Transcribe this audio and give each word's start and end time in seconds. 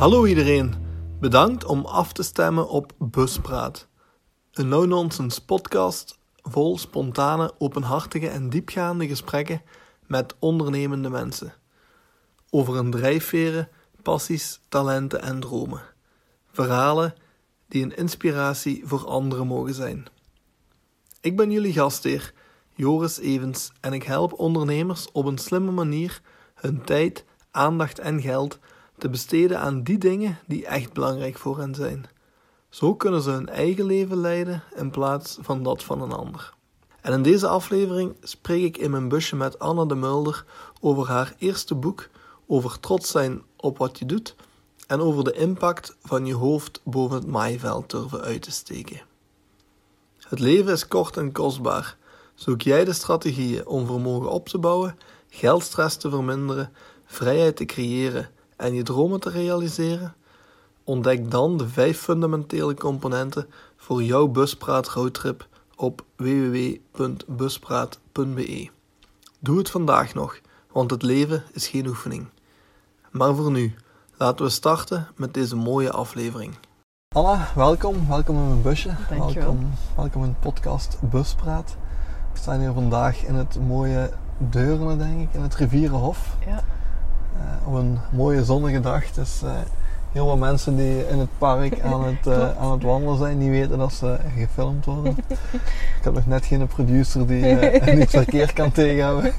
Hallo 0.00 0.24
iedereen, 0.26 0.74
bedankt 1.18 1.64
om 1.64 1.84
af 1.84 2.12
te 2.12 2.22
stemmen 2.22 2.68
op 2.68 2.92
Buspraat. 2.98 3.88
Een 4.52 4.68
no-nonsense 4.68 5.44
podcast 5.44 6.18
vol 6.42 6.78
spontane, 6.78 7.52
openhartige 7.58 8.28
en 8.28 8.50
diepgaande 8.50 9.08
gesprekken 9.08 9.62
met 10.06 10.34
ondernemende 10.38 11.10
mensen. 11.10 11.54
Over 12.50 12.74
hun 12.74 12.90
drijfveren, 12.90 13.68
passies, 14.02 14.60
talenten 14.68 15.22
en 15.22 15.40
dromen. 15.40 15.82
Verhalen 16.52 17.14
die 17.68 17.82
een 17.82 17.96
inspiratie 17.96 18.82
voor 18.84 19.06
anderen 19.06 19.46
mogen 19.46 19.74
zijn. 19.74 20.06
Ik 21.20 21.36
ben 21.36 21.50
jullie 21.50 21.72
gastheer, 21.72 22.32
Joris 22.74 23.18
Evens, 23.18 23.72
en 23.80 23.92
ik 23.92 24.02
help 24.02 24.32
ondernemers 24.32 25.12
op 25.12 25.24
een 25.24 25.38
slimme 25.38 25.70
manier 25.70 26.20
hun 26.54 26.84
tijd, 26.84 27.24
aandacht 27.50 27.98
en 27.98 28.20
geld 28.20 28.58
te 29.00 29.08
besteden 29.08 29.60
aan 29.60 29.82
die 29.82 29.98
dingen 29.98 30.38
die 30.46 30.66
echt 30.66 30.92
belangrijk 30.92 31.38
voor 31.38 31.58
hen 31.58 31.74
zijn. 31.74 32.06
Zo 32.68 32.94
kunnen 32.94 33.22
ze 33.22 33.30
hun 33.30 33.48
eigen 33.48 33.84
leven 33.84 34.16
leiden 34.16 34.62
in 34.76 34.90
plaats 34.90 35.38
van 35.40 35.62
dat 35.62 35.84
van 35.84 36.02
een 36.02 36.12
ander. 36.12 36.54
En 37.00 37.12
in 37.12 37.22
deze 37.22 37.48
aflevering 37.48 38.16
spreek 38.22 38.64
ik 38.64 38.76
in 38.76 38.90
mijn 38.90 39.08
busje 39.08 39.36
met 39.36 39.58
Anna 39.58 39.84
de 39.84 39.94
Mulder 39.94 40.44
over 40.80 41.06
haar 41.06 41.34
eerste 41.38 41.74
boek, 41.74 42.08
over 42.46 42.80
trots 42.80 43.10
zijn 43.10 43.42
op 43.56 43.78
wat 43.78 43.98
je 43.98 44.06
doet 44.06 44.34
en 44.86 45.00
over 45.00 45.24
de 45.24 45.32
impact 45.32 45.96
van 46.02 46.26
je 46.26 46.34
hoofd 46.34 46.80
boven 46.84 47.16
het 47.16 47.26
maaiveld 47.26 47.90
durven 47.90 48.20
uit 48.20 48.42
te 48.42 48.50
steken. 48.50 49.00
Het 50.18 50.38
leven 50.38 50.72
is 50.72 50.88
kort 50.88 51.16
en 51.16 51.32
kostbaar. 51.32 51.96
Zoek 52.34 52.62
jij 52.62 52.84
de 52.84 52.92
strategieën 52.92 53.66
om 53.66 53.86
vermogen 53.86 54.30
op 54.30 54.48
te 54.48 54.58
bouwen, 54.58 54.98
geldstress 55.28 55.96
te 55.96 56.10
verminderen, 56.10 56.72
vrijheid 57.04 57.56
te 57.56 57.64
creëren 57.64 58.30
en 58.60 58.74
je 58.74 58.82
dromen 58.82 59.20
te 59.20 59.30
realiseren? 59.30 60.14
Ontdek 60.84 61.30
dan 61.30 61.56
de 61.56 61.68
vijf 61.68 62.00
fundamentele 62.00 62.74
componenten 62.74 63.46
voor 63.76 64.02
jouw 64.02 64.26
buspraat 64.26 64.88
roadtrip 64.88 65.48
op 65.76 66.04
www.buspraat.be. 66.16 68.68
Doe 69.38 69.58
het 69.58 69.70
vandaag 69.70 70.14
nog, 70.14 70.40
want 70.72 70.90
het 70.90 71.02
leven 71.02 71.44
is 71.52 71.68
geen 71.68 71.86
oefening. 71.86 72.26
Maar 73.10 73.34
voor 73.34 73.50
nu, 73.50 73.74
laten 74.16 74.44
we 74.44 74.50
starten 74.50 75.08
met 75.16 75.34
deze 75.34 75.56
mooie 75.56 75.90
aflevering. 75.90 76.54
Anna, 77.14 77.48
welkom. 77.54 78.08
Welkom 78.08 78.36
in 78.36 78.48
mijn 78.48 78.62
busje. 78.62 78.96
Dankjewel. 79.08 79.46
Welkom, 79.46 79.72
welkom 79.96 80.24
in 80.24 80.30
de 80.30 80.36
podcast 80.40 80.98
Buspraat. 81.10 81.76
We 82.32 82.38
staan 82.38 82.60
hier 82.60 82.72
vandaag 82.72 83.24
in 83.24 83.34
het 83.34 83.60
mooie 83.60 84.10
Deurne, 84.38 84.96
denk 84.96 85.20
ik, 85.20 85.34
in 85.34 85.40
het 85.40 85.54
Rivierenhof. 85.54 86.36
Ja, 86.46 86.64
op 87.64 87.74
een 87.74 87.98
mooie 88.10 88.44
zonnige 88.44 88.80
dag. 88.80 89.10
Dus 89.10 89.42
eh, 89.42 89.50
heel 90.12 90.26
wat 90.26 90.38
mensen 90.38 90.76
die 90.76 91.08
in 91.08 91.18
het 91.18 91.38
park 91.38 91.80
aan 91.80 92.04
het, 92.04 92.26
eh, 92.26 92.58
aan 92.60 92.72
het 92.72 92.82
wandelen 92.82 93.18
zijn, 93.18 93.38
die 93.38 93.50
weten 93.50 93.78
dat 93.78 93.92
ze 93.92 94.16
gefilmd 94.36 94.84
worden. 94.84 95.16
ik 95.98 96.04
heb 96.04 96.14
nog 96.14 96.26
net 96.26 96.46
geen 96.46 96.66
producer 96.66 97.26
die 97.26 97.46
eh, 97.46 97.94
niet 97.98 98.10
verkeerd 98.10 98.52
kan 98.52 98.72
tegenhouden. 98.72 99.32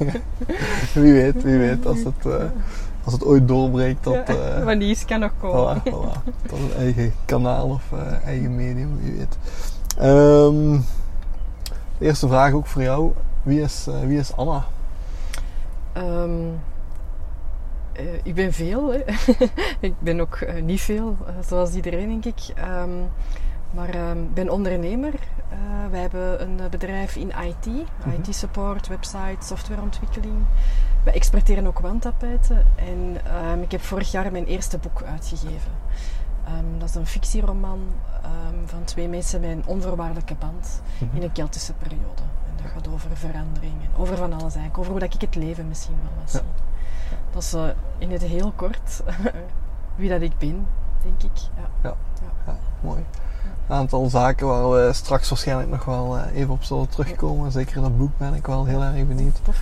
wie 0.93 1.13
weet, 1.13 1.43
wie 1.43 1.57
weet, 1.57 1.85
als 1.85 2.03
het, 2.03 2.25
eh, 2.25 2.43
als 3.03 3.13
het 3.13 3.25
ooit 3.25 3.47
doorbreekt 3.47 4.03
tot, 4.03 4.23
eh, 4.23 4.63
maar 4.63 4.79
die 4.79 4.97
kan 5.05 5.19
nog 5.19 5.31
komen. 5.39 5.79
voilà, 5.79 5.91
voilà, 5.91 6.33
tot 6.47 6.59
een 6.59 6.73
eigen 6.77 7.13
kanaal 7.25 7.69
of 7.69 7.83
eh, 7.91 8.25
eigen 8.25 8.55
medium, 8.55 8.99
wie 9.01 9.17
weet. 9.17 9.37
Ehm, 9.97 10.79
de 11.97 12.05
eerste 12.05 12.27
vraag 12.27 12.53
ook 12.53 12.67
voor 12.67 12.81
jou. 12.81 13.11
Wie 13.43 13.61
is, 13.61 13.87
eh, 13.87 13.99
wie 13.99 14.17
is 14.17 14.35
Anna? 14.35 14.65
Ehm, 15.93 16.31
eh, 17.93 18.05
ik 18.23 18.35
ben 18.35 18.53
veel. 18.53 18.91
Hè. 18.91 18.99
ik 19.87 19.93
ben 19.99 20.19
ook 20.19 20.35
eh, 20.35 20.61
niet 20.61 20.81
veel, 20.81 21.17
eh, 21.25 21.33
zoals 21.47 21.73
iedereen 21.73 22.07
denk 22.07 22.25
ik. 22.25 22.55
Ehm, 22.55 22.89
maar 23.71 23.89
ehm, 23.89 24.23
ik 24.23 24.33
ben 24.33 24.49
ondernemer. 24.49 25.13
Wij 25.91 26.01
hebben 26.01 26.41
een 26.41 26.59
bedrijf 26.69 27.15
in 27.15 27.31
IT. 27.47 27.67
IT-support, 28.17 28.87
website, 28.87 29.45
softwareontwikkeling. 29.45 30.45
Wij 31.03 31.13
exporteren 31.13 31.67
ook 31.67 31.79
wandtapijten. 31.79 32.65
En 32.75 33.17
ehm, 33.25 33.61
ik 33.61 33.71
heb 33.71 33.81
vorig 33.81 34.11
jaar 34.11 34.31
mijn 34.31 34.45
eerste 34.45 34.77
boek 34.77 35.03
uitgegeven. 35.03 35.71
Dat 36.77 36.89
is 36.89 36.95
een 36.95 37.05
fictieroman 37.05 37.79
van 38.65 38.83
twee 38.83 39.07
mensen 39.07 39.41
met 39.41 39.49
een 39.49 39.65
onvoorwaardelijke 39.65 40.35
band 40.39 40.81
in 41.13 41.23
een 41.23 41.31
Keltische 41.31 41.73
periode. 41.73 42.21
En 42.21 42.63
dat 42.63 42.71
gaat 42.71 42.87
over 42.87 43.09
verandering 43.13 43.73
en 43.81 44.01
over 44.01 44.17
van 44.17 44.33
alles 44.33 44.43
eigenlijk. 44.43 44.77
Over 44.77 44.91
hoe 44.91 44.99
dat 44.99 45.13
ik 45.13 45.21
het 45.21 45.35
leven 45.35 45.67
misschien 45.67 45.95
wel 46.03 46.23
wat 46.23 46.31
Ja. 46.33 46.70
Dat 47.33 47.41
is 47.43 47.53
eh, 47.53 47.63
in 47.97 48.11
het 48.11 48.21
heel 48.21 48.53
kort 48.55 49.01
wie 49.95 50.09
dat 50.09 50.21
ik 50.21 50.37
ben, 50.37 50.67
denk 51.03 51.23
ik. 51.23 51.41
Ja. 51.83 51.95
Ja, 52.45 52.55
mooi. 52.81 53.03
Een 53.67 53.75
aantal 53.75 54.09
zaken 54.09 54.47
waar 54.47 54.69
we 54.71 54.93
straks 54.93 55.29
waarschijnlijk 55.29 55.69
nog 55.69 55.85
wel 55.85 56.17
eh, 56.17 56.35
even 56.35 56.53
op 56.53 56.63
zullen 56.63 56.89
terugkomen. 56.89 57.51
Zeker 57.51 57.81
dat 57.81 57.97
boek 57.97 58.17
ben 58.17 58.33
ik 58.33 58.47
wel 58.47 58.65
heel 58.65 58.83
erg 58.83 59.07
benieuwd. 59.07 59.39
Tof, 59.43 59.61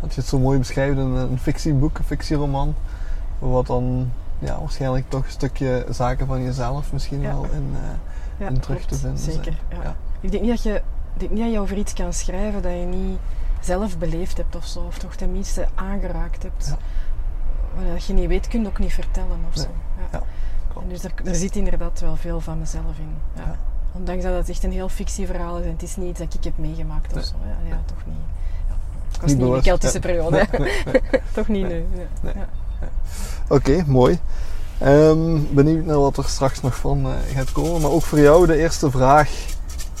dat 0.00 0.14
je 0.14 0.20
het 0.20 0.30
zo 0.30 0.38
mooi 0.38 0.58
beschrijft 0.58 0.98
in 0.98 1.04
een 1.14 1.38
fictieboek, 1.38 1.98
een 1.98 2.04
fictieroman. 2.04 2.74
Wat 3.38 3.66
dan 3.66 4.10
ja, 4.38 4.58
waarschijnlijk 4.60 5.10
toch 5.10 5.24
een 5.24 5.30
stukje 5.30 5.86
zaken 5.90 6.26
van 6.26 6.42
jezelf 6.42 6.92
misschien 6.92 7.20
Ja. 7.20 7.32
wel 7.32 7.44
in, 7.44 7.74
Ja, 8.36 8.48
in 8.48 8.60
terug 8.60 8.84
te 8.86 8.94
vinden. 8.94 9.18
Zeker, 9.18 9.58
ja. 9.70 9.82
Ja. 9.82 9.94
Ik 10.20 10.30
denk 10.30 10.42
niet 10.42 10.50
dat 10.50 10.62
je, 10.62 10.74
ik 11.14 11.20
denk 11.20 11.30
niet 11.30 11.42
dat 11.42 11.52
je 11.52 11.60
over 11.60 11.76
iets 11.76 11.92
kan 11.92 12.12
schrijven 12.12 12.62
dat 12.62 12.72
je 12.72 12.86
niet 12.86 13.18
zelf 13.60 13.98
beleefd 13.98 14.36
hebt 14.36 14.56
of 14.56 14.66
zo. 14.66 14.80
Of 14.80 14.98
toch 14.98 15.14
tenminste 15.14 15.66
aangeraakt 15.74 16.42
hebt. 16.42 16.66
Ja. 16.66 17.92
Wat 17.92 18.04
je 18.04 18.12
niet 18.12 18.28
weet, 18.28 18.48
kun 18.48 18.60
je 18.62 18.66
ook 18.66 18.78
niet 18.78 18.92
vertellen 18.92 19.38
of 19.48 19.54
Nee. 19.56 19.64
zo. 19.64 19.70
Ja. 20.12 20.22
En 20.82 20.88
dus 20.88 21.04
er, 21.04 21.12
er 21.24 21.34
zit 21.34 21.56
inderdaad 21.56 22.00
wel 22.00 22.16
veel 22.16 22.40
van 22.40 22.58
mezelf 22.58 22.98
in. 22.98 23.42
Ondanks 23.92 24.24
dat 24.24 24.34
het 24.34 24.48
echt 24.48 24.64
een 24.64 24.72
heel 24.72 24.88
fictieverhaal 24.88 25.58
is 25.58 25.64
en 25.64 25.70
het 25.72 25.82
is 25.82 25.96
niet 25.96 26.08
iets 26.08 26.18
dat 26.18 26.34
ik 26.34 26.44
heb 26.44 26.58
meegemaakt 26.58 27.14
Nee. 27.14 27.22
of 27.22 27.28
zo. 27.28 27.34
Ja, 27.44 27.68
ja 27.68 27.80
toch 27.86 28.06
niet. 28.06 28.16
Ja. 28.68 28.74
Ik 29.14 29.20
was 29.20 29.30
Niet 29.30 29.38
niet, 29.40 29.48
in 29.48 29.54
de 29.54 29.62
Keltische 29.62 29.98
periode. 29.98 30.46
Toch 31.34 31.48
niet 31.48 31.68
nu. 31.68 31.74
Ja. 31.94 32.06
Nee. 32.20 32.34
Ja. 32.34 32.48
Oké, 33.48 33.84
mooi. 33.86 34.18
Ehm, 34.78 35.38
benieuwd 35.50 35.84
naar 35.84 35.98
wat 35.98 36.16
er 36.16 36.24
straks 36.24 36.60
nog 36.60 36.76
van 36.76 37.06
eh, 37.06 37.12
gaat 37.34 37.52
komen. 37.52 37.80
Maar 37.80 37.90
ook 37.90 38.02
voor 38.02 38.20
jou 38.20 38.46
de 38.46 38.56
eerste 38.56 38.90
vraag. 38.90 39.30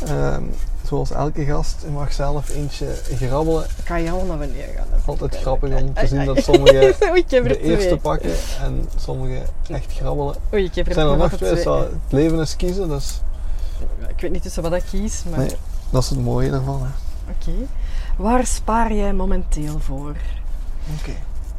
Ehm, 0.06 0.42
zoals 0.90 1.10
elke 1.10 1.44
gast, 1.44 1.82
je 1.82 1.90
mag 1.90 2.12
zelf 2.12 2.48
eentje 2.48 2.86
grabbelen. 3.16 3.66
Kan 3.84 4.02
je 4.02 4.10
al 4.10 4.24
naar 4.24 4.38
beneden 4.38 4.74
gaan? 4.74 4.86
Altijd 5.04 5.36
grappig 5.36 5.80
om 5.80 5.94
te 5.94 6.06
zien 6.06 6.24
dat 6.24 6.42
sommigen 6.42 6.94
de 7.28 7.60
eerste 7.60 7.96
pakken 7.96 8.32
en 8.60 8.88
sommigen 8.96 9.42
echt 9.68 9.92
grabbelen. 9.92 10.34
Oei, 10.52 10.64
ik 10.64 10.74
heb 10.74 10.86
er 10.86 10.94
zijn 10.94 11.06
er 11.06 11.16
nog 11.16 11.32
twee, 11.32 11.68
het 11.68 11.88
leven 12.08 12.40
is 12.40 12.56
kiezen, 12.56 12.88
dus 12.88 13.20
Ik 14.08 14.20
weet 14.20 14.30
niet 14.30 14.42
tussen 14.42 14.62
wat 14.62 14.72
ik 14.72 14.84
kies, 14.90 15.22
maar 15.30 15.38
nee, 15.38 15.56
dat 15.90 16.02
is 16.02 16.08
het 16.08 16.20
mooie 16.20 16.50
ervan. 16.50 16.82
Hè. 16.82 16.88
oké. 17.32 17.66
Waar 18.16 18.46
spaar 18.46 18.92
jij 18.92 19.12
momenteel 19.12 19.78
voor? 19.78 20.16
Oké. 20.98 21.12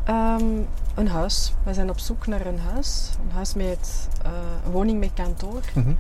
Ehm, 0.04 0.44
een 0.96 1.08
huis. 1.08 1.54
We 1.64 1.74
zijn 1.74 1.90
op 1.90 2.00
zoek 2.00 2.28
naar 2.28 2.46
een 2.46 2.60
huis. 2.60 3.10
Een 3.24 3.32
huis 3.34 3.54
met 3.54 4.08
eh, 4.24 4.32
een 4.66 4.72
woning 4.72 5.00
met 5.00 5.12
kantoor. 5.14 5.62
Mhm. 5.74 5.92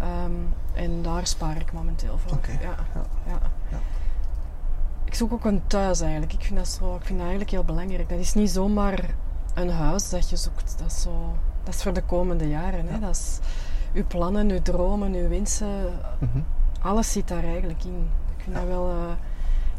Ehm, 0.00 0.32
en 0.72 1.02
daar 1.02 1.26
spaar 1.26 1.56
ik 1.56 1.72
momenteel 1.72 2.18
voor. 2.26 2.38
Ja. 2.46 2.60
ja. 2.60 2.74
Ja. 3.26 3.38
Ja. 3.70 3.78
Ik 5.04 5.14
zoek 5.14 5.32
ook 5.32 5.44
een 5.44 5.62
thuis 5.66 6.00
eigenlijk. 6.00 6.32
Ik 6.32 6.44
vind, 6.44 6.58
dat 6.58 6.68
zo, 6.68 6.94
ik 6.94 7.00
vind 7.04 7.10
dat 7.18 7.20
eigenlijk 7.28 7.50
heel 7.50 7.64
belangrijk. 7.64 8.08
Dat 8.08 8.18
is 8.18 8.34
niet 8.34 8.50
zomaar 8.50 9.04
een 9.54 9.70
huis 9.70 10.08
dat 10.10 10.30
je 10.30 10.36
zoekt. 10.36 10.74
Dat 10.78 10.86
is, 10.90 11.02
zo, 11.02 11.34
dat 11.64 11.74
is 11.74 11.82
voor 11.82 11.92
de 11.92 12.02
komende 12.02 12.48
jaren. 12.48 12.86
Hè. 12.88 12.98
Dat 12.98 13.10
is 13.16 13.38
uw 13.92 14.06
plannen, 14.06 14.50
uw 14.50 14.62
dromen, 14.62 15.14
uw 15.14 15.28
wensen. 15.28 15.92
Mhm. 16.18 16.38
Alles 16.80 17.12
zit 17.12 17.28
daar 17.28 17.44
eigenlijk 17.44 17.84
in. 17.84 18.08
Ik 18.36 18.42
vind 18.44 18.56
dat 18.56 18.64
wel... 18.64 18.88
eh, 18.90 19.10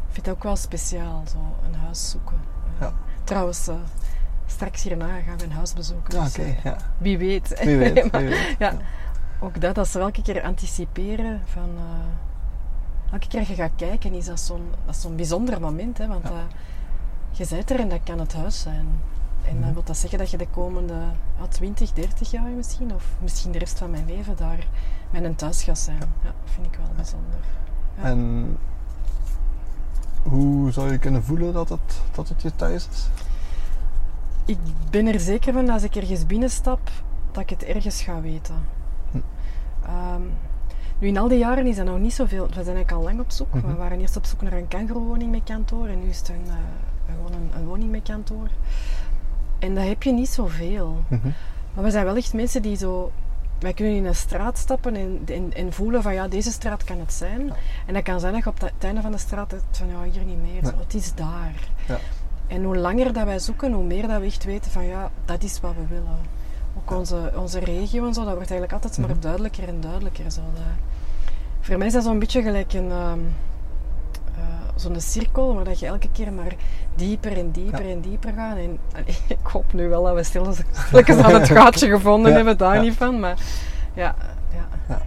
ik 0.08 0.12
vind 0.14 0.26
dat 0.26 0.34
ook 0.34 0.42
wel 0.42 0.56
speciaal, 0.56 1.22
zo 1.30 1.38
een 1.68 1.74
huis 1.74 2.10
zoeken. 2.10 2.36
Eh, 2.78 2.80
Ja. 2.80 2.92
Trouwens, 3.24 3.68
eh, 3.68 3.74
straks 4.46 4.82
hierna 4.82 5.06
gaan 5.26 5.38
we 5.38 5.44
een 5.44 5.52
huis 5.52 5.72
bezoeken. 5.72 6.14
Ja, 6.18 6.24
dus, 6.24 6.36
ja. 6.62 6.76
Wie 6.98 7.18
weet. 7.18 7.60
Wie 7.64 7.76
weet, 7.76 7.94
wie 8.10 8.28
weet. 8.28 8.56
ja, 8.58 8.72
ook 9.42 9.60
dat, 9.60 9.78
als 9.78 9.92
we 9.92 9.98
elke 9.98 10.22
keer 10.22 10.42
anticiperen 10.42 11.40
van... 11.44 11.68
eh, 11.76 13.12
elke 13.12 13.26
keer 13.28 13.48
je 13.48 13.54
gaat 13.54 13.70
kijken, 13.76 14.12
is 14.14 14.24
dat 14.24 14.40
zo'n, 14.40 14.70
dat 14.86 15.16
bijzonder 15.16 15.60
moment. 15.60 15.98
Hè, 15.98 16.06
want 16.06 16.22
Ja. 16.22 16.30
eh, 16.30 16.36
je 17.30 17.46
bent 17.50 17.70
er 17.70 17.80
en 17.80 17.88
dat 17.88 18.00
kan 18.04 18.18
het 18.18 18.32
huis 18.32 18.60
zijn. 18.60 18.86
En 19.44 19.54
Mhm. 19.54 19.64
dan 19.64 19.72
wil 19.72 19.82
dat 19.84 19.96
zeggen 19.96 20.18
dat 20.18 20.30
je 20.30 20.36
de 20.36 20.48
komende 20.48 20.94
ja, 21.38 21.46
20, 21.48 21.92
30 21.92 22.30
jaar 22.30 22.42
misschien, 22.50 22.94
of 22.94 23.04
misschien 23.22 23.52
de 23.52 23.58
rest 23.58 23.78
van 23.78 23.90
mijn 23.90 24.06
leven, 24.06 24.36
daar 24.36 24.66
met 25.10 25.24
een 25.24 25.34
thuis 25.34 25.62
gaat 25.62 25.78
zijn. 25.78 25.98
Ja, 26.24 26.32
vind 26.44 26.66
ik 26.66 26.74
wel 26.76 26.86
bijzonder. 26.96 27.38
Ja. 27.96 28.02
En 28.02 28.56
hoe 30.22 30.70
zou 30.70 30.92
je 30.92 30.98
kunnen 30.98 31.24
voelen 31.24 31.52
dat 31.52 31.68
het, 31.68 32.00
dat 32.12 32.28
het 32.28 32.42
je 32.42 32.54
thuis 32.56 32.88
is? 32.92 33.08
Ik 34.44 34.58
ben 34.90 35.06
er 35.06 35.20
zeker 35.20 35.52
van 35.52 35.68
als 35.68 35.82
ik 35.82 35.96
ergens 35.96 36.26
binnenstap, 36.26 36.90
dat 37.32 37.42
ik 37.42 37.50
het 37.50 37.62
ergens 37.64 38.02
ga 38.02 38.20
weten. 38.20 38.54
Hm. 39.84 39.88
Ehm, 39.88 40.22
nu, 40.98 41.08
in 41.08 41.18
al 41.18 41.28
die 41.28 41.38
jaren 41.38 41.66
is 41.66 41.76
dat 41.76 41.86
nog 41.86 41.98
niet 41.98 42.14
zoveel. 42.14 42.46
We 42.46 42.52
zijn 42.52 42.76
eigenlijk 42.76 42.92
al 42.92 43.02
lang 43.02 43.20
op 43.20 43.30
zoek. 43.30 43.54
Mhm. 43.54 43.66
We 43.66 43.74
waren 43.74 44.00
eerst 44.00 44.16
op 44.16 44.24
zoek 44.24 44.42
naar 44.42 44.52
een 44.52 44.68
kangoeroewoning 44.68 45.30
met 45.30 45.42
kantoor 45.44 45.86
en 45.86 46.00
nu 46.00 46.08
is 46.08 46.18
het 46.18 46.28
een, 46.28 46.46
eh, 46.46 47.14
gewoon 47.14 47.32
een, 47.32 47.50
een 47.56 47.66
woning 47.66 47.90
met 47.90 48.02
kantoor. 48.02 48.48
En 49.58 49.74
dat 49.74 49.84
heb 49.84 50.02
je 50.02 50.12
niet 50.12 50.28
zoveel. 50.28 51.04
Mhm. 51.08 51.28
Maar 51.74 51.84
we 51.84 51.90
zijn 51.90 52.04
wel 52.04 52.16
echt 52.16 52.34
mensen 52.34 52.62
die 52.62 52.76
zo... 52.76 53.12
Wij 53.58 53.72
kunnen 53.72 53.94
in 53.94 54.06
een 54.06 54.14
straat 54.14 54.58
stappen 54.58 54.96
en, 54.96 55.22
en, 55.26 55.52
en 55.54 55.72
voelen 55.72 56.02
van 56.02 56.14
ja, 56.14 56.28
deze 56.28 56.50
straat 56.50 56.84
kan 56.84 56.98
het 56.98 57.12
zijn. 57.12 57.46
Ja. 57.46 57.54
En 57.86 57.94
dat 57.94 58.02
kan 58.02 58.20
zijn 58.20 58.32
dat 58.32 58.42
je 58.42 58.50
op 58.50 58.60
het 58.60 58.72
einde 58.78 59.00
van 59.00 59.12
de 59.12 59.18
straat 59.18 59.50
hebt 59.50 59.78
van 59.78 59.88
ja, 59.88 60.02
hier 60.02 60.24
niet 60.24 60.42
meer. 60.42 60.62
Nee. 60.62 60.72
Het 60.78 60.94
is 60.94 61.14
daar. 61.14 61.68
Ja. 61.88 61.98
En 62.46 62.64
hoe 62.64 62.76
langer 62.76 63.12
dat 63.12 63.24
wij 63.24 63.38
zoeken, 63.38 63.72
hoe 63.72 63.84
meer 63.84 64.08
dat 64.08 64.20
we 64.20 64.26
echt 64.26 64.44
weten 64.44 64.70
van 64.70 64.84
ja, 64.84 65.10
dat 65.24 65.42
is 65.42 65.60
wat 65.60 65.74
we 65.74 65.86
willen. 65.86 66.18
Ook 66.76 66.90
onze, 66.98 67.32
onze 67.36 67.58
regio 67.58 68.06
en 68.06 68.14
zo, 68.14 68.24
dat 68.24 68.34
wordt 68.34 68.50
eigenlijk 68.50 68.72
altijd 68.72 68.98
maar 68.98 69.08
Mhm. 69.16 69.20
duidelijker 69.20 69.68
en 69.68 69.80
duidelijker. 69.80 70.30
Zo. 70.30 70.40
Dat, 70.54 70.62
voor 71.60 71.78
mij 71.78 71.86
is 71.86 71.92
dat 71.92 72.04
zo'n 72.04 72.18
beetje 72.18 72.42
gelijk 72.42 72.72
een, 72.72 72.90
ehm, 72.90 73.18
eh, 74.36 74.42
zo'n 74.74 75.00
cirkel, 75.00 75.54
waar 75.54 75.64
dat 75.64 75.78
je 75.78 75.86
elke 75.86 76.08
keer 76.12 76.32
maar 76.32 76.54
dieper 76.94 77.38
en 77.38 77.50
dieper 77.50 77.90
en 77.90 78.00
dieper 78.00 78.32
gaat. 78.32 78.56
En, 78.56 78.78
allee, 78.92 79.16
ik 79.38 79.38
hoop 79.46 79.72
nu 79.72 79.88
wel 79.88 80.04
dat 80.04 80.14
we 80.14 80.22
stil 80.22 80.46
aan 80.46 80.54
het 81.40 81.48
gaatje 81.48 81.88
gevonden 81.90 82.30
Ja, 82.30 82.36
hebben, 82.36 82.56
daar 82.56 82.74
ja. 82.74 82.80
niet 82.80 82.94
van. 82.96 83.20
Maar 83.20 83.38
ja, 83.94 84.14
ja. 84.50 84.66
Ja. 84.88 85.00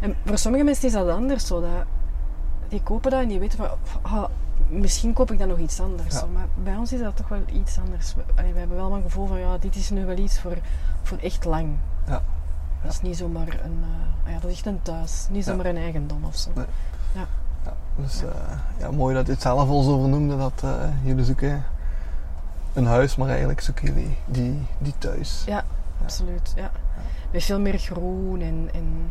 En 0.00 0.16
voor 0.24 0.38
sommige 0.38 0.64
mensen 0.64 0.86
is 0.86 0.92
dat 0.92 1.08
anders. 1.08 1.46
Zo, 1.46 1.60
dat, 1.60 1.70
die 2.68 2.82
kopen 2.82 3.10
dat 3.10 3.20
en 3.22 3.28
die 3.28 3.38
weten 3.38 3.58
van, 3.58 3.68
ah, 4.02 4.24
misschien 4.68 5.12
koop 5.12 5.30
ik 5.30 5.38
dan 5.38 5.48
nog 5.48 5.58
iets 5.58 5.80
anders. 5.80 6.14
Ja. 6.14 6.26
Maar 6.32 6.46
bij 6.62 6.76
ons 6.76 6.92
is 6.92 7.00
dat 7.00 7.16
toch 7.16 7.28
wel 7.28 7.42
iets 7.52 7.78
anders. 7.78 8.14
We, 8.14 8.22
allee, 8.34 8.52
we 8.52 8.58
hebben 8.58 8.76
wel 8.76 8.92
een 8.92 9.02
gevoel 9.02 9.26
van, 9.26 9.38
ja, 9.38 9.58
dit 9.58 9.76
is 9.76 9.90
nu 9.90 10.04
wel 10.04 10.16
iets 10.18 10.40
voor, 10.40 10.56
voor 11.02 11.18
echt 11.18 11.44
lang. 11.44 11.76
Ja. 12.06 12.22
Dat 12.82 12.92
is 12.92 13.00
niet 13.00 13.16
zomaar 13.16 13.48
een, 13.48 13.82
eh, 13.82 14.26
ah 14.26 14.32
ja, 14.32 14.38
dat 14.40 14.50
is 14.50 14.56
echt 14.56 14.66
een 14.66 14.82
thuis, 14.82 15.26
niet 15.30 15.44
zomaar 15.44 15.66
een 15.66 15.76
eigendom 15.76 16.24
of 16.24 16.36
zo. 16.36 16.50
Nee. 16.54 16.64
Ja, 17.14 17.26
dus 17.96 18.22
eh, 18.22 18.30
ja, 18.78 18.90
mooi 18.90 19.14
dat 19.14 19.26
je 19.26 19.32
het 19.32 19.42
zelf 19.42 19.68
al 19.68 19.82
zo 19.82 19.98
vernoemde, 20.00 20.36
dat 20.36 20.62
eh, 20.64 20.70
jullie 21.04 21.24
zoeken 21.24 21.64
een 22.72 22.86
huis, 22.86 23.16
maar 23.16 23.28
eigenlijk 23.28 23.60
zoeken 23.60 23.86
jullie 23.86 24.16
die, 24.26 24.66
die 24.78 24.94
thuis. 24.98 25.42
Ja, 25.46 25.64
absoluut. 26.02 26.52
Ja. 26.56 26.70
Met 27.30 27.44
veel 27.44 27.60
meer 27.60 27.78
groen 27.78 28.40
en, 28.40 28.68
en 28.72 29.10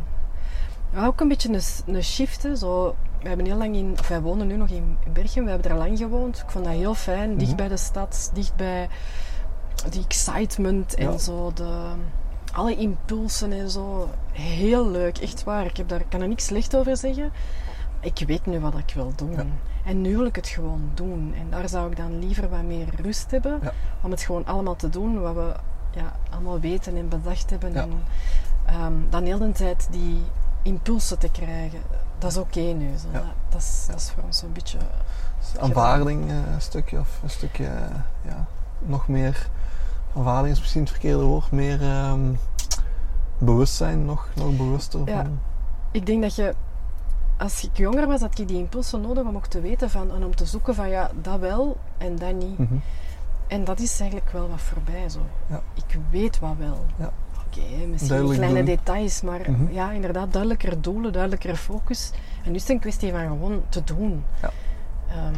ja, 0.92 1.06
ook 1.06 1.20
een 1.20 1.28
beetje 1.28 1.48
een, 1.48 1.94
een 1.94 2.02
shift. 2.02 2.42
hè, 2.42 2.56
Zo, 2.56 2.94
we 3.22 3.28
hebben 3.28 3.46
heel 3.46 3.56
lang 3.56 3.76
in, 3.76 3.96
of 3.98 4.08
wij 4.08 4.20
wonen 4.20 4.46
nu 4.46 4.56
nog 4.56 4.68
in, 4.68 4.96
Berchem, 5.12 5.44
we 5.44 5.50
hebben 5.50 5.70
er 5.70 5.76
lang 5.76 5.98
gewoond. 5.98 6.38
Ik 6.38 6.50
vond 6.50 6.64
dat 6.64 6.74
heel 6.74 6.94
fijn, 6.94 7.36
dicht 7.36 7.48
Mhm. 7.50 7.56
bij 7.56 7.68
de 7.68 7.76
stad, 7.76 8.30
dicht 8.34 8.56
bij 8.56 8.88
die 9.90 10.04
excitement 10.04 10.94
en 10.94 11.10
Ja. 11.10 11.18
zo. 11.18 11.50
De, 11.54 11.80
alle 12.52 12.76
impulsen 12.76 13.52
en 13.52 13.70
zo. 13.70 14.08
Heel 14.32 14.90
leuk, 14.90 15.18
echt 15.18 15.44
waar. 15.44 15.64
Ik 15.66 15.76
heb 15.76 15.88
daar, 15.88 16.02
kan 16.08 16.20
er 16.20 16.28
niks 16.28 16.44
slecht 16.44 16.76
over 16.76 16.96
zeggen. 16.96 17.32
Ik 18.00 18.24
weet 18.26 18.46
nu 18.46 18.60
wat 18.60 18.78
ik 18.78 18.92
wil 18.94 19.12
doen. 19.16 19.30
Ja. 19.32 19.44
En 19.84 20.00
nu 20.00 20.16
wil 20.16 20.26
ik 20.26 20.36
het 20.36 20.48
gewoon 20.48 20.90
doen. 20.94 21.34
En 21.38 21.46
daar 21.50 21.68
zou 21.68 21.90
ik 21.90 21.96
dan 21.96 22.18
liever 22.18 22.48
wat 22.48 22.62
meer 22.62 22.86
rust 23.02 23.30
hebben. 23.30 23.58
Ja. 23.62 23.72
Om 24.02 24.10
het 24.10 24.22
gewoon 24.22 24.46
allemaal 24.46 24.76
te 24.76 24.88
doen 24.88 25.20
wat 25.20 25.34
we 25.34 25.52
ja, 25.94 26.12
allemaal 26.30 26.60
weten 26.60 26.96
en 26.96 27.08
bedacht 27.08 27.50
hebben. 27.50 27.74
En, 27.76 27.90
ehm, 28.66 28.92
dan 29.10 29.24
heel 29.24 29.38
de 29.38 29.52
tijd 29.52 29.88
die 29.90 30.22
impulsen 30.62 31.18
te 31.18 31.30
krijgen. 31.30 31.80
Dat 32.18 32.30
is 32.30 32.36
oké 32.36 32.60
nu. 32.60 32.96
Zo. 32.96 33.06
Ja. 33.12 33.22
Dat, 33.48 33.60
is, 33.60 33.84
dat 33.86 33.96
is 33.96 34.10
voor 34.10 34.22
ons 34.22 34.42
een 34.42 34.52
beetje... 34.52 34.78
Aanvaarding 35.60 36.30
eh, 36.30 36.36
een 36.52 36.60
stukje, 36.60 36.98
of 36.98 37.20
een 37.22 37.30
stukje, 37.30 37.70
ja, 38.22 38.46
nog 38.78 39.08
meer, 39.08 39.48
aanvaarding 40.16 40.54
is 40.54 40.60
misschien 40.60 40.80
het 40.80 40.90
verkeerde 40.90 41.22
woord, 41.22 41.50
meer 41.50 41.82
ehm, 41.82 42.32
bewustzijn, 43.38 44.04
nog, 44.04 44.28
nog 44.34 44.56
bewuster 44.56 45.00
Ja. 45.04 45.22
van. 45.22 45.40
Ik 45.90 46.06
denk 46.06 46.22
dat 46.22 46.34
je... 46.34 46.54
Als 47.36 47.64
ik 47.64 47.76
jonger 47.76 48.06
was, 48.06 48.20
had 48.20 48.38
ik 48.38 48.48
die 48.48 48.58
impulsen 48.58 49.00
nodig 49.00 49.24
om 49.24 49.36
ook 49.36 49.46
te 49.46 49.60
weten 49.60 49.90
van, 49.90 50.10
en 50.14 50.24
om 50.24 50.34
te 50.36 50.46
zoeken 50.46 50.74
van 50.74 50.88
ja, 50.88 51.10
dat 51.22 51.38
wel 51.38 51.76
en 51.98 52.16
dat 52.16 52.34
niet. 52.34 52.58
Mhm. 52.58 52.74
En 53.46 53.64
dat 53.64 53.78
is 53.80 54.00
eigenlijk 54.00 54.30
wel 54.32 54.48
wat 54.48 54.60
voorbij 54.60 55.08
zo. 55.08 55.20
Ja. 55.46 55.60
Ik 55.74 55.98
weet 56.10 56.38
wat 56.38 56.54
wel. 56.58 56.84
Ja. 56.96 57.10
Oké, 57.50 57.86
misschien 57.86 58.08
Duidelijk 58.08 58.38
kleine 58.40 58.64
doen. 58.64 58.74
details, 58.76 59.22
maar 59.22 59.40
Mhm. 59.50 59.72
ja, 59.72 59.90
inderdaad, 59.90 60.32
duidelijker 60.32 60.80
doelen, 60.80 61.12
duidelijkere 61.12 61.56
focus. 61.56 62.10
En 62.44 62.50
nu 62.50 62.56
is 62.56 62.62
het 62.62 62.70
een 62.70 62.78
kwestie 62.80 63.10
van 63.10 63.20
gewoon 63.20 63.62
te 63.68 63.84
doen. 63.84 64.24
Ja. 64.42 64.50
Ehm, 65.08 65.34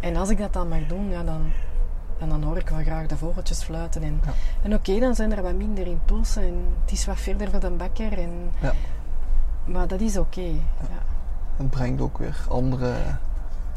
en 0.00 0.16
als 0.16 0.28
ik 0.30 0.38
dat 0.38 0.52
dan 0.52 0.68
mag 0.68 0.86
doen, 0.86 1.08
ja, 1.10 1.22
dan, 1.22 1.52
dan, 2.18 2.28
dan 2.28 2.42
hoor 2.42 2.56
ik 2.58 2.68
wel 2.68 2.82
graag 2.82 3.06
de 3.06 3.16
vogeltjes 3.16 3.62
fluiten. 3.62 4.02
En, 4.02 4.20
Ja. 4.24 4.32
en 4.62 4.74
oké, 4.74 4.98
dan 4.98 5.14
zijn 5.14 5.32
er 5.36 5.42
wat 5.42 5.54
minder 5.54 5.86
impulsen 5.86 6.42
en 6.42 6.64
het 6.82 6.92
is 6.92 7.06
wat 7.06 7.20
verder 7.20 7.50
van 7.50 7.60
de 7.60 7.70
bakker. 7.70 8.18
En, 8.18 8.30
Ja. 8.60 8.72
Maar 9.64 9.86
dat 9.86 10.00
is 10.00 10.16
oké. 10.16 10.40
Ja. 10.40 11.02
Het 11.56 11.70
brengt 11.70 12.00
ook 12.00 12.18
weer 12.18 12.36
andere, 12.48 12.92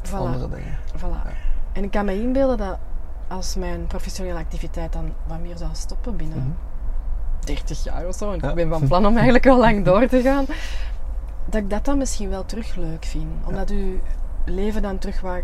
Voilà. 0.04 0.12
andere 0.12 0.50
dingen. 0.50 0.78
Voilà. 0.98 1.30
En 1.74 1.84
ik 1.84 1.92
kan 1.92 2.06
me 2.06 2.22
inbeelden 2.22 2.58
dat 2.58 2.78
als 3.28 3.56
mijn 3.56 3.88
professionele 3.88 4.40
activiteit 4.40 4.94
dan 4.94 5.14
wat 5.28 5.40
meer 5.40 5.58
zou 5.58 5.70
stoppen 5.74 6.16
binnen 6.16 6.38
Mhm. 6.38 6.50
30 7.40 7.84
jaar 7.84 8.08
of 8.08 8.16
zo, 8.16 8.32
en 8.32 8.50
ik 8.50 8.56
ben 8.56 8.70
van 8.70 8.88
plan 8.88 9.06
om 9.06 9.14
eigenlijk 9.14 9.44
wel 9.44 9.58
lang 9.58 9.86
door 9.86 10.08
te 10.08 10.22
gaan, 10.22 10.46
dat 11.46 11.62
ik 11.62 11.70
dat 11.70 11.86
dan 11.86 11.98
misschien 11.98 12.30
wel 12.30 12.46
terug 12.46 12.76
leuk 12.76 13.06
vind. 13.06 13.28
Omdat 13.46 13.70
uw 13.70 14.00
leven 14.46 14.82
dan 14.82 14.98
terug 14.98 15.22
wat 15.22 15.42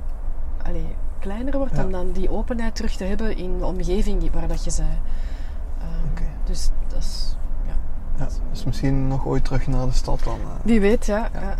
allee, 0.63 0.95
kleiner 1.19 1.57
wordt, 1.57 1.83
om 1.83 1.91
dan 1.91 2.11
die 2.11 2.29
openheid 2.29 2.75
terug 2.75 2.95
te 2.95 3.03
hebben 3.03 3.37
in 3.37 3.57
de 3.57 3.65
omgeving 3.65 4.31
waar 4.31 4.47
dat 4.47 4.63
je 4.63 4.69
zei. 4.71 4.87
Ehm, 5.79 6.11
Oké. 6.11 6.23
Dus 6.43 6.69
dat 6.87 6.97
is, 6.99 7.35
ja. 7.65 7.73
Ja, 8.17 8.27
dus 8.51 8.63
misschien 8.63 9.07
nog 9.07 9.25
ooit 9.25 9.45
terug 9.45 9.67
naar 9.67 9.85
de 9.85 9.91
stad 9.91 10.23
dan. 10.23 10.39
eh. 10.39 10.47
Wie 10.63 10.79
weet, 10.79 11.05
ja. 11.05 11.29
Ja. 11.33 11.39
ja. 11.41 11.55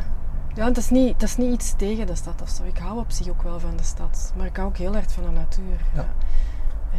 ja. 0.56 0.66
het, 0.66 0.78
is 0.78 0.90
niet, 0.90 1.14
het 1.14 1.24
is 1.24 1.38
niet 1.38 1.54
iets 1.54 1.74
tegen 1.78 2.08
de 2.08 2.16
stad 2.16 2.42
of 2.42 2.50
zo. 2.50 2.64
Ik 2.64 2.78
hou 2.78 3.00
op 3.00 3.12
zich 3.12 3.30
ook 3.30 3.42
wel 3.44 3.60
van 3.60 3.76
de 3.78 3.84
stad. 3.84 4.34
Maar 4.36 4.46
ik 4.46 4.56
hou 4.56 4.68
ook 4.68 4.78
heel 4.78 4.96
erg 4.96 5.12
van 5.12 5.24
de 5.24 5.30
natuur. 5.30 5.80
Ja. 5.94 6.06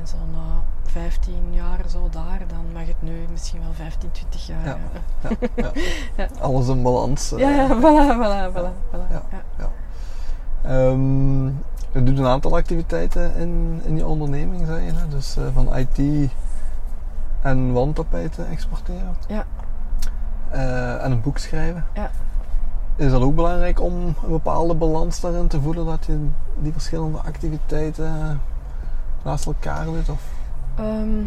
En 0.00 0.06
zo 0.06 0.16
na 0.32 0.62
15 0.82 1.34
jaar 1.50 1.78
zo 1.88 2.08
daar, 2.10 2.40
dan 2.48 2.64
mag 2.72 2.87
het 2.87 3.02
nu 3.02 3.26
misschien 3.31 3.60
wel 3.60 3.72
15, 3.72 4.10
20 4.10 4.46
jaar. 4.46 4.64
Ja. 4.66 4.76
Ja, 5.56 5.70
Ja. 6.16 6.28
Alles 6.40 6.69
in 6.69 6.82
balans. 6.82 7.32
eh. 7.32 7.38
ja, 7.38 7.50
ja, 7.50 7.66
voilà, 7.69 8.16
voilà, 8.16 8.52
voilà. 8.56 8.72
voilà. 8.93 9.10
Ja. 9.10 9.22
Ja. 9.58 9.70
Ehm, 10.62 11.46
je 11.93 12.02
doet 12.02 12.19
een 12.19 12.26
aantal 12.26 12.56
activiteiten 12.56 13.34
in, 13.37 13.81
in 13.84 13.96
je 13.96 14.06
onderneming, 14.06 14.66
zei 14.66 14.84
je. 14.84 14.93
Hè? 14.93 15.08
Dus 15.08 15.37
eh, 15.37 15.44
van 15.54 15.76
IT 15.76 16.31
en 17.42 17.72
wandtapijten 17.72 18.49
exporteren. 18.49 19.16
Ja. 19.28 19.44
Eh, 20.50 21.04
en 21.04 21.10
een 21.10 21.20
boek 21.20 21.38
schrijven. 21.38 21.84
Ja. 21.94 22.10
Is 22.96 23.10
dat 23.10 23.23
ook 23.23 23.35
belangrijk 23.35 23.80
om 23.80 23.92
een 23.94 24.14
bepaalde 24.28 24.75
balans 24.75 25.20
daarin 25.20 25.47
te 25.49 25.61
voelen? 25.61 25.87
Dat 25.87 26.06
je 26.06 26.26
die 26.59 26.73
verschillende 26.73 27.18
activiteiten 27.18 28.40
naast 29.26 29.47
elkaar 29.47 29.85
doet? 29.85 30.09
Of? 30.09 30.23
Ehm, 30.76 31.21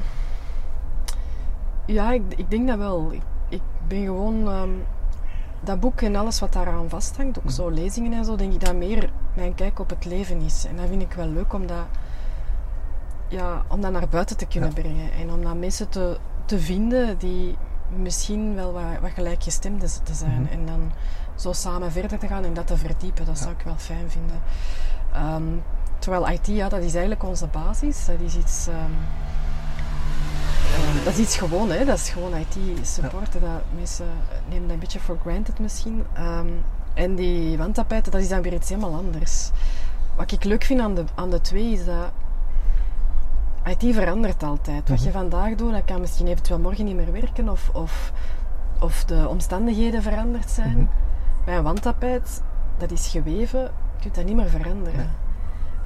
ja, 1.86 2.12
ik, 2.12 2.22
ik 2.36 2.50
denk 2.50 2.68
dat 2.68 2.78
wel. 2.78 3.12
Ik, 3.12 3.22
ik 3.50 3.62
ben 3.88 4.04
gewoon... 4.06 4.48
ehm, 4.50 4.70
dat 5.62 5.80
boek 5.80 6.02
en 6.02 6.16
alles 6.16 6.40
wat 6.40 6.54
daaraan 6.54 6.90
vasthangt, 6.90 7.40
ook 7.40 7.52
zo 7.52 7.70
lezingen 7.70 8.14
en 8.14 8.26
zo, 8.26 8.36
denk 8.36 8.54
ik 8.54 8.60
dat 8.66 8.76
meer 8.76 9.12
mijn 9.34 9.56
kijk 9.56 9.80
op 9.80 9.90
het 9.90 10.06
leven 10.06 10.42
is. 10.42 10.66
En 10.66 10.76
dat 10.76 10.88
vind 10.88 11.02
ik 11.02 11.14
wel 11.14 11.28
leuk 11.28 11.54
om 11.54 11.68
dat, 11.68 11.86
ja, 13.28 13.64
om 13.68 13.82
dat 13.82 13.92
naar 13.92 14.08
buiten 14.10 14.38
te 14.38 14.46
kunnen 14.46 14.70
Ja. 14.76 14.82
brengen. 14.82 15.12
En 15.12 15.32
om 15.32 15.44
dan 15.44 15.60
mensen 15.60 15.90
te, 15.90 16.18
te 16.46 16.60
vinden 16.60 17.18
die 17.18 17.56
misschien 17.96 18.56
wel 18.56 18.74
wat, 18.74 18.84
wat 19.02 19.12
gelijkgestemden 19.12 19.90
te 20.04 20.14
zijn. 20.14 20.42
Mhm. 20.42 20.52
En 20.52 20.66
dan 20.66 20.92
zo 21.36 21.54
samen 21.54 21.92
verder 21.92 22.20
te 22.20 22.28
gaan 22.28 22.44
en 22.44 22.54
dat 22.54 22.68
te 22.68 22.78
verdiepen, 22.78 23.26
dat 23.26 23.38
zou 23.38 23.52
ik 23.52 23.62
wel 23.66 23.78
fijn 23.78 24.10
vinden. 24.10 24.42
Ehm, 25.14 25.44
terwijl 26.00 26.30
IT, 26.30 26.48
ja, 26.48 26.70
dat 26.70 26.80
is 26.82 26.92
eigenlijk 26.92 27.24
onze 27.24 27.48
basis. 27.48 28.06
Dat 28.06 28.20
is 28.20 28.36
iets... 28.36 28.68
eh, 28.68 28.76
dat 31.04 31.14
is 31.14 31.20
iets 31.20 31.38
gewoon, 31.38 31.70
hè. 31.72 31.86
dat 31.86 31.98
is 31.98 32.10
gewoon 32.10 32.32
IT-support. 32.36 33.32
Dat 33.34 33.42
mensen 33.76 34.06
nemen 34.50 34.64
dat 34.64 34.72
een 34.74 34.80
beetje 34.80 35.00
for 35.00 35.18
granted 35.22 35.60
misschien. 35.60 36.04
Ehm, 36.14 36.48
en 36.94 37.16
die 37.16 37.58
wandtapijten, 37.58 38.12
dat 38.12 38.22
is 38.22 38.30
dan 38.30 38.42
weer 38.42 38.54
iets 38.54 38.70
helemaal 38.70 38.94
anders. 38.96 39.50
Wat 40.16 40.32
ik 40.32 40.44
leuk 40.44 40.64
vind 40.64 40.80
aan 40.80 40.96
de, 40.96 41.04
aan 41.16 41.30
de 41.30 41.42
twee 41.42 41.72
is 41.72 41.86
dat 41.86 42.12
IT 43.66 43.96
verandert 43.96 44.44
altijd. 44.44 44.90
Wat 44.90 45.00
je 45.04 45.10
Mhm. 45.10 45.18
vandaag 45.18 45.56
doet, 45.56 45.72
dat 45.72 45.86
kan 45.86 46.00
misschien 46.02 46.28
eventueel 46.28 46.60
morgen 46.60 46.86
niet 46.86 46.96
meer 46.96 47.12
werken 47.12 47.50
of, 47.50 47.70
of, 47.74 48.12
of 48.80 49.06
de 49.06 49.28
omstandigheden 49.28 50.02
veranderd 50.02 50.50
zijn. 50.50 50.78
Mhm. 50.78 50.86
Bij 51.46 51.58
een 51.58 51.64
wandtapijt, 51.64 52.42
dat 52.78 52.92
is 52.92 53.08
geweven, 53.08 53.60
je 53.62 53.70
kunt 54.02 54.16
dat 54.16 54.26
niet 54.26 54.36
meer 54.36 54.50
veranderen. 54.50 55.12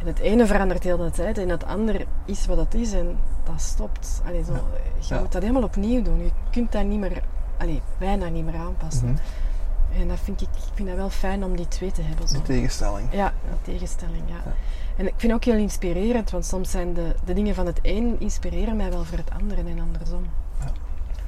En 0.03 0.09
het 0.09 0.19
ene 0.19 0.45
verandert 0.45 0.83
heel 0.83 0.97
de 0.97 1.09
tijd 1.11 1.37
en 1.37 1.49
het 1.49 1.65
andere 1.65 2.05
is 2.25 2.45
wat 2.45 2.57
het 2.57 2.73
is 2.73 2.93
en 2.93 3.17
dat 3.43 3.61
stopt. 3.61 4.21
Allee, 4.27 4.43
zo, 4.43 4.53
Je 4.99 5.13
Ja. 5.13 5.19
moet 5.19 5.31
dat 5.31 5.41
helemaal 5.41 5.63
opnieuw 5.63 6.01
doen. 6.01 6.23
Je 6.23 6.31
kunt 6.51 6.71
dat 6.71 6.85
niet 6.85 6.99
meer, 6.99 7.21
allee, 7.57 7.81
bijna 7.97 8.27
niet 8.27 8.45
meer 8.45 8.55
aanpassen. 8.55 9.07
Mhm. 9.07 10.01
En 10.01 10.07
dat 10.07 10.19
vind 10.23 10.41
ik, 10.41 10.47
ik 10.47 10.71
vind 10.73 10.87
dat 10.87 10.97
wel 10.97 11.09
fijn 11.09 11.43
om 11.43 11.55
die 11.55 11.67
twee 11.67 11.91
te 11.91 12.01
hebben. 12.01 12.27
Zo. 12.27 12.33
Die 12.33 12.43
tegenstelling. 12.43 13.07
Ja, 13.11 13.33
die 13.49 13.73
tegenstelling, 13.73 14.23
ja. 14.27 14.35
Ja. 14.45 14.53
En 14.97 15.05
ik 15.05 15.13
vind 15.17 15.21
het 15.21 15.31
ook 15.33 15.43
heel 15.43 15.61
inspirerend, 15.61 16.29
want 16.31 16.45
soms 16.45 16.71
zijn 16.71 16.93
de, 16.93 17.15
de 17.25 17.33
dingen 17.33 17.55
van 17.55 17.65
het 17.65 17.79
een 17.81 18.15
inspireren 18.19 18.75
mij 18.75 18.91
wel 18.91 19.03
voor 19.03 19.17
het 19.17 19.31
andere 19.41 19.61
en 19.61 19.79
andersom. 19.79 20.23
Ja. 20.59 20.71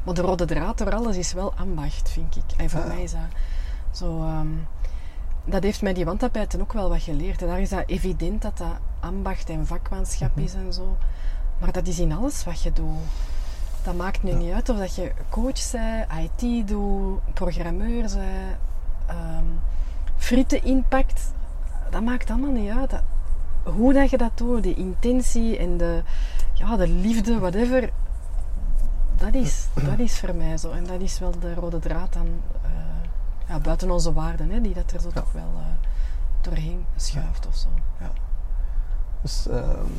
Maar 0.04 0.14
de 0.14 0.22
rode 0.22 0.46
draad 0.46 0.78
door 0.78 0.94
alles 0.96 1.18
is 1.18 1.34
wel 1.34 1.54
ambacht, 1.56 2.10
vind 2.10 2.36
ik. 2.36 2.44
En 2.58 2.70
voor 2.70 2.88
mij 2.88 3.04
is 3.04 3.12
dat 3.12 3.20
zo... 3.92 4.22
ehm, 4.22 4.48
dat 5.46 5.64
heeft 5.64 5.82
mij 5.82 5.94
die 5.94 6.06
wandtapijten 6.06 6.62
ook 6.62 6.74
wel 6.74 6.90
wat 6.90 7.02
geleerd. 7.02 7.42
En 7.42 7.48
daar 7.48 7.60
is 7.62 7.70
dat 7.70 7.84
evident 7.86 8.42
dat 8.42 8.58
dat 8.58 8.78
ambacht 9.00 9.50
en 9.50 9.68
vakmanschap 9.68 10.36
Mhm. 10.36 10.44
is 10.46 10.54
en 10.54 10.74
zo. 10.74 10.98
Maar 11.60 11.72
dat 11.72 11.88
is 11.88 12.00
in 12.00 12.12
alles 12.14 12.44
wat 12.44 12.62
je 12.62 12.74
doet. 12.74 12.98
Dat 13.84 13.96
maakt 13.96 14.24
nu 14.24 14.34
niet 14.34 14.54
uit 14.54 14.70
of 14.70 14.78
dat 14.78 14.96
je 14.96 15.12
coach 15.30 15.72
bent, 15.72 16.08
IT 16.40 16.68
doet, 16.68 17.34
programmeur 17.34 18.02
bent, 18.02 18.18
ehm, 19.06 19.44
frieten 20.18 20.64
inpakt. 20.64 21.34
Dat 21.90 22.02
maakt 22.02 22.30
allemaal 22.30 22.52
niet 22.52 22.72
uit. 22.72 22.90
Dat- 22.90 23.04
hoe 23.76 23.94
dat 23.94 24.10
je 24.10 24.18
dat 24.18 24.32
doet, 24.38 24.64
de 24.64 24.74
intentie 24.74 25.58
en 25.58 25.78
de, 25.78 26.02
ja, 26.54 26.76
de 26.78 26.88
liefde, 26.88 27.40
whatever. 27.40 27.90
Dat 29.18 29.34
is, 29.34 29.68
dat 29.90 30.00
is 30.00 30.20
voor 30.20 30.36
mij 30.36 30.58
zo. 30.58 30.72
En 30.72 30.84
dat 30.86 31.02
is 31.02 31.20
wel 31.20 31.40
de 31.40 31.54
rode 31.54 31.80
draad 31.80 32.16
eh, 32.16 32.22
ja, 33.48 33.60
buiten 33.60 33.92
onze 33.92 34.14
waarden, 34.14 34.50
hè, 34.50 34.62
die 34.62 34.74
dat 34.74 34.92
er 34.92 35.00
zo 35.00 35.08
Ja. 35.14 35.22
toch 35.22 35.32
wel 35.32 35.52
eh, 35.56 35.66
doorheen 36.42 36.86
schuift 36.96 37.48
of 37.48 37.56
zo. 37.56 37.68
Ja. 38.00 38.10
Dus 39.22 39.48
ehm, 39.48 39.92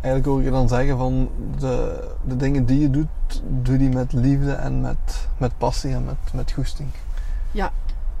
eigenlijk 0.00 0.24
hoor 0.26 0.38
ik 0.38 0.44
je 0.44 0.50
dan 0.50 0.68
zeggen 0.68 0.96
van 0.98 1.30
de, 1.58 2.08
de 2.24 2.36
dingen 2.36 2.64
die 2.66 2.80
je 2.80 2.90
doet, 2.90 3.08
doe 3.48 3.76
die 3.78 3.88
met 3.88 4.12
liefde 4.12 4.52
en 4.52 4.80
met, 4.80 5.28
met 5.38 5.58
passie 5.58 5.94
en 5.94 6.04
met, 6.04 6.16
met 6.32 6.52
goesting. 6.52 6.88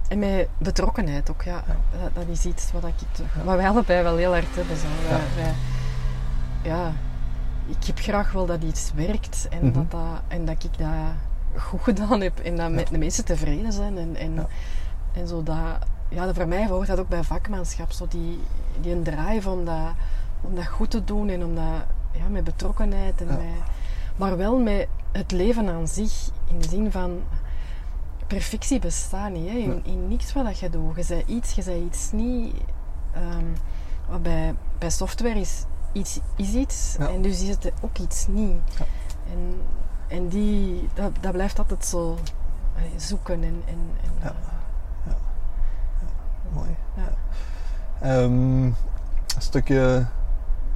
En 0.08 0.18
met 0.18 0.48
betrokkenheid 0.58 1.30
ook, 1.30 1.42
ja. 1.42 1.62
Ja. 1.66 2.00
Dat, 2.02 2.14
dat 2.14 2.24
is 2.28 2.44
iets 2.44 2.72
wat, 2.72 2.84
ik, 2.84 2.94
Ja. 3.36 3.44
wat 3.44 3.56
wij 3.56 3.68
allebei 3.68 4.02
wel 4.02 4.16
heel 4.16 4.32
hard 4.32 4.54
hebben. 4.56 4.76
Zo. 4.76 4.86
Wij, 5.08 5.18
Ja. 5.18 5.24
wij- 5.36 5.54
ja, 6.62 6.92
ik 7.66 7.84
heb 7.86 7.98
graag 7.98 8.32
wel 8.32 8.46
dat 8.46 8.62
iets 8.62 8.92
werkt 8.94 9.46
en, 9.50 9.64
Mhm. 9.66 9.72
dat, 9.74 9.90
dat, 9.90 10.20
en 10.28 10.44
dat 10.44 10.64
ik 10.64 10.78
dat 10.78 10.88
goed 11.58 11.80
gedaan 11.82 12.20
heb 12.20 12.38
en 12.38 12.56
dat 12.56 12.70
met 12.70 12.86
de 12.88 12.98
mensen 12.98 13.24
tevreden 13.24 13.72
zijn. 13.72 13.98
En, 13.98 14.16
en, 14.16 14.46
en 15.12 15.28
zo 15.28 15.42
dat, 15.42 15.56
ja, 16.08 16.24
dat 16.26 16.34
voor 16.34 16.48
mij 16.48 16.66
hoort 16.66 16.86
dat 16.86 16.98
ook 16.98 17.08
bij 17.08 17.22
vakmanschap, 17.22 17.92
zo 17.92 18.06
die, 18.08 18.40
die 18.80 18.92
een 18.92 19.02
drive 19.02 19.50
om 19.50 19.64
dat, 19.64 19.92
om 20.40 20.54
dat 20.54 20.66
goed 20.66 20.90
te 20.90 21.04
doen 21.04 21.28
en 21.28 21.44
om 21.44 21.54
dat 21.54 21.84
ja, 22.12 22.28
met 22.28 22.44
betrokkenheid 22.44 23.20
en 23.20 23.26
met, 23.26 23.38
maar 24.16 24.36
wel 24.36 24.58
met 24.58 24.88
het 25.12 25.32
leven 25.32 25.68
aan 25.68 25.88
zich 25.88 26.30
in 26.50 26.58
de 26.58 26.68
zin 26.68 26.90
van 26.90 27.20
perfectie 28.26 28.78
bestaat 28.78 29.30
niet. 29.30 29.48
Hè? 29.48 29.56
In, 29.56 29.84
in 29.84 30.08
niks 30.08 30.32
wat 30.32 30.44
dat 30.44 30.58
je 30.58 30.70
doet. 30.70 30.96
Je 30.96 31.02
zei 31.02 31.22
iets, 31.26 31.52
je 31.52 31.62
zei 31.62 31.84
iets 31.84 32.12
niet. 32.12 32.54
Ehm, 33.12 33.44
wat 34.08 34.22
bij, 34.22 34.54
bij 34.78 34.90
software 34.90 35.40
is 35.40 35.64
iets, 35.92 36.20
is 36.36 36.52
iets 36.54 36.96
Ja. 36.98 37.08
en 37.08 37.22
dus 37.22 37.42
is 37.42 37.48
het 37.48 37.72
ook 37.80 37.98
iets 37.98 38.26
niet. 38.26 38.60
Ja. 38.78 38.84
En, 39.32 39.60
en 40.08 40.28
die, 40.28 40.88
dat, 40.94 41.12
dat 41.20 41.32
blijft 41.32 41.58
altijd 41.58 41.84
zo 41.84 42.18
zoeken 42.96 43.42
en, 43.42 43.62
en, 43.66 43.78
en 44.02 44.10
Ja. 44.22 44.32
eh, 45.06 45.12
Mooi. 46.52 46.76
Ja. 46.94 47.08
Ehm, 48.00 48.62
een 48.64 48.74
stukje 49.38 50.06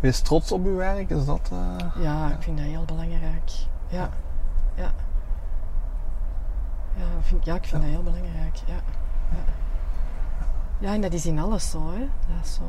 wees 0.00 0.20
trots 0.20 0.52
op 0.52 0.64
je 0.64 0.70
werk, 0.70 1.10
is 1.10 1.24
dat? 1.24 1.48
eh, 1.52 2.02
ja, 2.02 2.30
ik 2.30 2.42
vind 2.42 2.56
dat 2.58 2.66
heel 2.66 2.84
belangrijk. 2.84 3.50
Ja, 3.88 4.08
ja. 4.74 4.90
Ja, 6.96 7.04
ik 7.18 7.24
vind, 7.24 7.44
ja, 7.44 7.54
ik 7.54 7.64
vind 7.66 7.82
Ja. 7.82 7.88
dat 7.88 7.96
heel 7.96 8.12
belangrijk. 8.12 8.56
Ja. 8.66 8.74
Ja. 9.30 9.44
ja, 10.78 10.92
en 10.94 11.00
dat 11.00 11.12
is 11.12 11.26
in 11.26 11.38
alles 11.38 11.70
zo. 11.70 11.90
Hè. 11.92 11.98
Dat 11.98 12.44
is 12.44 12.54
zo. 12.54 12.62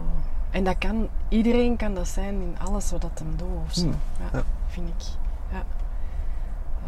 En 0.50 0.64
dat 0.64 0.78
kan, 0.78 1.08
iedereen 1.30 1.78
kan 1.78 1.94
dat 1.94 2.08
zijn 2.08 2.42
in 2.42 2.56
alles 2.60 2.92
wat 2.92 3.02
dat 3.02 3.20
hem 3.20 3.36
doet. 3.38 3.48
Of 3.66 3.74
zo. 3.74 3.82
Hmm. 3.82 3.96
Ja, 4.20 4.38
Ja. 4.38 4.44
vind 4.68 4.90
ik. 4.90 5.06
Ja. 5.52 5.64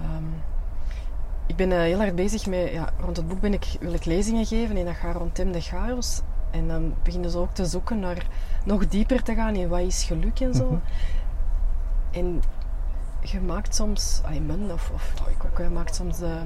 Ehm, 0.02 0.24
ik 1.46 1.56
ben 1.56 1.72
eh, 1.72 1.80
heel 1.80 1.98
hard 1.98 2.16
bezig 2.16 2.46
met, 2.46 2.72
ja, 2.72 2.90
rond 3.00 3.18
het 3.18 3.28
boek 3.28 3.40
ben 3.40 3.54
ik, 3.54 3.78
wil 3.80 3.94
ik 3.94 4.06
lezingen 4.06 4.46
geven 4.46 4.78
en 4.78 4.86
dat 4.86 4.96
gaat 4.96 5.16
rond 5.16 5.36
Tim 5.36 5.52
de 5.52 5.62
Chaos. 5.62 6.22
En 6.52 6.68
dan 6.68 6.94
beginnen 7.04 7.30
ze 7.30 7.38
ook 7.38 7.54
te 7.54 7.66
zoeken 7.66 8.00
naar 8.00 8.28
nog 8.64 8.88
dieper 8.88 9.24
te 9.24 9.34
gaan 9.34 9.56
in 9.56 9.68
wat 9.68 9.80
is 9.80 10.04
geluk 10.04 10.40
en 10.40 10.54
zo. 10.54 10.66
Mhm. 10.66 10.80
En 12.12 12.42
je 13.22 13.42
maakt 13.42 13.76
soms, 13.76 14.22
men 14.46 14.72
of, 14.72 14.92
of 14.94 15.14
oh, 15.22 15.30
ik 15.30 15.46
ook, 15.46 15.58
je 15.58 15.70
maakt 15.70 15.96
soms 15.96 16.18
de, 16.18 16.38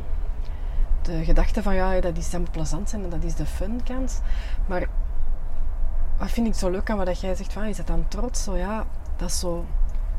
de 1.02 1.24
gedachte 1.24 1.64
van 1.64 1.76
ja, 1.76 2.02
dat, 2.02 2.18
is, 2.18 2.30
dat 2.30 2.40
moet 2.40 2.52
plezant 2.52 2.90
zijn 2.90 3.04
en 3.04 3.10
dat 3.10 3.24
is 3.24 3.36
de 3.36 3.46
fun 3.46 3.84
kant. 3.84 4.22
Maar 4.66 4.88
wat 6.18 6.30
vind 6.30 6.48
ik 6.48 6.56
zo 6.56 6.70
leuk 6.70 6.90
aan 6.90 6.98
wat 6.98 7.06
dat 7.06 7.20
jij 7.20 7.36
zegt 7.36 7.54
van 7.54 7.64
is 7.64 7.78
dat 7.78 7.88
dan 7.88 8.06
trots? 8.08 8.44
Zo 8.44 8.56
ja, 8.58 8.86
dat 9.16 9.30
is 9.30 9.40
zo 9.40 9.66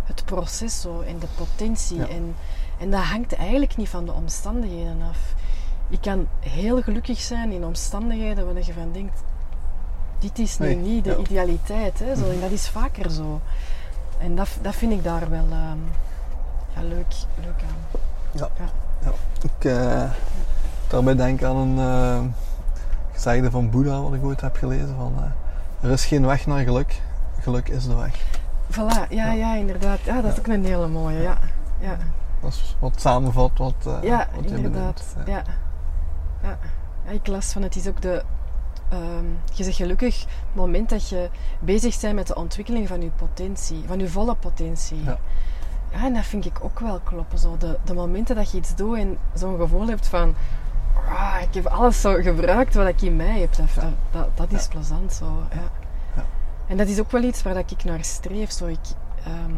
het 0.04 0.24
proces 0.24 0.80
zo 0.80 1.00
en 1.00 1.18
de 1.18 1.26
potentie. 1.36 1.98
Ja. 1.98 2.08
En, 2.08 2.34
en 2.80 2.90
dat 2.90 3.00
hangt 3.00 3.34
eigenlijk 3.34 3.76
niet 3.76 3.88
van 3.88 4.04
de 4.04 4.12
omstandigheden 4.12 5.02
af. 5.10 5.18
Je 5.88 6.00
kan 6.00 6.26
heel 6.40 6.82
gelukkig 6.82 7.20
zijn 7.20 7.52
in 7.52 7.64
omstandigheden 7.64 8.54
waar 8.54 8.64
je 8.64 8.72
van 8.72 8.92
denkt, 8.92 9.22
dit 10.18 10.38
is 10.38 10.58
nu 10.58 10.66
Nee, 10.66 10.76
niet 10.76 11.04
de 11.04 11.10
ja. 11.10 11.16
idealiteit. 11.16 11.98
Hè, 11.98 12.16
zo, 12.16 12.30
en 12.30 12.40
dat 12.40 12.50
is 12.50 12.68
vaker 12.68 13.10
zo. 13.10 13.40
En 14.18 14.36
dat, 14.36 14.48
dat 14.62 14.74
vind 14.74 14.92
ik 14.92 15.04
daar 15.04 15.30
wel 15.30 15.46
ehm, 15.50 15.78
ja, 16.74 16.82
leuk, 16.82 17.14
leuk 17.40 17.62
aan. 17.68 18.00
Ja. 18.32 18.48
Ja. 18.58 18.68
ja. 19.04 19.12
Ik 19.42 19.64
uh, 19.64 20.10
daarbij 20.88 21.14
denk 21.14 21.42
aan 21.42 21.56
een 21.56 21.76
uh, 21.76 22.20
gezegde 23.12 23.50
van 23.50 23.70
Boeddha, 23.70 24.00
wat 24.00 24.14
ik 24.14 24.24
ooit 24.24 24.40
heb 24.40 24.56
gelezen: 24.56 24.94
van, 24.96 25.14
uh, 25.18 25.88
Er 25.88 25.90
is 25.90 26.04
geen 26.04 26.26
weg 26.26 26.46
naar 26.46 26.64
geluk, 26.64 27.00
geluk 27.40 27.68
is 27.68 27.86
de 27.86 27.94
weg. 27.94 28.24
Voilà, 28.72 29.08
ja, 29.08 29.32
ja. 29.32 29.54
inderdaad. 29.54 29.98
Ja, 30.04 30.20
dat 30.20 30.32
is 30.32 30.38
ook 30.38 30.46
een 30.46 30.64
hele 30.64 30.88
mooie. 30.88 31.22
Ja, 31.22 31.38
ja. 31.78 31.96
Dat 32.40 32.50
is 32.52 32.76
wat 32.78 33.00
samenvat 33.00 33.58
wat, 33.58 33.74
uh, 33.86 34.02
ja 34.02 34.28
wat 34.34 34.48
je 34.50 34.56
inderdaad. 34.56 35.04
benoemt. 35.12 35.28
Ja. 35.28 35.42
Ja. 36.42 36.58
Ja. 37.04 37.10
ik 37.10 37.26
las 37.26 37.52
van 37.52 37.62
het 37.62 37.76
is 37.76 37.88
ook 37.88 38.00
de. 38.02 38.22
Um, 38.92 39.38
je 39.54 39.64
zegt 39.64 39.76
gelukkig 39.76 40.20
het 40.20 40.28
moment 40.54 40.88
dat 40.88 41.08
je 41.08 41.30
bezig 41.60 42.00
bent 42.00 42.14
met 42.14 42.26
de 42.26 42.34
ontwikkeling 42.34 42.88
van 42.88 43.00
je 43.02 43.10
potentie, 43.16 43.82
van 43.86 43.98
je 43.98 44.08
volle 44.08 44.34
potentie. 44.34 45.04
Ja. 45.04 45.18
Ja, 45.92 46.04
en 46.04 46.14
dat 46.14 46.24
vind 46.24 46.44
ik 46.44 46.58
ook 46.64 46.80
wel 46.80 47.00
kloppen. 47.04 47.38
Zo. 47.38 47.56
De, 47.56 47.78
de 47.84 47.94
momenten 47.94 48.36
dat 48.36 48.50
je 48.50 48.58
iets 48.58 48.74
doet 48.74 48.96
en 48.96 49.18
zo'n 49.34 49.56
gevoel 49.58 49.86
hebt 49.88 50.06
van... 50.06 50.34
Ah, 51.08 51.36
ik 51.42 51.54
heb 51.54 51.66
alles 51.66 52.00
zo 52.00 52.14
gebruikt 52.14 52.74
wat 52.74 52.86
ik 52.86 53.02
in 53.02 53.16
mij 53.16 53.40
heb. 53.40 53.54
Dat, 53.56 53.70
Ja. 53.74 53.80
dat, 53.80 53.92
dat, 54.10 54.28
dat 54.50 54.60
is 54.60 54.68
plezant 54.68 55.12
zo. 55.12 55.24
Ja. 55.54 55.60
Ja. 56.16 56.24
En 56.66 56.76
dat 56.76 56.88
is 56.88 57.00
ook 57.00 57.10
wel 57.10 57.22
iets 57.22 57.42
waar 57.42 57.54
dat 57.54 57.70
ik 57.70 57.84
naar 57.84 58.04
streef. 58.04 58.50
Zo. 58.50 58.66
Ik, 58.66 58.78
ehm, 59.24 59.54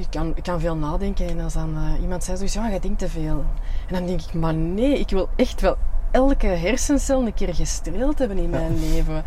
ik, 0.00 0.06
kan, 0.10 0.32
ik 0.36 0.42
kan 0.42 0.60
veel 0.60 0.76
nadenken 0.76 1.28
en 1.28 1.40
als 1.40 1.52
dan 1.52 1.74
uh, 1.76 2.00
iemand 2.02 2.24
zegt 2.24 2.50
zo, 2.50 2.60
ja, 2.60 2.68
je 2.68 2.80
denkt 2.80 2.98
te 2.98 3.08
veel. 3.08 3.44
En 3.88 3.94
dan 3.94 4.06
denk 4.06 4.20
ik, 4.20 4.34
maar 4.34 4.54
nee, 4.54 4.98
ik 4.98 5.10
wil 5.10 5.28
echt 5.36 5.60
wel 5.60 5.76
elke 6.10 6.46
hersencel 6.46 7.26
een 7.26 7.34
keer 7.34 7.54
gestreeld 7.54 8.18
hebben 8.18 8.36
in 8.38 8.42
Ja. 8.50 8.58
mijn 8.58 8.78
leven. 8.90 9.24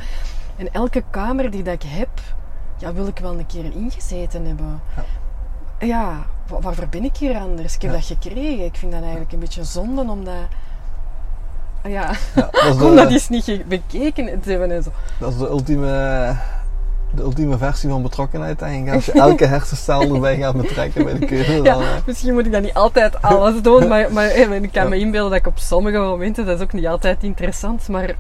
En 0.56 0.74
elke 0.74 1.04
kamer 1.10 1.52
die 1.52 1.64
dat 1.64 1.74
ik 1.74 1.84
heb, 1.90 2.10
ja, 2.78 2.94
wil 2.94 3.08
ik 3.08 3.20
wel 3.20 3.40
een 3.40 3.46
keer 3.46 3.66
ingezeten 3.76 4.46
hebben. 4.46 4.82
Ja. 4.96 5.04
Ja, 5.88 6.26
wa- 6.48 6.60
waarvoor 6.60 6.88
ben 6.88 7.04
ik 7.04 7.18
hier 7.18 7.38
anders? 7.38 7.76
Ik 7.76 7.82
heb 7.82 7.92
Ja. 7.92 7.98
dat 7.98 8.06
gekregen. 8.06 8.66
Ik 8.66 8.76
vind 8.76 8.92
dat 8.92 9.02
eigenlijk 9.02 9.32
een 9.32 9.40
beetje 9.40 9.64
zonde 9.64 10.02
om 10.02 10.24
dat... 10.24 10.34
Ja, 11.84 11.90
Ja, 12.36 12.50
dat, 12.52 12.76
is 12.76 12.82
om 12.88 12.96
dat 12.96 13.12
eens 13.12 13.30
niet 13.30 13.64
bekeken 13.68 14.40
te 14.42 14.50
hebben 14.50 14.72
en 14.72 14.84
zo. 14.84 14.92
dat 15.20 15.32
is 15.32 15.38
de 15.38 15.48
ultieme, 15.48 16.36
de 17.18 17.24
ultieme 17.24 17.58
versie 17.58 17.90
van 17.90 18.02
betrokkenheid, 18.02 18.62
ik. 18.62 18.90
Als 18.94 19.06
je 19.06 19.12
elke 19.28 19.46
hersencel 19.46 20.02
erbij 20.16 20.38
gaat 20.38 20.56
betrekken 20.56 21.04
bij 21.04 21.20
de 21.20 21.26
keuze, 21.36 21.62
dan... 21.62 21.82
eh, 21.82 21.88
Ja, 21.88 22.02
misschien 22.06 22.34
moet 22.34 22.46
ik 22.46 22.52
dat 22.52 22.62
niet 22.62 22.74
altijd 22.74 23.22
alles 23.22 23.62
doen, 23.62 23.88
maar, 23.88 24.12
maar 24.14 24.26
eh, 24.28 24.52
ik 24.52 24.72
kan 24.72 24.84
Ja. 24.84 24.90
me 24.90 24.98
inbeelden 25.00 25.30
dat 25.32 25.40
ik 25.40 25.48
op 25.48 25.58
sommige 25.58 25.98
momenten, 25.98 26.46
dat 26.46 26.58
is 26.58 26.64
ook 26.64 26.74
niet 26.74 26.88
altijd 26.88 27.24
interessant, 27.24 27.88
maar, 27.88 28.16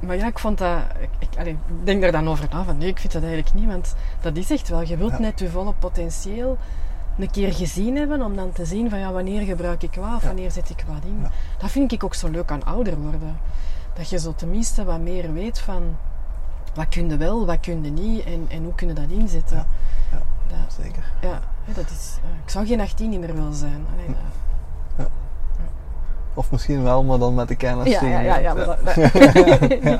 maar 0.00 0.16
ja, 0.16 0.26
ik 0.26 0.38
vond 0.38 0.58
dat, 0.58 0.76
ik, 1.00 1.08
ik, 1.18 1.38
allee, 1.38 1.52
ik 1.52 1.86
denk 1.86 2.02
daar 2.02 2.12
dan 2.12 2.28
over 2.28 2.46
na, 2.52 2.64
van 2.64 2.78
nee, 2.78 2.88
ik 2.88 2.98
vind 2.98 3.12
dat 3.12 3.22
eigenlijk 3.22 3.54
niet, 3.54 3.66
want 3.66 3.94
dat 4.20 4.36
is 4.36 4.50
echt 4.50 4.68
wel, 4.68 4.80
je 4.82 4.96
wilt 4.96 5.10
Ja. 5.10 5.18
net 5.20 5.38
je 5.38 5.48
volle 5.48 5.72
potentieel 5.78 6.58
een 7.18 7.30
keer 7.30 7.52
gezien 7.52 7.96
hebben, 7.96 8.22
om 8.22 8.36
dan 8.36 8.52
te 8.52 8.64
zien 8.64 8.90
van 8.90 8.98
ja, 8.98 9.12
wanneer 9.12 9.40
gebruik 9.40 9.82
ik 9.82 9.94
wat, 9.94 10.14
of 10.16 10.20
Ja. 10.22 10.26
wanneer 10.26 10.50
zet 10.50 10.70
ik 10.70 10.84
wat 10.86 11.02
in. 11.04 11.18
Ja. 11.22 11.30
Dat 11.58 11.70
vind 11.70 11.92
ik 11.92 12.04
ook 12.04 12.14
zo 12.14 12.28
leuk 12.28 12.50
aan 12.50 12.64
ouder 12.64 12.96
worden. 12.98 13.36
Dat 13.94 14.08
je 14.10 14.18
zo 14.18 14.32
tenminste 14.36 14.84
wat 14.84 14.98
meer 15.00 15.32
weet 15.32 15.58
van, 15.58 15.82
wat 16.78 16.88
kun 16.88 17.08
je 17.08 17.16
wel, 17.16 17.46
wat 17.46 17.60
kun 17.60 17.84
je 17.84 17.90
niet, 17.90 18.24
en, 18.24 18.46
en 18.48 18.64
hoe 18.64 18.74
kun 18.74 18.88
je 18.88 18.94
dat 18.94 19.04
inzetten. 19.08 19.56
Ja. 19.56 19.66
Ja. 20.12 20.18
Dat, 20.48 20.76
Zeker. 20.84 21.04
ja, 21.20 21.40
dat 21.74 21.84
is, 21.90 22.18
ik 22.44 22.50
zou 22.50 22.66
geen 22.66 22.80
18 22.80 23.10
meer 23.20 23.34
willen 23.34 23.54
zijn. 23.54 23.86
Allee, 23.94 24.16
Of 26.34 26.50
misschien 26.50 26.82
wel, 26.82 27.04
maar 27.04 27.18
dan 27.18 27.34
met 27.34 27.48
de 27.48 27.54
kennis 27.56 27.88
ja, 27.88 28.00
ja, 28.08 28.20
ja, 28.20 28.36
ja, 28.38 28.38
ja. 28.38 28.54
dat- 28.54 28.78
Ja. 29.82 29.98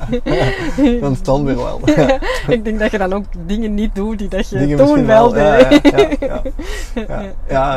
Dan 1.01 1.11
is 1.11 1.17
het 1.17 1.25
dan 1.25 1.43
weer 1.45 1.55
wel. 1.55 1.79
ik 2.55 2.63
denk 2.63 2.79
dat 2.79 2.91
je 2.91 2.97
dan 2.97 3.13
ook 3.13 3.25
dingen 3.45 3.73
niet 3.73 3.95
doet 3.95 4.17
die 4.17 4.27
dat 4.27 4.49
je 4.49 4.57
Dingen 4.57 4.77
toen 4.77 5.05
wel 5.05 5.29
deed. 5.29 5.81
ja, 5.91 5.97
ja, 5.97 6.15
ja. 6.19 6.41
Ja. 7.07 7.21
Ja, 7.47 7.75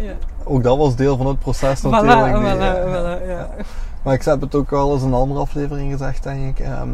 Ja. 0.00 0.12
ook 0.44 0.62
dat 0.62 0.76
was 0.76 0.96
deel 0.96 1.16
van 1.16 1.26
het 1.26 1.38
proces 1.38 1.78
Voilà, 1.80 1.82
natuurlijk. 1.90 2.54
voilà, 2.56 2.88
voilà, 2.88 3.28
ja. 3.28 3.48
Maar 4.02 4.14
ik 4.14 4.24
heb 4.24 4.40
het 4.40 4.54
ook 4.54 4.70
wel 4.70 4.92
eens 4.92 5.02
in 5.02 5.08
een 5.08 5.14
andere 5.14 5.40
aflevering 5.40 5.92
gezegd, 5.92 6.22
denk 6.22 6.58
ik. 6.58 6.66
Ehm, 6.66 6.88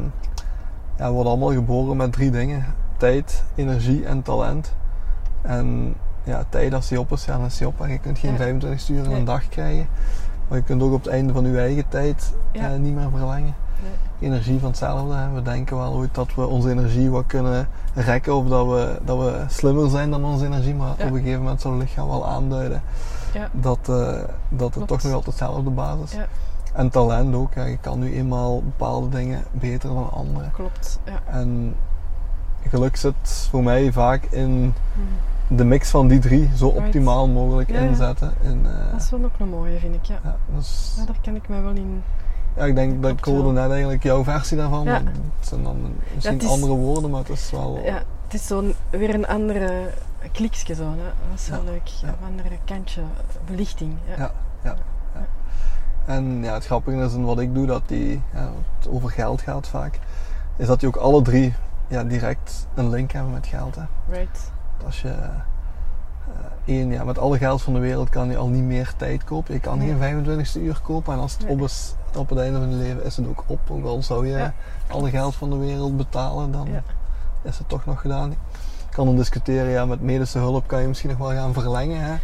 ja, 1.00 1.06
we 1.06 1.12
worden 1.12 1.32
allemaal 1.32 1.52
geboren 1.52 1.96
met 1.96 2.12
drie 2.12 2.30
dingen. 2.30 2.64
Tijd, 2.96 3.44
energie 3.54 4.04
en 4.06 4.22
talent. 4.22 4.72
En 5.42 5.94
ja, 6.24 6.44
tijd 6.48 6.74
als 6.74 6.88
die 6.88 7.00
op 7.00 7.12
is, 7.12 7.24
ja, 7.24 7.36
dan 7.36 7.46
is 7.46 7.56
die 7.56 7.66
op. 7.66 7.80
En 7.80 7.90
je 7.90 7.98
kunt 7.98 8.18
geen 8.18 8.30
Ja. 8.30 8.36
25 8.36 8.88
uur 8.88 9.02
in 9.04 9.08
Nee. 9.10 9.18
een 9.18 9.24
dag 9.24 9.48
krijgen. 9.48 9.86
Maar 10.48 10.58
je 10.58 10.64
kunt 10.64 10.82
ook 10.82 10.92
op 10.92 11.04
het 11.04 11.12
einde 11.12 11.32
van 11.32 11.44
je 11.52 11.58
eigen 11.58 11.88
tijd 11.88 12.32
Ja. 12.52 12.72
eh, 12.72 12.78
niet 12.78 12.94
meer 12.94 13.08
verlengen. 13.10 13.54
Nee. 14.18 14.30
Energie 14.30 14.58
van 14.58 14.68
hetzelfde. 14.68 15.14
Hè. 15.14 15.30
We 15.32 15.42
denken 15.42 15.76
wel 15.76 15.92
ooit 15.92 16.14
dat 16.14 16.34
we 16.34 16.46
onze 16.46 16.70
energie 16.70 17.10
wat 17.10 17.26
kunnen 17.26 17.68
rekken 17.94 18.34
of 18.34 18.46
dat 18.48 18.66
we, 18.66 18.98
dat 19.04 19.18
we 19.18 19.44
slimmer 19.48 19.90
zijn 19.90 20.10
dan 20.10 20.24
onze 20.24 20.44
energie. 20.44 20.74
Maar 20.74 20.94
Ja. 20.98 21.04
op 21.06 21.10
een 21.12 21.18
gegeven 21.18 21.42
moment 21.42 21.60
zal 21.60 21.70
het 21.72 21.80
lichaam 21.80 22.08
wel 22.08 22.26
aanduiden 22.28 22.82
Ja. 23.34 23.48
dat, 23.52 23.78
eh, 23.82 23.86
dat 24.48 24.66
het 24.66 24.72
Klopt. 24.72 24.88
toch 24.88 25.02
nog 25.02 25.12
altijd 25.12 25.38
dezelfde 25.38 25.70
basis 25.70 26.12
is. 26.12 26.18
En 26.72 26.90
talent 26.90 27.34
ook. 27.34 27.54
Ja. 27.54 27.64
Je 27.64 27.76
kan 27.78 27.98
nu 27.98 28.14
eenmaal 28.14 28.62
bepaalde 28.62 29.08
dingen 29.08 29.44
beter 29.50 29.88
dan 29.88 30.10
anderen. 30.10 30.50
Klopt. 30.50 31.00
Ja. 31.04 31.20
En 31.32 31.74
geluk 32.68 32.96
zit 32.96 33.48
voor 33.50 33.62
mij 33.62 33.92
vaak 33.92 34.24
in 34.24 34.74
Hm. 34.94 35.56
de 35.56 35.64
mix 35.64 35.90
van 35.90 36.08
die 36.08 36.18
drie 36.18 36.50
zo 36.56 36.68
Right. 36.68 36.84
optimaal 36.86 37.28
mogelijk 37.28 37.70
Ja, 37.70 37.78
inzetten. 37.78 38.32
In, 38.42 38.66
eh, 38.66 38.90
Dat 38.92 39.00
is 39.00 39.10
wel 39.10 39.24
ook 39.24 39.38
een 39.38 39.48
mooie, 39.48 39.78
vind 39.78 39.94
ik. 39.94 40.04
Ja. 40.04 40.18
ja, 40.22 40.36
daar 41.06 41.16
kan 41.22 41.34
ik 41.34 41.48
mij 41.48 41.62
wel 41.62 41.74
in. 41.74 42.02
ja, 42.56 42.64
ik 42.64 42.74
denk 42.74 43.02
dat 43.02 43.10
ik 43.10 43.24
hoorde 43.24 43.52
net 43.52 43.70
eigenlijk 43.70 44.02
jouw 44.02 44.24
versie 44.24 44.56
daarvan. 44.56 44.84
Ja. 44.84 44.92
Maar 44.92 45.12
het 45.38 45.48
zijn 45.48 45.62
dan 45.62 45.76
misschien 46.14 46.40
is- 46.40 46.48
andere 46.48 46.72
woorden, 46.74 47.10
maar 47.10 47.20
het 47.20 47.28
is 47.28 47.50
wel... 47.50 47.80
Ja, 47.84 47.94
het 48.24 48.34
is 48.34 48.46
zo'n 48.46 48.74
weer 48.90 49.14
een 49.14 49.26
andere 49.26 49.90
kliksje 50.32 50.74
zo. 50.74 50.82
Hè. 50.82 50.96
Dat 51.30 51.38
is 51.38 51.48
wel 51.48 51.64
Ja, 51.64 51.70
leuk. 51.70 51.86
ja. 51.86 52.08
Een 52.08 52.26
andere 52.26 52.58
kantje 52.64 53.02
belichting. 53.46 53.92
Ja, 54.16 54.30
ja. 54.62 54.76
En 56.10 56.42
ja, 56.42 56.54
het 56.54 56.64
grappige 56.66 56.96
is 57.04 57.14
in 57.14 57.24
wat 57.24 57.38
ik 57.38 57.54
doe, 57.54 57.66
dat 57.66 57.82
die, 57.86 58.22
ja, 58.34 58.50
het 58.78 58.88
over 58.88 59.10
geld 59.10 59.40
gaat 59.42 59.68
vaak, 59.68 59.98
is 60.56 60.66
dat 60.66 60.80
die 60.80 60.88
ook 60.88 60.96
alle 60.96 61.22
drie 61.22 61.54
ja, 61.88 62.04
direct 62.04 62.66
een 62.74 62.88
link 62.90 63.10
hebben 63.12 63.32
met 63.32 63.46
geld. 63.46 63.76
Hè. 63.76 63.82
Right. 64.08 64.50
Als 64.84 65.02
je 65.02 65.08
eh, 65.08 65.28
één, 66.64 66.90
ja, 66.90 67.04
met 67.04 67.18
alle 67.18 67.38
geld 67.38 67.62
van 67.62 67.72
de 67.72 67.78
wereld 67.78 68.08
kan 68.08 68.30
je 68.30 68.36
al 68.36 68.48
niet 68.48 68.62
meer 68.64 68.92
tijd 68.96 69.24
kopen. 69.24 69.54
Je 69.54 69.60
kan 69.60 69.78
Nee. 69.78 69.88
geen 69.98 70.24
25ste 70.24 70.60
uur 70.60 70.80
kopen. 70.82 71.12
En 71.12 71.18
als 71.20 71.32
het 71.32 71.42
Nee. 71.42 71.52
op 71.52 71.60
is, 71.62 71.94
op 72.16 72.28
het 72.28 72.38
einde 72.38 72.58
van 72.58 72.70
je 72.70 72.76
leven, 72.76 73.04
is 73.04 73.16
het 73.16 73.26
ook 73.28 73.44
op. 73.46 73.58
Ook 73.70 73.84
al 73.84 74.02
zou 74.02 74.26
je 74.26 74.36
Ja. 74.36 74.52
alle 74.88 75.10
geld 75.10 75.34
van 75.34 75.50
de 75.50 75.56
wereld 75.56 75.96
betalen, 75.96 76.52
dan 76.52 76.66
Ja. 76.72 76.82
is 77.42 77.58
het 77.58 77.68
toch 77.68 77.86
nog 77.86 78.00
gedaan. 78.00 78.30
Ik 78.30 78.96
kan 78.96 79.06
dan 79.06 79.16
discussiëren, 79.16 79.70
ja, 79.70 79.84
met 79.86 80.00
medische 80.00 80.38
hulp 80.38 80.66
kan 80.66 80.80
je 80.80 80.88
misschien 80.88 81.10
nog 81.10 81.18
wel 81.18 81.30
gaan 81.30 81.52
verlengen. 81.52 82.00
Hè, 82.04 82.14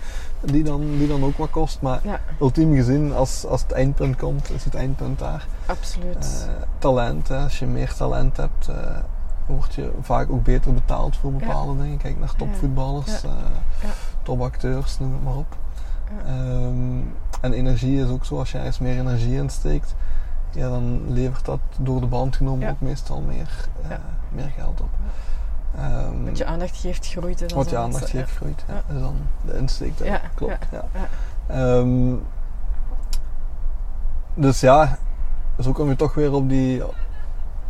die, 0.41 0.63
dan, 0.65 0.81
die 0.81 1.09
dan 1.09 1.25
ook 1.25 1.37
wat 1.37 1.51
kost. 1.51 1.81
Maar 1.81 2.01
Ja, 2.03 2.21
ultiem 2.41 2.75
gezien, 2.75 3.13
als, 3.15 3.47
als 3.47 3.63
het 3.63 3.73
eindpunt 3.73 4.17
komt, 4.17 4.51
is 4.51 4.65
het 4.65 4.75
eindpunt 4.75 5.19
daar. 5.19 5.47
absoluut. 5.67 6.47
Eh, 6.49 6.53
talent, 6.79 7.29
hè. 7.29 7.37
als 7.43 7.59
je 7.59 7.67
meer 7.67 7.95
talent 7.95 8.37
hebt, 8.37 8.69
eh, 8.69 8.97
word 9.47 9.75
je 9.75 9.93
vaak 10.01 10.31
ook 10.31 10.43
beter 10.45 10.75
betaald 10.75 11.17
voor 11.17 11.33
bepaalde 11.33 11.83
dingen. 11.83 11.99
Kijk 11.99 12.19
naar 12.19 12.35
topvoetballers, 12.37 13.21
Ja. 13.21 13.29
eh, 13.29 13.35
Ja. 13.83 13.89
topacteurs, 14.23 14.99
noem 14.99 15.13
het 15.13 15.23
maar 15.25 15.37
op. 15.37 15.57
Ehm, 16.27 17.01
en 17.41 17.53
energie 17.53 18.01
is 18.05 18.09
ook 18.09 18.25
zo, 18.25 18.39
als 18.39 18.53
je 18.53 18.59
ergens 18.59 18.79
meer 18.79 18.99
energie 18.99 19.35
in 19.37 19.51
steekt, 19.51 19.95
ja, 20.51 20.69
dan 20.69 21.13
levert 21.13 21.45
dat 21.45 21.59
door 21.79 22.01
de 22.01 22.07
band 22.07 22.37
genomen 22.37 22.71
ook 22.71 22.81
meestal 22.81 23.21
meer, 23.21 23.69
meer 24.29 24.51
geld 24.57 24.81
op. 24.81 24.89
Wat 26.25 26.39
je 26.39 26.45
aandacht 26.45 26.77
geeft, 26.77 27.07
groeit. 27.07 27.41
hè, 27.41 27.47
wat 27.47 27.71
je 27.71 27.77
aandacht 27.77 28.11
geeft, 28.11 28.31
ja. 28.31 28.37
groeit. 28.37 28.65
Ja. 28.69 28.75
Dat 28.75 28.97
is 28.97 29.03
dan 29.03 29.17
de 29.45 29.57
insteek. 29.57 29.99
Ja, 30.05 30.21
Klopt. 30.35 30.67
Ehm, 31.47 32.15
dus 34.35 34.61
ja, 34.61 34.99
ook 35.67 35.75
kom 35.75 35.89
je 35.89 35.97
toch 35.97 36.15
weer 36.15 36.33
op 36.33 36.49
die, 36.49 36.83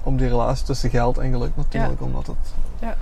op 0.03 0.19
die 0.19 0.29
relatie 0.29 0.67
tussen 0.67 0.91
geld 0.91 1.19
en 1.19 1.31
geluk 1.33 1.57
natuurlijk. 1.57 2.01
Omdat 2.01 2.27
het 2.27 2.55
Ja. 2.81 2.95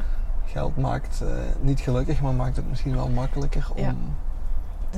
geld 0.47 0.77
maakt 0.77 1.21
eh, 1.23 1.29
niet 1.61 1.81
gelukkig, 1.81 2.21
maar 2.21 2.33
maakt 2.35 2.57
het 2.57 2.69
misschien 2.69 2.95
wel 2.95 3.09
makkelijker 3.09 3.69
om... 3.77 4.15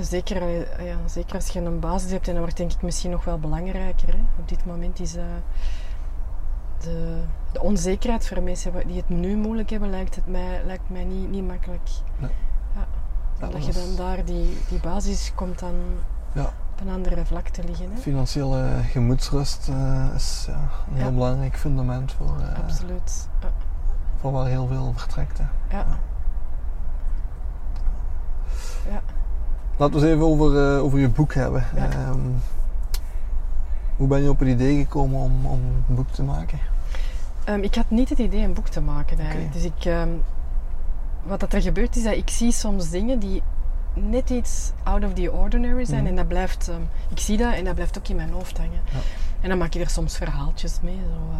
Zeker, 0.01 0.43
eh, 0.43 0.87
ja, 0.87 0.97
zeker 1.07 1.35
als 1.35 1.49
je 1.49 1.61
een 1.61 1.81
basis 1.81 2.11
hebt, 2.11 2.27
en 2.27 2.33
dat 2.33 2.43
wordt 2.43 2.57
denk 2.57 2.73
ik 2.73 2.83
misschien 2.83 3.11
nog 3.11 3.25
wel 3.25 3.39
belangrijker. 3.39 4.09
Hè. 4.09 4.19
Op 4.41 4.49
dit 4.49 4.67
moment 4.67 5.01
is 5.01 5.17
eh, 5.17 5.23
de, 6.83 7.21
de 7.53 7.61
onzekerheid 7.61 8.29
voor 8.29 8.43
mensen 8.43 8.73
die 8.87 8.97
het 8.97 9.09
nu 9.09 9.37
moeilijk 9.37 9.71
hebben, 9.71 9.91
lijkt, 9.91 10.15
het 10.15 10.27
mij, 10.27 10.61
lijkt 10.67 10.91
mij 10.91 11.05
niet, 11.05 11.31
niet 11.31 11.47
makkelijk. 11.47 11.89
Nee. 12.19 12.31
Ja. 12.75 12.87
Ja, 13.41 13.49
dat 13.49 13.67
je 13.67 13.73
dan 13.73 13.97
daar 13.97 14.25
die, 14.25 14.59
die 14.69 14.81
basis 14.81 15.33
komt 15.35 15.59
dan 15.59 15.75
Ja. 16.33 16.43
op 16.45 16.81
een 16.81 16.89
andere 16.93 17.25
vlak 17.25 17.49
te 17.49 17.65
liggen. 17.65 17.91
Hè. 17.93 18.01
Financiële 18.01 18.67
gemoedsrust 18.91 19.69
eh, 19.69 20.15
is 20.15 20.45
ja, 20.49 20.69
een 20.91 20.97
heel 20.97 21.13
belangrijk 21.13 21.57
fundament 21.59 22.13
voor, 22.13 22.35
eh, 22.41 22.63
Absoluut. 22.63 23.29
Ja. 23.41 23.49
voor 24.21 24.33
waar 24.33 24.47
heel 24.47 24.67
veel 24.67 24.93
vertrekt. 24.97 25.39
Hè. 25.39 25.77
Ja. 25.77 25.87
Ja. 28.91 29.01
Laten 29.77 30.01
we 30.01 30.07
eens 30.07 30.15
even 30.15 30.27
over, 30.27 30.75
eh, 30.77 30.83
over 30.83 30.99
je 30.99 31.09
boek 31.09 31.35
hebben. 31.35 31.65
Ehm, 31.77 32.19
hoe 33.97 34.07
ben 34.09 34.23
je 34.23 34.31
op 34.31 34.39
het 34.39 34.49
idee 34.49 34.77
gekomen 34.77 35.21
om, 35.21 35.47
om 35.47 35.61
een 35.89 35.95
boek 35.95 36.09
te 36.09 36.23
maken? 36.23 36.59
Ehm, 37.47 37.63
ik 37.63 37.75
had 37.75 37.91
niet 37.91 38.09
het 38.09 38.19
idee 38.19 38.43
een 38.43 38.53
boek 38.53 38.69
te 38.69 38.81
maken 38.81 39.19
eigenlijk. 39.19 39.53
Dus 39.53 39.65
ik, 39.65 39.85
ehm, 39.85 40.09
wat 41.23 41.41
dat 41.41 41.53
er 41.53 41.63
gebeurt 41.63 41.97
is 41.97 42.03
dat 42.03 42.15
ik 42.15 42.31
zie 42.31 42.53
soms 42.53 42.91
dingen 42.91 43.19
die 43.19 43.43
net 43.95 44.31
iets 44.31 44.73
out 44.83 45.05
of 45.05 45.13
the 45.13 45.33
ordinary 45.33 45.85
zijn. 45.85 46.01
Mhm. 46.01 46.11
En 46.11 46.17
dat 46.17 46.29
blijft, 46.29 46.69
ehm, 46.69 46.81
ik 47.11 47.19
zie 47.19 47.37
dat 47.37 47.55
en 47.55 47.65
dat 47.65 47.75
blijft 47.75 47.99
ook 47.99 48.09
in 48.09 48.17
mijn 48.17 48.31
hoofd 48.31 48.59
hangen. 48.59 48.81
Ja. 48.93 48.99
En 49.41 49.49
dan 49.49 49.59
maak 49.59 49.75
ik 49.75 49.81
er 49.81 49.91
soms 49.91 50.17
verhaaltjes 50.17 50.79
mee. 50.83 50.97
Zo, 50.97 51.31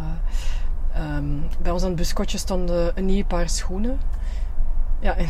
eh, 0.93 1.17
bij 1.61 1.71
ons 1.71 1.81
aan 1.81 1.87
het 1.87 1.97
buskotje 1.97 2.37
stonden 2.37 2.91
een 2.95 3.05
nieuw 3.05 3.25
paar 3.25 3.49
schoenen. 3.49 3.99
Ja, 4.99 5.15
en 5.15 5.27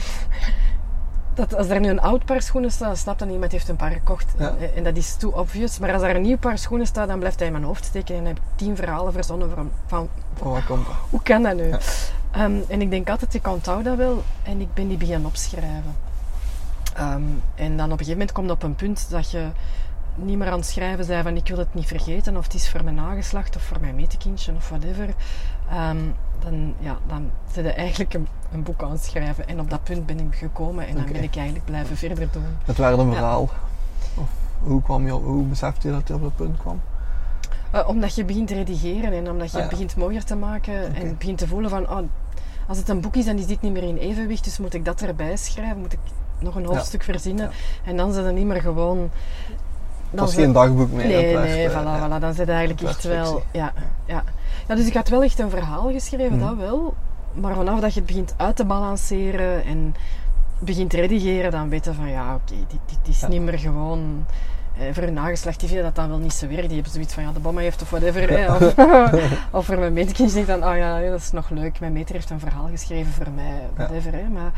dat, 1.38 1.56
als 1.56 1.70
er 1.70 1.80
nu 1.80 1.90
een 1.90 2.02
oud 2.02 2.26
paar 2.26 2.42
schoenen 2.42 2.72
staat, 2.72 2.88
dan 2.88 2.98
snapt 2.98 3.20
dat 3.20 3.30
iemand 3.30 3.52
heeft 3.52 3.70
een 3.70 3.76
paar 3.76 3.92
gekocht. 3.92 4.34
Ja. 4.38 4.56
En, 4.76 4.84
dat 4.84 4.98
is 4.98 5.16
too 5.16 5.32
obvious. 5.32 5.80
Maar 5.80 5.94
als 5.94 6.02
er 6.02 6.16
een 6.16 6.22
nieuw 6.22 6.38
paar 6.38 6.58
schoenen 6.58 6.88
staat, 6.88 7.08
dan 7.08 7.20
blijft 7.20 7.38
hij 7.38 7.48
in 7.48 7.54
mijn 7.54 7.66
hoofd 7.66 7.86
steken. 7.86 8.16
En 8.16 8.26
heb 8.26 8.38
ik 8.38 8.44
tien 8.56 8.76
verhalen 8.76 9.14
verzonnen 9.14 9.50
van, 9.50 9.72
van 9.86 10.10
waar 10.38 10.64
komt 10.66 10.86
dat? 10.86 10.96
hoe 11.10 11.22
kan 11.22 11.44
dat 11.44 11.56
nu? 11.56 11.68
Ja. 11.68 11.80
Ehm, 12.32 12.56
en 12.68 12.82
ik 12.82 12.90
denk 12.90 13.10
altijd, 13.10 13.34
ik 13.34 13.48
onthoud 13.48 13.84
dat 13.84 13.98
wel. 13.98 14.24
En 14.44 14.62
ik 14.62 14.74
ben 14.74 14.88
die 14.88 14.98
beginnen 14.98 15.28
opschrijven. 15.28 15.96
Ehm, 16.94 17.22
en 17.56 17.78
dan 17.78 17.86
op 17.86 17.92
een 17.92 18.06
gegeven 18.06 18.12
moment 18.12 18.32
komt 18.32 18.50
het 18.50 18.58
op 18.58 18.64
een 18.64 18.76
punt 18.76 19.10
dat 19.10 19.32
je 19.32 19.48
niet 20.16 20.38
meer 20.38 20.48
aan 20.48 20.60
het 20.60 20.68
schrijven 20.68 21.08
bent 21.08 21.24
van 21.24 21.36
ik 21.36 21.48
wil 21.48 21.58
het 21.58 21.74
niet 21.74 21.88
vergeten. 21.88 22.38
Of 22.38 22.44
het 22.44 22.54
is 22.54 22.70
voor 22.70 22.84
mijn 22.84 22.96
nageslacht 22.96 23.56
of 23.56 23.62
voor 23.62 23.78
mijn 23.82 23.96
metekindje 23.96 24.54
of 24.56 24.70
whatever. 24.70 25.08
Ehm, 25.70 25.98
dan, 26.50 26.74
ja, 26.80 26.98
dan 27.08 27.30
zit 27.54 27.66
je 27.66 27.72
eigenlijk 27.72 28.14
een, 28.14 28.28
een 28.52 28.64
boek 28.64 28.84
aan 28.84 28.92
het 28.92 29.04
schrijven. 29.04 29.48
En 29.48 29.60
op 29.60 29.70
dat 29.70 29.84
punt 29.84 30.06
ben 30.06 30.20
ik 30.20 30.36
gekomen. 30.36 30.88
En 30.88 30.96
dan 30.96 31.06
ben 31.12 31.24
ik 31.24 31.36
eigenlijk 31.36 31.66
blijven 31.66 31.98
verder 31.98 32.28
doen. 32.32 32.44
Het 32.66 32.78
werd 32.78 32.98
een 32.98 33.08
Ja. 33.08 33.14
verhaal. 33.14 33.42
Of 34.16 34.30
hoe, 34.64 34.82
kwam 34.82 35.06
je, 35.06 35.16
op- 35.16 35.24
hoe 35.26 35.44
besefte 35.44 35.88
je 35.88 35.94
dat 35.94 36.08
je 36.08 36.14
op 36.14 36.22
dat 36.22 36.36
punt 36.36 36.58
kwam? 36.58 36.82
Eh, 37.72 37.88
omdat 37.88 38.16
je 38.16 38.26
begint 38.26 38.48
te 38.48 38.54
redigeren 38.54 39.14
en 39.14 39.30
omdat 39.30 39.52
je 39.52 39.58
Ah, 39.58 39.64
ja. 39.64 39.70
begint 39.70 39.96
mooier 39.96 40.24
te 40.24 40.36
maken 40.36 40.96
en 40.96 41.16
begint 41.18 41.38
te 41.38 41.48
voelen 41.48 41.70
van, 41.70 41.90
oh, 41.90 41.98
als 42.68 42.78
het 42.78 42.90
een 42.90 43.02
boek 43.02 43.16
is, 43.16 43.26
dan 43.26 43.38
is 43.38 43.46
dit 43.46 43.62
niet 43.62 43.74
meer 43.74 43.84
in 43.84 43.98
evenwicht, 43.98 44.44
dus 44.44 44.58
moet 44.58 44.74
ik 44.74 44.86
dat 44.86 45.02
erbij 45.02 45.36
schrijven, 45.38 45.78
moet 45.80 45.94
ik 45.94 46.00
nog 46.40 46.56
een 46.56 46.66
hoofdstuk 46.66 47.04
verzinnen. 47.04 47.50
En 47.84 47.98
dan 47.98 48.14
zit 48.14 48.26
het 48.26 48.36
niet 48.36 48.46
meer 48.46 48.62
gewoon... 48.62 49.10
Het 50.12 50.20
was 50.20 50.32
zit- 50.34 50.44
geen 50.44 50.52
dagboek 50.52 50.92
meer. 50.92 51.08
Nee, 51.08 51.36
nee, 51.36 51.66
eh, 51.68 51.72
voilà, 51.72 51.84
ja. 51.84 52.08
voilà, 52.08 52.20
dan 52.22 52.30
zit 52.34 52.38
het 52.38 52.50
eigenlijk 52.50 52.82
echt 52.82 53.04
wel... 53.04 53.42
Ja, 53.52 53.74
ja. 54.06 54.24
Ja, 54.68 54.76
dus 54.76 54.88
ik 54.88 54.94
had 54.94 55.10
wel 55.10 55.24
echt 55.24 55.40
een 55.40 55.50
verhaal 55.50 55.92
geschreven, 55.92 56.38
Mhm. 56.38 56.46
dat 56.48 56.56
wel. 56.58 56.94
Maar 57.34 57.56
vanaf 57.56 57.80
dat 57.80 57.94
je 57.94 58.00
het 58.00 58.08
begint 58.08 58.34
uit 58.38 58.56
te 58.56 58.66
balanceren 58.66 59.64
en 59.64 59.96
begint 60.60 60.90
te 60.90 60.96
redigeren, 61.00 61.52
dan 61.52 61.70
weet 61.70 61.86
je 61.86 61.94
van, 61.94 62.10
ja, 62.10 62.34
oké, 62.36 62.54
dit, 62.68 62.80
dit 62.86 63.00
is 63.08 63.20
Ja. 63.20 63.28
niet 63.28 63.42
meer 63.42 63.60
gewoon... 63.60 64.26
Eh, 64.80 64.94
voor 64.94 65.04
hun 65.04 65.14
nageslacht, 65.14 65.60
die 65.60 65.68
vinden 65.68 65.86
dat 65.86 65.96
dan 65.96 66.10
wel 66.10 66.18
niet 66.18 66.34
zo 66.34 66.48
werk. 66.48 66.66
Die 66.66 66.74
hebben 66.74 66.92
zoiets 66.92 67.14
van, 67.14 67.24
ja, 67.24 67.32
de 67.32 67.40
bomma 67.40 67.62
heeft 67.62 67.82
of 67.82 67.90
whatever. 67.90 68.52
Of, 68.54 68.76
of 69.58 69.66
voor 69.66 69.80
mijn 69.80 69.94
meterkindje 69.94 70.34
denkt 70.46 70.50
dan, 70.62 70.70
oh 70.72 70.78
ja, 70.78 71.00
dat 71.10 71.20
is 71.20 71.32
nog 71.32 71.50
leuk. 71.50 71.80
Mijn 71.80 71.92
meter 71.94 72.16
heeft 72.16 72.30
een 72.30 72.40
verhaal 72.40 72.68
geschreven 72.72 73.12
voor 73.14 73.32
mij, 73.36 73.62
whatever. 73.76 74.14
Maar, 74.34 74.52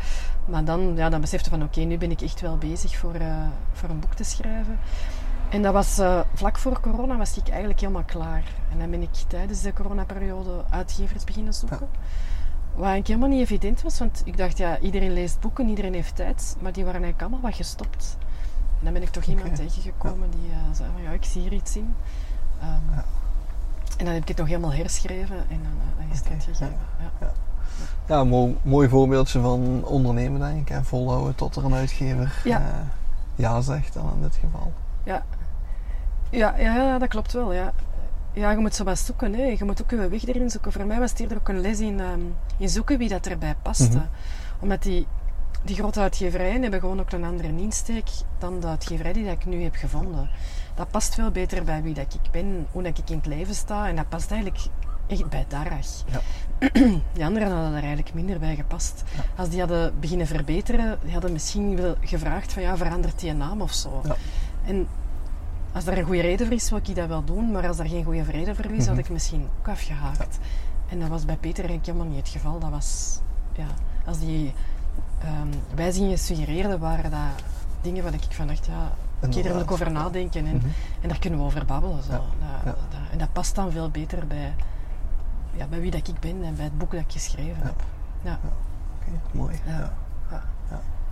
maar 0.44 0.64
dan, 0.64 0.92
ja, 0.96 1.08
dan 1.08 1.20
besefte 1.20 1.50
van, 1.50 1.62
oké, 1.62 1.80
nu 1.80 1.98
ben 1.98 2.10
ik 2.10 2.20
echt 2.20 2.40
wel 2.40 2.56
bezig 2.56 2.96
voor, 2.96 3.14
eh, 3.14 3.26
voor 3.72 3.88
een 3.88 4.00
boek 4.00 4.14
te 4.14 4.24
schrijven. 4.24 4.78
En 5.50 5.62
dat 5.62 5.72
was 5.72 5.98
eh, 5.98 6.20
vlak 6.34 6.58
voor 6.58 6.80
corona 6.80 7.16
was 7.16 7.36
ik 7.36 7.48
eigenlijk 7.48 7.80
helemaal 7.80 8.04
klaar. 8.04 8.44
En 8.72 8.78
dan 8.78 8.90
ben 8.90 9.02
ik 9.02 9.14
tijdens 9.28 9.60
de 9.62 9.72
coronaperiode 9.72 10.64
uitgevers 10.70 11.24
beginnen 11.24 11.54
zoeken. 11.54 11.78
Wat 12.74 12.86
eigenlijk 12.88 13.06
helemaal 13.06 13.28
niet 13.28 13.40
evident 13.40 13.82
was, 13.82 13.98
want 13.98 14.22
ik 14.24 14.36
dacht, 14.36 14.58
ja, 14.58 14.78
iedereen 14.78 15.12
leest 15.12 15.40
boeken, 15.40 15.68
iedereen 15.68 15.94
heeft 15.94 16.16
tijd. 16.16 16.56
Maar 16.60 16.72
die 16.72 16.84
waren 16.84 17.02
eigenlijk 17.02 17.32
allemaal 17.32 17.50
wat 17.50 17.58
gestopt. 17.58 18.16
En 18.78 18.84
dan 18.84 18.92
ben 18.92 19.02
ik 19.02 19.08
toch 19.08 19.24
iemand 19.24 19.54
tegengekomen 19.56 20.30
die 20.30 20.50
eh, 20.50 20.56
zei 20.72 20.90
van, 20.94 21.02
ja, 21.02 21.10
ik 21.10 21.24
zie 21.24 21.42
hier 21.42 21.52
iets 21.52 21.76
in. 21.76 21.94
Ehm, 22.60 22.68
Ja. 22.94 23.04
En 23.98 24.04
dan 24.04 24.14
heb 24.14 24.22
ik 24.22 24.28
het 24.28 24.36
nog 24.36 24.46
helemaal 24.46 24.72
herschreven 24.72 25.36
en 25.36 25.60
dan, 25.62 25.72
eh, 25.72 25.96
dan 25.98 26.10
is 26.10 26.16
het 26.16 26.26
Oké, 26.26 26.32
uitgegeven. 26.34 26.76
Ja. 27.20 27.32
Ja, 28.06 28.20
een 28.20 28.28
mooi, 28.28 28.56
mooi 28.62 28.88
voorbeeldje 28.88 29.40
van 29.40 29.84
ondernemen, 29.84 30.40
denk 30.40 30.70
ik. 30.70 30.84
Volhouden 30.84 31.34
tot 31.34 31.56
er 31.56 31.64
een 31.64 31.74
uitgever 31.74 32.40
Ja. 32.44 32.62
ja 33.34 33.60
zegt, 33.60 33.94
dan 33.94 34.12
in 34.14 34.22
dit 34.22 34.34
geval. 34.36 34.72
Ja. 35.04 35.22
Ja, 36.30 36.54
ja, 36.58 36.74
ja, 36.74 36.98
dat 36.98 37.08
klopt 37.08 37.32
wel. 37.32 37.52
Ja. 37.52 37.72
ja, 38.32 38.50
je 38.50 38.56
moet 38.56 38.74
zo 38.74 38.84
wat 38.84 38.98
zoeken. 38.98 39.34
Hè. 39.34 39.42
Je 39.42 39.64
moet 39.64 39.82
ook 39.82 39.90
je 39.90 40.08
weg 40.08 40.26
erin 40.26 40.50
zoeken. 40.50 40.72
Voor 40.72 40.86
mij 40.86 40.98
was 40.98 41.10
het 41.10 41.20
eerder 41.20 41.36
ook 41.36 41.48
een 41.48 41.60
les 41.60 41.80
in, 41.80 42.00
ehm, 42.00 42.20
in 42.58 42.68
zoeken 42.68 42.98
wie 42.98 43.08
dat 43.08 43.26
erbij 43.26 43.54
paste. 43.62 43.96
Mhm. 43.96 44.06
Omdat 44.60 44.82
die, 44.82 45.06
die 45.62 45.76
grote 45.76 46.00
uitgeverijen 46.00 46.62
hebben 46.62 46.80
gewoon 46.80 47.00
ook 47.00 47.12
een 47.12 47.24
andere 47.24 47.48
insteek 47.48 48.08
dan 48.38 48.60
de 48.60 48.66
uitgeverij 48.66 49.12
die 49.12 49.24
dat 49.24 49.32
ik 49.32 49.44
nu 49.44 49.62
heb 49.62 49.74
gevonden. 49.74 50.30
Dat 50.74 50.90
past 50.90 51.14
veel 51.14 51.30
beter 51.30 51.64
bij 51.64 51.82
wie 51.82 51.94
dat 51.94 52.14
ik 52.14 52.30
ben, 52.30 52.66
hoe 52.72 52.82
dat 52.82 52.98
ik 52.98 53.10
in 53.10 53.16
het 53.16 53.26
leven 53.26 53.54
sta. 53.54 53.88
En 53.88 53.96
dat 53.96 54.08
past 54.08 54.30
eigenlijk 54.30 54.62
echt 55.06 55.28
bij 55.28 55.44
Darach. 55.48 56.04
Ja. 56.06 56.20
Die 57.12 57.24
anderen 57.24 57.50
hadden 57.50 57.74
er 57.74 57.82
eigenlijk 57.82 58.14
minder 58.14 58.38
bij 58.38 58.54
gepast. 58.54 59.02
Als 59.36 59.48
die 59.48 59.58
hadden 59.58 60.00
beginnen 60.00 60.26
verbeteren, 60.26 60.98
die 61.02 61.12
hadden 61.12 61.32
misschien 61.32 61.76
wel 61.76 61.94
gevraagd 62.00 62.52
van 62.52 62.62
ja, 62.62 62.76
verandert 62.76 63.20
die 63.20 63.32
naam 63.32 63.60
of 63.60 63.72
zo. 63.72 64.00
Ja. 64.04 64.16
En 64.66 64.86
als 65.72 65.86
er 65.86 65.98
een 65.98 66.04
goede 66.04 66.20
reden 66.20 66.46
voor 66.46 66.54
is, 66.56 66.70
wil 66.70 66.78
ik 66.82 66.94
dat 66.94 67.08
wel 67.08 67.24
doen. 67.24 67.50
Maar 67.50 67.66
als 67.68 67.78
er 67.78 67.88
geen 67.88 68.04
goede 68.04 68.22
reden 68.22 68.56
voor 68.56 68.64
is, 68.64 68.86
had 68.86 68.98
ik 68.98 69.08
misschien 69.10 69.48
ook 69.58 69.68
afgehaakt. 69.68 70.38
En 70.88 71.00
dat 71.00 71.08
was 71.08 71.24
bij 71.24 71.36
Peter 71.36 71.64
eigenlijk 71.64 71.86
helemaal 71.86 72.06
niet 72.16 72.16
het 72.26 72.28
geval. 72.28 72.58
Dat 72.58 72.70
was, 72.70 73.20
ja, 73.52 73.66
als 74.06 74.18
die 74.18 74.54
ehm 75.20 75.48
wijzigingen 75.74 76.18
suggereerden, 76.18 76.78
waren 76.78 77.10
dat 77.10 77.20
dingen 77.80 78.02
waar 78.02 78.14
ik 78.14 78.22
van 78.30 78.46
dacht, 78.46 78.66
ja, 78.66 78.92
oké, 79.22 79.42
daar 79.42 79.52
wil 79.52 79.62
ik 79.62 79.70
over 79.70 79.92
nadenken. 79.92 80.46
En, 80.46 80.62
en 81.00 81.08
daar 81.08 81.18
kunnen 81.18 81.38
we 81.38 81.44
over 81.44 81.64
babbelen. 81.64 82.02
Zo. 82.02 82.12
Ja. 82.12 82.20
Dat- 82.64 82.76
dat- 82.90 83.00
en 83.12 83.18
dat 83.18 83.32
past 83.32 83.54
dan 83.54 83.70
veel 83.72 83.90
beter 83.90 84.26
bij, 84.26 84.54
ja, 85.56 85.66
bij 85.66 85.80
wie 85.80 85.90
dat 85.90 86.08
ik 86.08 86.20
ben 86.20 86.42
en 86.44 86.54
bij 86.54 86.64
het 86.64 86.78
boek 86.78 86.90
dat 86.90 87.00
ik 87.00 87.12
geschreven 87.12 87.62
heb. 87.62 87.82
Ja. 88.22 88.38
Oké, 89.00 89.20
mooi. 89.38 89.58
Ja. 89.66 89.92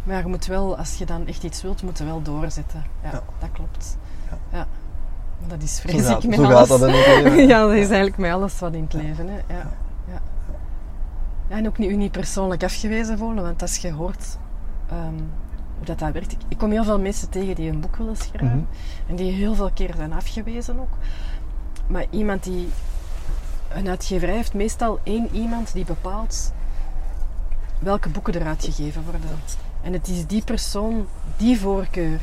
Maar 0.04 0.18
je 0.22 0.26
moet 0.28 0.46
wel, 0.46 0.76
als 0.76 0.94
je 0.94 1.06
dan 1.06 1.26
echt 1.26 1.42
iets 1.42 1.62
wilt, 1.62 1.82
moet 1.82 1.98
je 1.98 2.04
wel 2.04 2.22
doorzetten. 2.22 2.84
Ja. 3.02 3.10
dat 3.38 3.48
klopt. 3.52 3.96
Ja. 4.52 4.66
Maar 5.40 5.48
dat 5.48 5.62
is 5.62 5.76
Zo 5.76 5.88
vrees 5.88 6.06
gaat, 6.06 6.22
ik 6.22 6.28
met 6.28 6.38
zo 6.38 6.44
alles. 6.44 6.58
gaat 6.58 6.68
dat 6.68 6.88
in 6.88 6.94
het 6.94 7.06
leven. 7.22 7.46
ja, 7.48 7.60
dat 7.60 7.72
is 7.72 7.78
eigenlijk 7.88 8.16
met 8.16 8.32
alles 8.32 8.58
wat 8.58 8.74
in 8.74 8.82
het 8.82 8.92
leven. 8.92 9.28
Hè. 9.28 9.54
Ja. 9.54 9.70
Ja. 10.08 10.20
Ja, 11.48 11.56
en 11.56 11.66
ook 11.66 11.78
niet, 11.78 11.90
u 11.90 11.96
niet 11.96 12.12
persoonlijk 12.12 12.62
afgewezen 12.64 13.18
voelen, 13.18 13.42
want 13.44 13.62
als 13.62 13.76
je 13.76 13.92
hoort 13.92 14.38
ehm, 14.88 15.14
hoe 15.76 15.84
dat, 15.86 15.98
dat 15.98 16.12
werkt. 16.12 16.32
Ik, 16.32 16.38
ik 16.48 16.58
kom 16.58 16.70
heel 16.70 16.84
veel 16.84 16.98
mensen 17.00 17.28
tegen 17.30 17.54
die 17.54 17.70
een 17.70 17.80
boek 17.80 17.96
willen 17.96 18.16
schrijven 18.16 18.46
Mhm. 18.46 19.10
en 19.10 19.16
die 19.16 19.32
heel 19.32 19.54
veel 19.54 19.70
keer 19.74 19.94
zijn 19.96 20.12
afgewezen 20.12 20.80
ook. 20.80 20.92
Maar 21.86 22.04
iemand 22.10 22.42
die 22.44 22.68
een 23.68 23.88
uitgeverij 23.88 24.34
heeft, 24.34 24.54
meestal 24.54 24.98
één 25.02 25.28
iemand 25.32 25.72
die 25.72 25.84
bepaalt 25.84 26.52
welke 27.78 28.08
boeken 28.08 28.34
er 28.34 28.46
uitgegeven 28.46 29.02
worden. 29.02 29.20
En 29.82 29.92
het 29.92 30.08
is 30.08 30.26
die 30.26 30.42
persoon, 30.44 31.06
die 31.36 31.60
voorkeur. 31.60 32.20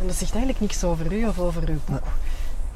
En 0.00 0.06
dat 0.06 0.16
zegt 0.16 0.30
eigenlijk 0.34 0.60
niks 0.60 0.84
over 0.84 1.12
u 1.12 1.26
of 1.26 1.38
over 1.38 1.68
uw 1.68 1.78
boek. 1.84 2.02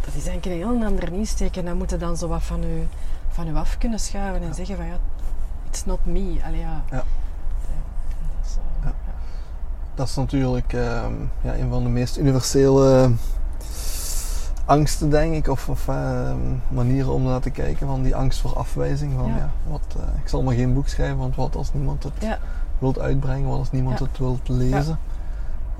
Dat 0.00 0.14
is 0.14 0.26
eigenlijk 0.26 0.46
een 0.46 0.52
heel 0.52 0.86
andere 0.86 1.12
insteek. 1.12 1.56
En 1.56 1.64
dan 1.64 1.76
moet 1.76 1.90
je 1.90 1.96
dan 1.96 2.16
zo 2.16 2.28
wat 2.28 2.42
van 2.42 2.64
u, 2.64 2.86
van 3.28 3.48
u 3.48 3.54
af 3.56 3.78
kunnen 3.78 3.98
schuiven 4.00 4.42
en 4.48 4.54
zeggen 4.54 4.76
van 4.76 4.86
ja, 4.86 4.96
it's 5.68 5.84
not 5.84 5.98
me. 6.04 6.40
Allee, 6.46 6.60
ja. 6.60 6.82
Ja. 6.90 6.96
Dat 6.96 7.04
is, 8.44 8.56
eh, 8.56 8.84
Ja. 8.84 8.92
Dat 9.94 10.08
is 10.08 10.14
natuurlijk 10.14 10.72
ehm, 10.72 11.12
ja, 11.40 11.54
een 11.54 11.68
van 11.70 11.82
de 11.82 11.88
meest 11.88 12.16
universele 12.18 13.10
angsten, 14.64 15.10
denk 15.10 15.34
ik, 15.34 15.48
of, 15.48 15.68
of 15.68 15.88
ehm, 15.88 16.36
manieren 16.68 17.12
om 17.12 17.22
naar 17.22 17.40
te 17.40 17.50
kijken 17.50 17.86
van 17.86 18.02
die 18.02 18.16
angst 18.16 18.40
voor 18.40 18.56
afwijzing. 18.56 19.12
Van, 19.18 19.28
Ja. 19.28 19.36
ja. 19.36 19.50
wat, 19.66 19.80
eh, 19.96 20.02
ik 20.22 20.28
zal 20.28 20.42
maar 20.42 20.54
geen 20.54 20.74
boek 20.74 20.88
schrijven, 20.88 21.16
want 21.18 21.36
wat 21.36 21.56
als 21.56 21.72
niemand 21.72 22.02
het 22.02 22.12
Ja. 22.18 22.38
wilt 22.78 22.98
uitbrengen, 22.98 23.48
wat 23.48 23.58
als 23.58 23.70
niemand 23.70 23.98
Ja. 23.98 24.04
het 24.04 24.18
wilt 24.18 24.48
lezen. 24.48 24.98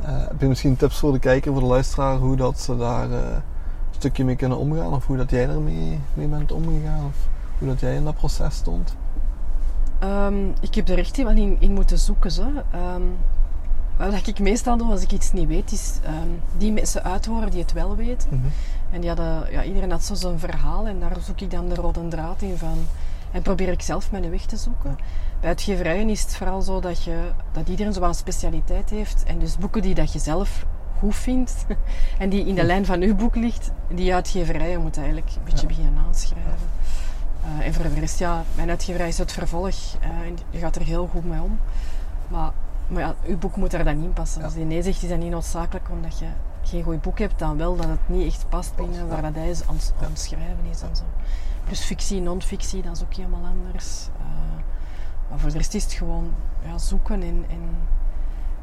Eh, 0.03 0.09
heb 0.29 0.41
je 0.41 0.47
misschien 0.47 0.77
tips 0.77 0.99
voor 0.99 1.13
de 1.13 1.19
kijker, 1.19 1.53
voor 1.53 1.61
de 1.61 1.67
luisteraar, 1.67 2.17
hoe 2.17 2.37
dat 2.37 2.61
ze 2.61 2.77
daar 2.77 3.11
eh, 3.11 3.19
een 3.19 3.43
stukje 3.91 4.25
mee 4.25 4.37
kunnen 4.37 4.59
omgaan? 4.59 4.93
Of 4.93 5.07
hoe 5.07 5.17
dat 5.17 5.31
jij 5.31 5.49
ermee 5.49 6.01
mee 6.15 6.27
bent 6.27 6.53
omgegaan? 6.53 7.07
Of 7.07 7.17
hoe 7.59 7.69
dat 7.69 7.81
jij 7.81 7.95
in 7.95 8.05
dat 8.05 8.15
proces 8.15 8.55
stond? 8.55 8.97
Ehm, 9.99 10.49
ik 10.61 10.75
heb 10.75 10.89
er 10.89 10.99
echt 10.99 11.17
wel 11.17 11.37
in, 11.37 11.57
in 11.59 11.73
moeten 11.73 11.99
zoeken. 11.99 12.33
Zo. 12.33 12.47
Ehm, 12.71 13.03
wat 13.97 14.27
ik 14.27 14.39
meestal 14.39 14.77
doe 14.77 14.91
als 14.91 15.03
ik 15.03 15.13
iets 15.13 15.33
niet 15.33 15.49
weet, 15.49 15.73
is 15.73 15.99
ehm, 16.05 16.29
die 16.57 16.73
mensen 16.73 17.05
uithoren 17.05 17.51
die 17.51 17.61
het 17.61 17.73
wel 17.73 17.97
weten. 17.97 18.29
Mhm. 18.31 18.47
En 18.91 19.01
die 19.01 19.09
hadden, 19.09 19.53
ja, 19.53 19.65
iedereen 19.65 19.91
had 19.91 20.05
zo 20.05 20.15
zijn 20.15 20.39
verhaal 20.39 20.87
en 20.87 21.01
daar 21.01 21.17
zoek 21.21 21.41
ik 21.41 21.51
dan 21.51 21.69
de 21.69 21.75
rode 21.75 22.09
draad 22.09 22.43
in 22.43 22.57
van. 22.57 22.79
En 23.31 23.43
probeer 23.43 23.69
ik 23.69 23.83
zelf 23.83 24.11
mijn 24.11 24.31
weg 24.31 24.45
te 24.45 24.57
zoeken. 24.57 24.97
Bij 25.43 25.51
uitgeverijen 25.51 26.09
is 26.09 26.23
het 26.23 26.37
vooral 26.37 26.63
zo 26.63 26.81
dat, 26.81 27.03
je, 27.03 27.31
dat 27.53 27.69
iedereen 27.69 27.93
zo 27.93 28.01
wat 28.01 28.09
een 28.09 28.15
specialiteit 28.15 28.91
heeft. 28.91 29.25
En 29.25 29.39
dus 29.39 29.59
boeken 29.59 29.83
die 29.83 29.95
dat 29.95 30.13
je 30.13 30.19
zelf 30.19 30.67
goed 30.99 31.15
vindt 31.15 31.67
en 32.19 32.29
die 32.29 32.47
in 32.47 32.55
de 32.55 32.63
lijn 32.63 32.87
van 32.87 33.01
uw 33.01 33.15
boek 33.15 33.35
ligt, 33.35 33.71
die 33.89 34.15
uitgeverijen 34.15 34.81
moeten 34.81 35.03
eigenlijk 35.03 35.33
een 35.37 35.45
beetje 35.45 35.67
beginnen 35.67 36.05
aanschrijven. 36.07 36.69
Eh, 37.45 37.67
en 37.67 37.75
voor 37.75 37.85
de 37.85 38.01
rest, 38.01 38.19
ja, 38.19 38.45
mijn 38.55 38.71
uitgeverij 38.71 39.09
is 39.09 39.19
het 39.19 39.33
vervolg 39.33 39.75
eh, 40.01 40.09
en 40.09 40.39
je 40.51 40.59
gaat 40.59 40.77
er 40.77 40.83
heel 40.83 41.07
goed 41.07 41.25
mee 41.25 41.41
om. 41.41 41.59
Maar, 42.29 42.51
maar 42.89 43.03
ja, 43.03 43.15
uw 43.27 43.39
boek 43.39 43.57
moet 43.57 43.71
daar 43.71 43.85
dan 43.85 44.03
in 44.03 44.13
passen. 44.13 44.39
Ja. 44.41 44.45
Als 44.45 44.55
die 44.55 44.65
nee 44.65 44.83
zegt, 44.83 45.03
is 45.03 45.09
dat 45.09 45.19
niet 45.19 45.31
noodzakelijk 45.31 45.91
omdat 45.91 46.19
je 46.19 46.27
geen 46.63 46.83
goed 46.83 47.01
boek 47.01 47.19
hebt, 47.19 47.39
dan 47.39 47.57
wel 47.57 47.77
dat 47.77 47.89
het 47.89 48.09
niet 48.09 48.27
echt 48.27 48.47
past 48.49 48.77
binnen 48.77 48.99
ja. 48.99 49.07
waar 49.07 49.23
dat 49.23 49.35
hij 49.35 49.51
is 49.51 49.63
aan, 49.67 49.77
aan 50.03 50.11
het 50.11 50.21
schrijven 50.21 50.65
is 50.71 50.81
en 50.83 50.97
zo. 50.97 51.03
Plus 51.65 51.81
fictie, 51.81 52.21
non-fictie, 52.21 52.83
dat 52.83 52.97
is 52.97 53.03
ook 53.03 53.15
helemaal 53.15 53.45
anders. 53.45 54.09
Eh, 54.19 54.62
maar 55.33 55.41
voor 55.41 55.51
de 55.51 55.57
rest 55.57 55.75
is 55.75 55.83
het 55.85 55.93
gewoon 55.93 56.33
ja, 56.65 56.79
zoeken 56.79 57.23
en, 57.23 57.45
en 57.49 57.61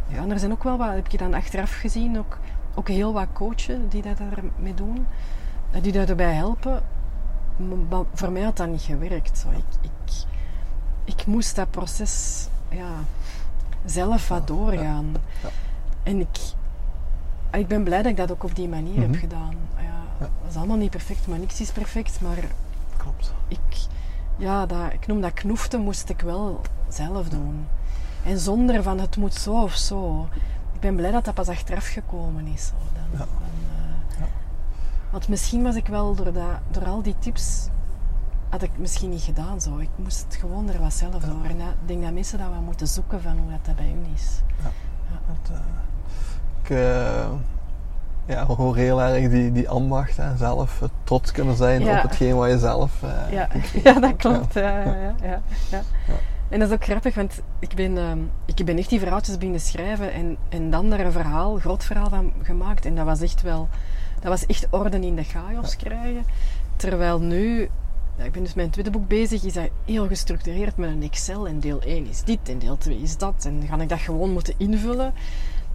ja, 0.07 0.17
en 0.21 0.31
er 0.31 0.39
zijn 0.39 0.51
ook 0.51 0.63
wel 0.63 0.77
wat, 0.77 0.89
heb 0.93 1.07
je 1.07 1.17
dan 1.17 1.33
achteraf 1.33 1.73
gezien, 1.73 2.17
ook, 2.17 2.37
ook 2.75 2.87
heel 2.87 3.13
wat 3.13 3.27
coachen 3.33 3.89
die 3.89 4.01
dat 4.01 4.17
daarmee 4.17 4.73
doen, 4.73 5.05
eh, 5.71 5.81
die 5.83 5.91
dat 5.91 6.09
erbij 6.09 6.33
helpen. 6.33 6.81
Maar 7.89 8.01
voor 8.13 8.31
mij 8.31 8.41
had 8.41 8.57
dat 8.57 8.67
niet 8.67 8.81
gewerkt. 8.81 9.37
Zo. 9.37 9.49
Ik, 9.49 9.65
ik, 9.81 10.13
ik 11.03 11.25
moest 11.25 11.55
dat 11.55 11.71
proces 11.71 12.47
ja, 12.69 12.89
zelf 13.85 14.27
wat 14.27 14.47
doorgaan. 14.47 15.15
ja. 15.43 15.49
En 16.03 16.19
ik, 16.19 16.37
ik 17.51 17.67
ben 17.67 17.83
blij 17.83 18.01
dat 18.01 18.11
ik 18.11 18.17
dat 18.17 18.31
ook 18.31 18.43
op 18.43 18.55
die 18.55 18.67
manier 18.67 18.93
Mhm. 18.99 19.01
heb 19.11 19.15
gedaan. 19.19 19.55
Ja, 19.75 19.81
Ja. 20.19 20.29
Dat 20.41 20.49
is 20.49 20.55
allemaal 20.55 20.77
niet 20.77 20.89
perfect, 20.91 21.27
maar 21.27 21.39
niks 21.39 21.61
is 21.61 21.71
perfect. 21.71 22.21
Maar 22.21 22.37
Klopt. 22.97 23.33
ik, 23.47 23.59
ja, 24.39 24.65
dat, 24.65 24.93
ik 24.93 25.07
noem 25.07 25.21
dat 25.21 25.33
knoeften, 25.33 25.81
moest 25.81 26.09
ik 26.09 26.21
wel 26.21 26.61
zelf 26.87 27.29
doen. 27.29 27.67
En 28.25 28.39
zonder 28.39 28.83
van 28.83 28.99
het 28.99 29.17
moet 29.17 29.33
zo 29.33 29.61
of 29.61 29.73
zo. 29.75 30.27
Ik 30.73 30.79
ben 30.79 30.95
blij 30.95 31.11
dat 31.11 31.25
dat 31.25 31.33
pas 31.33 31.47
achteraf 31.49 31.87
gekomen 31.87 32.47
is. 32.47 32.71
Dan, 32.93 33.03
Ja. 33.11 33.17
dan, 33.17 33.27
eh, 33.27 34.19
Ja. 34.19 34.25
Want 35.09 35.27
misschien 35.27 35.63
was 35.63 35.75
ik 35.75 35.87
wel 35.87 36.15
door, 36.15 36.33
dat, 36.33 36.59
door 36.71 36.85
al 36.85 37.01
die 37.01 37.15
tips, 37.19 37.67
had 38.49 38.61
ik 38.61 38.71
misschien 38.77 39.09
niet 39.09 39.21
gedaan 39.21 39.61
zo. 39.61 39.77
Ik 39.77 39.89
moest 39.95 40.35
gewoon 40.39 40.69
er 40.69 40.79
wat 40.81 40.93
zelf 40.93 41.23
door. 41.23 41.43
En 41.43 41.59
ik 41.59 41.65
denk 41.85 42.01
dat 42.03 42.11
mensen 42.13 42.37
dat 42.37 42.49
wel 42.49 42.61
moeten 42.61 42.87
zoeken 42.87 43.21
van 43.21 43.37
hoe 43.37 43.49
dat, 43.51 43.65
dat 43.65 43.75
bij 43.75 43.85
hun 43.85 44.05
is. 44.15 44.41
Dat, 45.27 45.51
eh, 45.57 45.61
ik 46.63 46.69
eh, 46.69 47.29
ja, 48.29 48.45
hoor 48.45 48.75
heel 48.75 49.01
erg 49.01 49.29
die, 49.29 49.51
die 49.51 49.69
ambacht 49.69 50.17
en 50.17 50.37
zelf 50.37 50.81
trots 51.03 51.31
kunnen 51.31 51.55
zijn 51.55 51.81
Ja. 51.83 51.97
op 51.97 52.01
hetgeen 52.01 52.35
wat 52.35 52.49
je 52.49 52.57
zelf 52.57 53.03
eh, 53.03 53.31
Ja, 53.33 53.47
ja 53.83 53.99
dat 53.99 54.15
klopt. 54.15 54.53
Ja, 54.53 54.79
ja, 54.79 54.93
ja, 54.93 55.15
ja, 55.21 55.41
ja. 55.71 55.81
Ja. 56.07 56.13
En 56.49 56.59
dat 56.59 56.67
is 56.67 56.73
ook 56.73 56.83
grappig, 56.83 57.15
want 57.15 57.41
ik 57.59 57.75
ben, 57.75 57.97
ehm, 57.97 58.19
ik 58.45 58.65
ben 58.65 58.77
echt 58.77 58.89
die 58.89 58.99
verhaaltjes 58.99 59.35
beginnen 59.37 59.61
schrijven 59.61 60.13
en, 60.13 60.37
en 60.49 60.69
dan 60.69 60.89
daar 60.89 60.99
een 60.99 61.11
verhaal, 61.11 61.57
groot 61.57 61.83
verhaal 61.83 62.09
van 62.09 62.31
gemaakt. 62.41 62.85
En 62.85 62.95
dat 62.95 63.05
was 63.05 63.21
echt 63.21 63.41
wel, 63.41 63.67
dat 64.19 64.29
was 64.29 64.45
echt 64.45 64.67
orde 64.69 64.99
in 64.99 65.15
de 65.15 65.23
chaos 65.23 65.75
krijgen. 65.75 66.23
Terwijl 66.75 67.19
nu, 67.19 67.69
ja, 68.17 68.23
ik 68.23 68.31
ben 68.31 68.43
dus 68.43 68.53
mijn 68.53 68.69
tweede 68.69 68.91
boek 68.91 69.07
bezig, 69.07 69.43
is 69.43 69.53
dat 69.53 69.69
heel 69.85 70.07
gestructureerd 70.07 70.77
met 70.77 70.89
een 70.89 71.03
Excel. 71.03 71.47
En 71.47 71.59
deel 71.59 71.81
1 71.81 72.07
is 72.09 72.23
dit 72.23 72.39
en 72.49 72.59
deel 72.59 72.77
2 72.77 73.01
is 73.01 73.17
dat. 73.17 73.45
En 73.45 73.59
dan 73.59 73.67
ga 73.67 73.81
ik 73.83 73.89
dat 73.89 73.99
gewoon 73.99 74.31
moeten 74.31 74.53
invullen. 74.57 75.13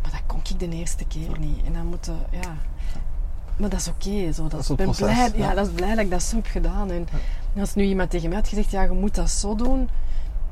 Maar 0.04 0.12
dat 0.12 0.22
kon 0.26 0.40
ik 0.50 0.58
de 0.58 0.76
eerste 0.76 1.04
keer 1.04 1.38
niet. 1.38 1.64
En 1.64 1.72
dan 1.72 1.86
moeten, 1.86 2.16
ja... 2.30 2.56
Maar 3.56 3.68
dat 3.68 3.80
is 3.80 3.88
oké. 3.88 4.32
zo. 4.32 4.48
Dat 4.48 4.66
ben 4.66 4.76
proces, 4.76 4.96
blij, 4.98 5.30
ja. 5.34 5.48
ja. 5.48 5.54
dat 5.54 5.66
is 5.66 5.72
blij 5.72 5.94
dat 5.94 6.04
ik 6.04 6.10
dat 6.10 6.22
zo 6.22 6.36
heb 6.36 6.46
gedaan. 6.46 6.90
En, 6.90 7.08
als 7.58 7.74
nu 7.74 7.84
iemand 7.84 8.10
tegen 8.10 8.28
mij 8.28 8.38
had 8.38 8.48
gezegd, 8.48 8.70
ja, 8.70 8.82
je 8.82 8.90
moet 8.90 9.14
dat 9.14 9.30
zo 9.30 9.54
doen. 9.54 9.88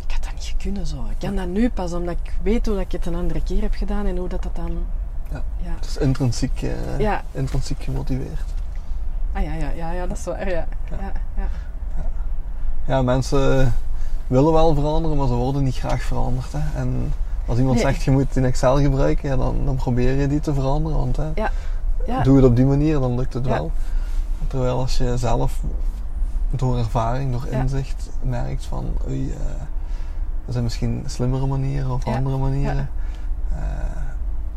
Ik 0.06 0.12
had 0.12 0.24
dat 0.24 0.32
niet 0.34 0.54
kunnen 0.58 0.86
zo. 0.86 1.06
Ik 1.10 1.18
kan 1.18 1.36
dat 1.36 1.46
nu 1.48 1.70
pas, 1.70 1.92
omdat 1.92 2.16
ik 2.22 2.32
weet 2.42 2.66
hoe 2.66 2.74
dat 2.74 2.84
ik 2.84 2.92
het 2.92 3.06
een 3.06 3.14
andere 3.14 3.42
keer 3.42 3.60
heb 3.60 3.74
gedaan 3.74 4.06
en 4.06 4.16
hoe 4.16 4.28
dat, 4.28 4.42
dat 4.42 4.56
dan... 4.56 4.78
Ja. 5.30 5.42
Ja. 5.62 5.74
Het 5.74 5.84
is 5.86 5.96
intrinsiek, 5.96 6.62
eh, 6.62 6.98
Ja. 6.98 7.22
intrinsiek 7.32 7.82
gemotiveerd. 7.82 8.44
Ah 9.32 9.42
ja, 9.42 9.52
ja, 9.52 9.70
ja, 9.70 9.92
ja, 9.92 10.06
dat 10.06 10.16
is 10.18 10.24
waar, 10.24 10.48
ja. 10.48 10.66
ja. 10.90 11.12
ja, 11.36 11.48
Ja, 12.86 13.02
mensen 13.02 13.74
willen 14.26 14.52
wel 14.52 14.74
veranderen, 14.74 15.16
maar 15.16 15.26
ze 15.26 15.34
worden 15.34 15.62
niet 15.64 15.76
graag 15.76 16.02
veranderd. 16.02 16.52
Hè. 16.52 16.78
En 16.80 17.12
als 17.46 17.58
iemand 17.58 17.76
Nee. 17.76 17.84
zegt 17.84 18.02
je 18.02 18.10
moet 18.10 18.36
in 18.36 18.44
Excel 18.44 18.78
gebruiken, 18.80 19.28
ja, 19.28 19.36
dan, 19.36 19.56
dan 19.64 19.76
probeer 19.76 20.14
je 20.20 20.26
die 20.28 20.40
te 20.40 20.54
veranderen. 20.54 20.98
Want 20.98 21.16
hè, 21.16 21.28
Ja. 21.34 21.50
Ja. 22.06 22.22
doe 22.22 22.36
het 22.36 22.44
op 22.44 22.56
die 22.56 22.64
manier, 22.64 23.00
dan 23.00 23.14
lukt 23.14 23.34
het 23.34 23.44
Ja. 23.44 23.50
wel. 23.50 23.70
Terwijl 24.46 24.78
als 24.78 24.98
je 24.98 25.16
zelf 25.16 25.60
door 26.50 26.78
ervaring, 26.78 27.32
door 27.32 27.46
Ja. 27.50 27.58
inzicht 27.60 28.10
merkt 28.22 28.64
van 28.64 28.84
oei, 29.08 29.30
eh, 29.30 29.36
er 30.46 30.52
zijn 30.52 30.64
misschien 30.64 31.02
slimmere 31.06 31.46
manieren 31.46 31.90
of 31.90 32.04
Ja. 32.04 32.14
andere 32.16 32.36
manieren. 32.36 32.88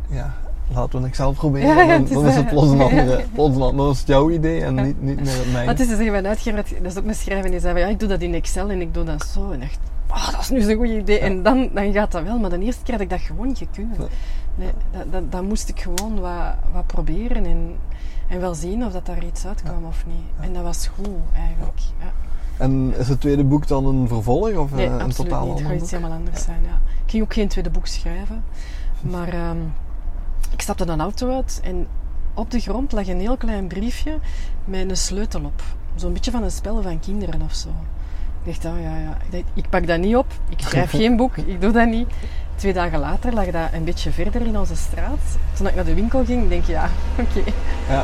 Ja. 0.09 0.15
ja, 0.15 0.33
laten 0.73 0.91
we 0.91 0.97
een 0.97 1.05
Excel 1.05 1.31
proberen. 1.31 1.67
Ja, 1.75 1.81
ja, 1.81 1.87
dan, 1.87 2.01
het 2.01 2.09
is 2.09 2.15
dan 2.15 2.27
is 2.27 2.35
het 2.35 2.47
plots 2.47 2.71
een 2.71 2.77
Ja. 2.83 2.83
andere. 2.83 3.25
Plots 3.33 3.55
een, 3.55 3.75
dan 3.77 3.89
is 3.89 3.97
het 3.99 4.07
jouw 4.07 4.29
idee 4.29 4.61
en 4.63 4.75
Ja. 4.75 4.81
niet, 4.83 5.01
niet 5.01 5.21
meer 5.23 5.33
het 5.37 5.51
mijne. 5.51 5.71
Het 5.71 5.79
is 5.79 5.87
te 5.87 5.93
zeggen, 5.95 6.11
mijn 6.11 6.27
uitgever, 6.27 6.63
dat 6.81 6.91
is 6.91 6.97
ook 6.97 7.05
met 7.05 7.15
schrijven, 7.17 7.51
die 7.51 7.59
zei 7.59 7.71
van 7.73 7.81
ja, 7.81 7.87
ik 7.87 7.99
doe 7.99 8.09
dat 8.09 8.21
in 8.21 8.33
Excel 8.33 8.69
en 8.69 8.81
ik 8.81 8.93
doe 8.93 9.03
dat 9.03 9.25
zo. 9.33 9.51
En 9.51 9.53
ik 9.53 9.59
dacht, 9.61 9.79
oh, 10.15 10.31
dat 10.31 10.39
is 10.39 10.49
nu 10.49 10.61
zo'n 10.61 10.75
goed 10.75 10.87
idee. 10.87 11.19
En 11.19 11.43
dan, 11.43 11.69
dan 11.73 11.93
gaat 11.93 12.11
dat 12.11 12.23
wel. 12.23 12.39
Maar 12.39 12.49
de 12.49 12.59
eerste 12.59 12.83
keer 12.83 12.93
had 12.93 13.03
ik 13.03 13.09
dat 13.09 13.19
gewoon 13.19 13.47
niet 13.47 13.67
kunnen. 13.71 13.97
Nee. 14.55 14.71
Dat, 14.91 15.11
dat, 15.11 15.31
dat 15.31 15.43
moest 15.43 15.69
ik 15.69 15.79
gewoon 15.79 16.19
wat, 16.19 16.55
wat 16.73 16.87
proberen 16.87 17.45
en, 17.45 17.75
en 18.27 18.39
wel 18.39 18.53
zien 18.53 18.85
of 18.85 18.91
dat 18.91 19.05
daar 19.05 19.25
iets 19.25 19.45
uitkwam 19.45 19.85
of 19.85 20.05
niet. 20.05 20.45
En 20.45 20.53
dat 20.53 20.63
was 20.63 20.87
goed 20.87 21.07
eigenlijk. 21.33 21.79
Ja. 21.99 22.11
En 22.57 22.93
is 22.97 23.07
het 23.07 23.21
tweede 23.21 23.43
boek 23.43 23.67
dan 23.67 23.85
een 23.85 24.07
vervolg 24.07 24.53
of 24.53 24.71
Nee, 24.71 24.87
eh, 24.87 24.95
een 24.97 25.09
totaal 25.09 25.45
niet. 25.45 25.59
Het 25.59 25.67
gaat 25.67 25.81
iets 25.81 25.91
helemaal 25.91 26.17
anders 26.17 26.43
zijn. 26.43 26.61
Ja. 26.63 26.79
Ik 27.05 27.11
ging 27.11 27.23
ook 27.23 27.33
geen 27.33 27.47
tweede 27.47 27.69
boek 27.69 27.87
schrijven. 27.87 28.43
Maar 29.01 29.27
ehm, 29.27 29.57
ik 30.51 30.61
stapte 30.61 30.87
een 30.87 31.01
auto 31.01 31.35
uit 31.35 31.59
en 31.63 31.87
op 32.33 32.51
de 32.51 32.59
grond 32.59 32.91
lag 32.91 33.07
een 33.07 33.19
heel 33.19 33.37
klein 33.37 33.67
briefje 33.67 34.19
met 34.65 34.89
een 34.89 34.97
sleutel 34.97 35.43
op. 35.43 35.63
Zo'n 35.95 36.13
beetje 36.13 36.31
van 36.31 36.43
een 36.43 36.51
spel 36.51 36.81
van 36.81 36.99
kinderen 36.99 37.41
of 37.41 37.53
zo. 37.53 37.69
Ik 38.45 38.61
dacht, 38.61 38.75
oh 38.75 38.81
ja, 38.81 38.97
ja. 38.97 39.17
Ik, 39.25 39.31
dacht, 39.31 39.43
ik 39.53 39.69
pak 39.69 39.87
dat 39.87 39.99
niet 39.99 40.15
op. 40.15 40.25
Ik 40.49 40.59
schrijf 40.59 40.89
geen 40.89 41.15
boek. 41.15 41.37
Ik 41.37 41.61
doe 41.61 41.71
dat 41.71 41.87
niet. 41.87 42.07
Twee 42.55 42.73
dagen 42.73 42.99
later 42.99 43.33
lag 43.33 43.45
dat 43.45 43.73
een 43.73 43.83
beetje 43.83 44.11
verder 44.11 44.41
in 44.41 44.57
onze 44.57 44.75
straat. 44.75 45.19
Toen 45.53 45.67
ik 45.67 45.75
naar 45.75 45.85
de 45.85 45.93
winkel 45.93 46.25
ging, 46.25 46.49
denk 46.49 46.61
ik, 46.61 46.67
ja, 46.67 46.89
oké. 47.21 47.51
Ja, 47.89 48.03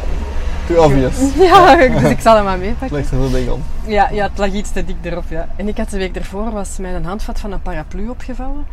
too 0.68 0.84
obvious. 0.86 1.16
Ja, 1.50 1.76
dus 1.76 2.10
ik 2.10 2.20
zal 2.20 2.36
hem 2.36 2.44
maar 2.44 2.58
meepakken. 2.58 2.98
Ligt 2.98 3.12
er 3.12 3.18
zo 3.18 3.30
dik 3.30 3.52
om. 3.52 3.64
Ja, 3.86 4.10
ja, 4.12 4.28
het 4.28 4.38
lag 4.38 4.52
iets 4.52 4.72
te 4.72 4.86
dik 4.86 4.96
erop, 5.02 5.30
ja. 5.30 5.48
En 5.56 5.68
ik 5.68 5.78
had 5.78 5.90
de 5.90 5.98
week 5.98 6.16
ervoor 6.16 6.52
was 6.52 6.78
mijn 6.78 7.06
handvat 7.06 7.40
van 7.40 7.52
een 7.52 7.62
paraplu 7.62 8.10
opgevallen. 8.10 8.66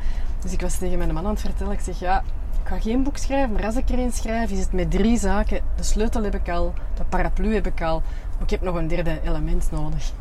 Dus 0.43 0.53
ik 0.53 0.61
was 0.61 0.79
tegen 0.79 0.99
mijn 0.99 1.15
man 1.15 1.25
aan 1.25 1.31
het 1.31 1.41
vertellen. 1.41 1.73
Ik 1.73 1.81
zeg, 1.81 1.99
ja, 1.99 2.23
ik 2.63 2.69
ga 2.69 2.81
geen 2.81 3.03
boek 3.03 3.17
schrijven, 3.17 3.53
maar 3.53 3.65
als 3.65 3.77
ik 3.77 3.89
er 3.89 3.99
een 3.99 4.13
schrijf, 4.13 4.51
is 4.51 4.59
het 4.59 4.73
met 4.73 4.91
drie 4.91 5.19
zaken. 5.19 5.61
De 5.77 5.83
sleutel 5.83 6.23
heb 6.23 6.35
ik 6.35 6.49
al, 6.49 6.75
de 6.97 7.05
paraplu 7.09 7.55
heb 7.55 7.67
ik 7.67 7.83
al, 7.83 8.03
ik 8.42 8.51
heb 8.51 8.62
nog 8.62 8.74
een 8.74 8.88
derde 8.88 9.20
element 9.24 9.68
nodig. 9.70 10.12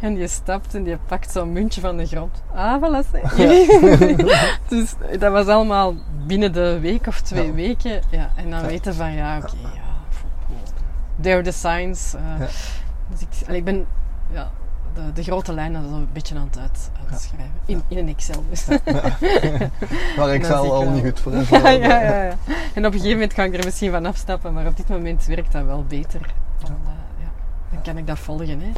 En 0.00 0.14
die 0.14 0.28
stapt 0.28 0.74
en 0.74 0.82
die 0.82 0.96
pakt 1.06 1.30
zo'n 1.32 1.52
muntje 1.52 1.80
van 1.80 1.96
de 1.96 2.06
grond. 2.06 2.42
Ah, 2.54 2.82
voilà. 2.82 3.20
dus 4.68 4.94
dat 5.18 5.32
was 5.32 5.46
allemaal 5.46 5.94
binnen 6.26 6.52
de 6.52 6.78
week 6.80 7.06
of 7.06 7.20
twee 7.20 7.46
Ja. 7.46 7.52
weken. 7.52 8.00
Ja, 8.10 8.30
en 8.36 8.50
dan 8.50 8.66
weten 8.66 8.94
van, 8.94 9.12
ja, 9.12 9.36
oké, 9.36 9.52
ja. 9.62 9.82
There 11.20 11.34
are 11.34 11.42
the 11.44 11.52
signs. 11.52 12.14
eh, 12.14 12.22
Ja. 12.38 12.46
dus 13.10 13.20
ik, 13.20 13.28
allee, 13.46 13.58
ik 13.58 13.64
ben 13.64 13.86
ja, 14.32 14.50
de, 14.94 15.12
de 15.12 15.22
grote 15.22 15.52
lijnen 15.52 15.88
zo 15.88 15.94
een 15.94 16.08
beetje 16.12 16.34
aan 16.36 16.44
het 16.50 16.58
uit, 16.58 16.90
uitschrijven. 17.10 17.50
In, 17.66 17.82
in 17.88 17.98
een 17.98 18.08
Excel 18.08 18.44
dus. 18.50 18.64
Zie 18.64 20.34
ik 20.34 20.46
al 20.50 20.90
niet 20.90 21.04
goed 21.04 21.20
voor 21.20 21.32
is. 21.32 21.48
ja, 21.48 21.68
ja, 21.68 22.00
ja, 22.02 22.22
ja. 22.24 22.34
En 22.74 22.86
op 22.86 22.92
een 22.92 23.00
gegeven 23.00 23.10
moment 23.12 23.32
kan 23.32 23.44
ik 23.44 23.54
er 23.56 23.64
misschien 23.64 23.90
van 23.90 24.06
afstappen, 24.06 24.52
maar 24.52 24.66
op 24.66 24.76
dit 24.76 24.88
moment 24.88 25.26
werkt 25.26 25.52
dat 25.52 25.64
wel 25.64 25.84
beter. 25.88 26.20
Dan, 26.62 26.70
eh, 26.70 26.76
ja, 26.86 27.03
dan 27.74 27.82
kan 27.82 27.96
ik 27.96 28.06
dat 28.06 28.18
volgen. 28.18 28.60
Hè. 28.60 28.66
Eh, 28.66 28.72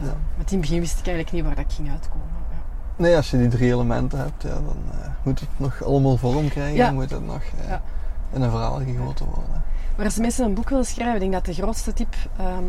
Ja. 0.00 0.06
Maar 0.06 0.46
in 0.46 0.58
het 0.58 0.60
begin 0.60 0.80
wist 0.80 0.98
ik 0.98 1.06
eigenlijk 1.06 1.36
niet 1.36 1.44
waar 1.44 1.54
dat 1.54 1.64
ik 1.64 1.72
ging 1.72 1.90
uitkomen. 1.90 2.26
Ja. 2.50 2.56
Nee, 2.96 3.16
als 3.16 3.30
je 3.30 3.38
die 3.38 3.48
drie 3.48 3.72
elementen 3.72 4.18
hebt, 4.18 4.42
ja, 4.42 4.48
dan 4.48 4.76
eh, 4.90 5.08
moet 5.22 5.40
het 5.40 5.48
nog 5.56 5.82
allemaal 5.84 6.16
vorm 6.16 6.48
krijgen. 6.48 6.74
Ja. 6.74 6.86
Dan 6.86 6.94
moet 6.94 7.10
het 7.10 7.26
nog 7.26 7.42
eh, 7.68 7.74
in 8.32 8.42
een 8.42 8.50
verhaal 8.50 8.78
gegoten 8.78 9.26
worden. 9.26 9.62
Maar 9.96 10.04
als 10.04 10.16
mensen 10.16 10.44
een 10.44 10.54
boek 10.54 10.68
willen 10.68 10.84
schrijven, 10.86 11.14
ik 11.14 11.20
denk 11.20 11.32
dat 11.32 11.44
de 11.44 11.52
grootste 11.62 11.92
tip 11.92 12.14
ehm, 12.36 12.64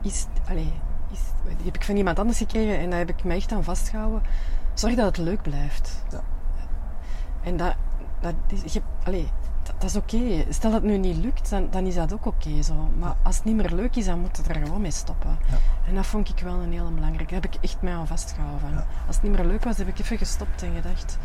is, 0.00 0.26
is... 1.10 1.20
Die 1.44 1.64
heb 1.64 1.74
ik 1.74 1.84
van 1.84 1.96
iemand 1.96 2.18
anders 2.18 2.38
gekregen 2.38 2.78
en 2.78 2.90
daar 2.90 2.98
heb 2.98 3.08
ik 3.08 3.24
me 3.24 3.34
echt 3.34 3.52
aan 3.52 3.64
vastgehouden. 3.64 4.22
Zorg 4.74 4.94
dat 4.94 5.06
het 5.06 5.16
leuk 5.16 5.42
blijft. 5.42 6.04
Ja. 6.10 6.20
En 7.42 7.56
dat, 7.56 7.74
dat, 8.20 8.34
is, 8.64 8.72
je, 8.72 8.82
dat, 9.80 9.90
is 9.90 9.96
oké. 9.96 10.44
Stel 10.48 10.70
dat 10.70 10.82
het 10.82 10.90
nu 10.90 10.98
niet 10.98 11.16
lukt, 11.16 11.50
dan, 11.50 11.68
dan 11.70 11.86
is 11.86 11.94
dat 11.94 12.12
ook 12.12 12.26
oké 12.26 12.62
zo. 12.62 12.74
Maar 12.98 13.16
als 13.22 13.36
het 13.36 13.44
niet 13.44 13.56
meer 13.56 13.72
leuk 13.74 13.96
is, 13.96 14.04
dan 14.04 14.18
moet 14.18 14.36
het 14.36 14.48
er 14.48 14.54
gewoon 14.54 14.80
mee 14.80 14.90
stoppen. 14.90 15.38
Ja. 15.48 15.56
En 15.88 15.94
dat 15.94 16.06
vond 16.06 16.28
ik 16.28 16.38
wel 16.38 16.54
een 16.54 16.72
hele 16.72 16.90
belangrijke. 16.90 17.32
Daar 17.32 17.42
heb 17.42 17.54
ik 17.54 17.60
echt 17.62 17.82
mij 17.82 17.92
aan 17.92 18.06
vastgehouden. 18.06 18.70
Ja. 18.70 18.86
Als 19.06 19.16
het 19.16 19.24
niet 19.24 19.36
meer 19.36 19.46
leuk 19.46 19.64
was, 19.64 19.78
heb 19.78 19.88
ik 19.88 19.98
even 19.98 20.18
gestopt 20.18 20.62
en 20.62 20.74
gedacht. 20.74 21.18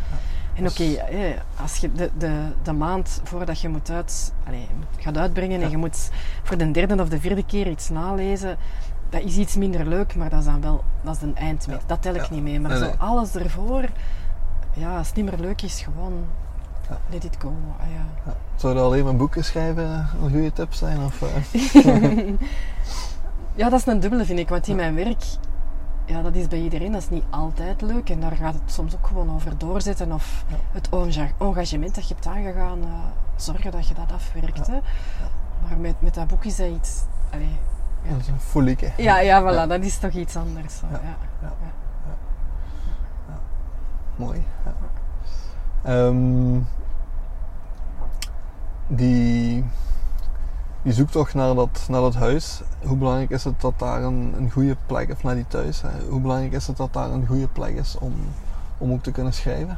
En 0.54 0.68
oké, 0.68 0.84
hè, 0.84 1.36
als 1.62 1.78
je 1.78 1.91
de, 1.91 2.12
de, 2.18 2.52
de 2.63 2.72
maand 2.74 3.22
voordat 3.24 3.60
je 3.60 3.70
moet 3.70 3.89
uit, 3.89 4.34
allee, 4.48 4.68
gaat 4.98 5.18
uitbrengen 5.18 5.62
en 5.62 5.70
je 5.70 5.78
moet 5.78 6.10
voor 6.44 6.58
de 6.58 6.72
derde 6.72 7.02
of 7.02 7.10
de 7.10 7.20
vierde 7.20 7.46
keer 7.46 7.68
iets 7.68 7.89
nalezen, 7.89 8.58
dat 9.10 9.22
is 9.22 9.38
iets 9.38 9.56
minder 9.56 9.88
leuk, 9.88 10.15
maar 10.15 10.30
dat 10.30 10.39
is 10.39 10.46
dan 10.46 10.62
wel 10.62 10.84
dat 11.02 11.15
is 11.15 11.22
een 11.22 11.36
eindmeet. 11.36 11.82
Dat 11.86 12.02
tel 12.02 12.15
ik 12.15 12.30
niet 12.30 12.44
mee. 12.44 12.60
Maar 12.60 12.72
Nee, 12.72 12.80
zo 12.80 12.96
alles 12.98 13.36
ervoor, 13.36 13.86
ja, 14.74 14.98
als 14.98 15.08
het 15.08 15.15
niet 15.15 15.26
meer 15.26 15.39
leuk 15.39 15.62
is, 15.62 15.82
gewoon 15.82 16.26
Ja. 16.89 16.98
let 17.10 17.24
it 17.24 17.36
go. 17.39 17.54
Ah, 17.80 17.86
ja. 17.91 18.06
Ja. 18.26 18.34
Zou 18.56 18.74
dat 18.74 18.84
alleen 18.84 19.04
maar 19.04 19.15
boeken 19.15 19.43
schrijven 19.43 19.88
een 20.24 20.30
goede 20.32 20.54
tip 20.54 20.74
zijn? 20.74 21.00
Of, 21.04 21.21
eh? 21.21 22.34
Ja, 23.56 23.69
dat 23.69 23.80
is 23.80 23.86
een 23.86 24.00
dubbele, 24.00 24.26
vind 24.26 24.39
ik. 24.39 24.50
Want 24.50 24.67
in 24.67 24.76
mijn 24.76 24.95
werk, 24.95 25.24
ja, 26.06 26.21
dat 26.21 26.36
is 26.36 26.48
bij 26.48 26.60
iedereen, 26.60 26.91
dat 26.91 27.02
is 27.02 27.10
niet 27.10 27.24
altijd 27.30 27.82
leuk. 27.82 28.10
En 28.10 28.19
daar 28.19 28.36
gaat 28.36 28.54
het 28.54 28.71
soms 28.71 28.95
ook 28.95 29.08
gewoon 29.08 29.34
over 29.36 29.58
doorzetten. 29.58 30.12
Of 30.12 30.45
Ja. 30.48 30.56
het 30.71 30.89
enga- 30.89 31.32
engagement 31.39 31.95
dat 31.95 32.08
je 32.08 32.13
hebt 32.13 32.28
aangegaan, 32.28 32.80
eh, 32.82 32.88
zorgen 33.36 33.71
dat 33.71 33.88
je 33.88 33.93
dat 33.93 34.12
afwerkt. 34.13 34.67
Ja. 34.67 34.74
Hè. 34.74 34.80
Maar 35.67 35.78
met, 35.78 35.95
met 36.00 36.13
dat 36.13 36.28
boek 36.28 36.45
is 36.45 36.56
dat 36.56 36.67
iets... 36.67 37.02
Allee, 37.34 37.58
Dat 38.10 38.19
is 38.19 38.28
een 38.28 38.39
folieke. 38.39 38.91
ja, 38.98 39.19
ja, 39.19 39.41
voilà, 39.41 39.56
Ja. 39.56 39.67
dat 39.67 39.84
is 39.84 39.98
toch 39.98 40.12
iets 40.12 40.36
anders. 40.36 40.78
Zo. 40.78 40.86
Ja. 40.91 41.00
Ja. 41.41 41.54
Mooi. 44.15 44.43
Ehm, 45.86 46.60
die, 48.88 49.65
die 50.82 50.93
zoektocht 50.93 51.34
naar 51.34 51.56
dat, 51.56 51.86
naar 51.89 52.02
dat 52.02 52.15
huis, 52.15 52.62
hoe 52.84 52.98
belangrijk 52.98 53.30
is 53.30 53.43
het 53.43 53.62
dat 53.62 53.80
daar 53.80 54.04
een, 54.04 54.34
een 54.38 54.52
goede 54.52 54.76
plek, 54.86 55.12
of 55.12 55.24
naar 55.24 55.36
die 55.36 55.48
thuis, 55.48 55.82
hè, 55.82 55.89
hoe 56.10 56.19
belangrijk 56.21 56.52
is 56.54 56.67
het 56.67 56.78
dat 56.78 56.93
daar 56.93 57.10
een 57.12 57.26
goede 57.28 57.48
plek 57.48 57.76
is 57.76 57.98
om, 57.98 58.13
om 58.78 58.91
ook 58.91 59.04
te 59.04 59.12
kunnen 59.12 59.34
schrijven? 59.34 59.78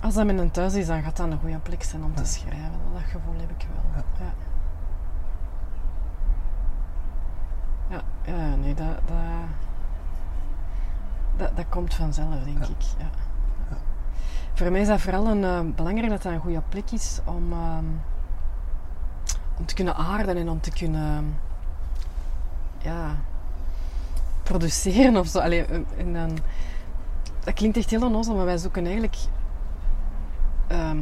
Als 0.00 0.14
dat 0.14 0.26
met 0.26 0.38
een 0.38 0.50
thuis 0.50 0.74
is, 0.74 0.86
dan 0.86 1.02
gaat 1.02 1.16
dat 1.16 1.30
een 1.30 1.38
goede 1.40 1.58
plek 1.58 1.82
zijn 1.82 2.04
om 2.04 2.10
Ja. 2.14 2.22
te 2.22 2.28
schrijven. 2.28 2.70
Dat 2.92 3.02
gevoel 3.02 3.34
heb 3.40 3.50
ik 3.50 3.66
wel. 3.72 4.02
Ja. 4.18 4.32
Ja, 7.90 8.00
ja, 8.32 8.54
nee, 8.54 8.74
dat, 8.74 8.86
dat, 8.86 9.16
dat, 11.36 11.56
dat 11.56 11.64
komt 11.68 11.94
vanzelf, 11.94 12.28
denk 12.44 12.58
Ja. 12.58 12.64
ik. 12.64 12.82
Ja. 12.98 13.06
Voor 14.54 14.70
mij 14.70 14.80
is 14.80 14.86
dat 14.86 15.00
vooral 15.00 15.26
een, 15.26 15.44
eh, 15.44 15.60
belangrijk 15.74 16.10
dat 16.10 16.22
dat 16.22 16.32
een 16.32 16.40
goede 16.40 16.62
plek 16.68 16.90
is 16.90 17.20
om, 17.24 17.52
ehm, 17.52 17.84
om 19.58 19.66
te 19.66 19.74
kunnen 19.74 19.96
aarden 19.96 20.36
en 20.36 20.48
om 20.48 20.60
te 20.60 20.70
kunnen 20.70 21.36
ja, 22.78 23.16
produceren 24.42 25.16
of 25.16 25.26
zo. 25.26 25.38
Allee, 25.38 25.64
eh, 25.64 25.80
en 25.96 26.12
dan, 26.12 26.38
dat 27.44 27.54
klinkt 27.54 27.76
echt 27.76 27.90
heel 27.90 28.06
onnozel, 28.06 28.34
maar 28.34 28.44
wij 28.44 28.58
zoeken 28.58 28.84
eigenlijk 28.84 29.16
ehm, 30.66 30.98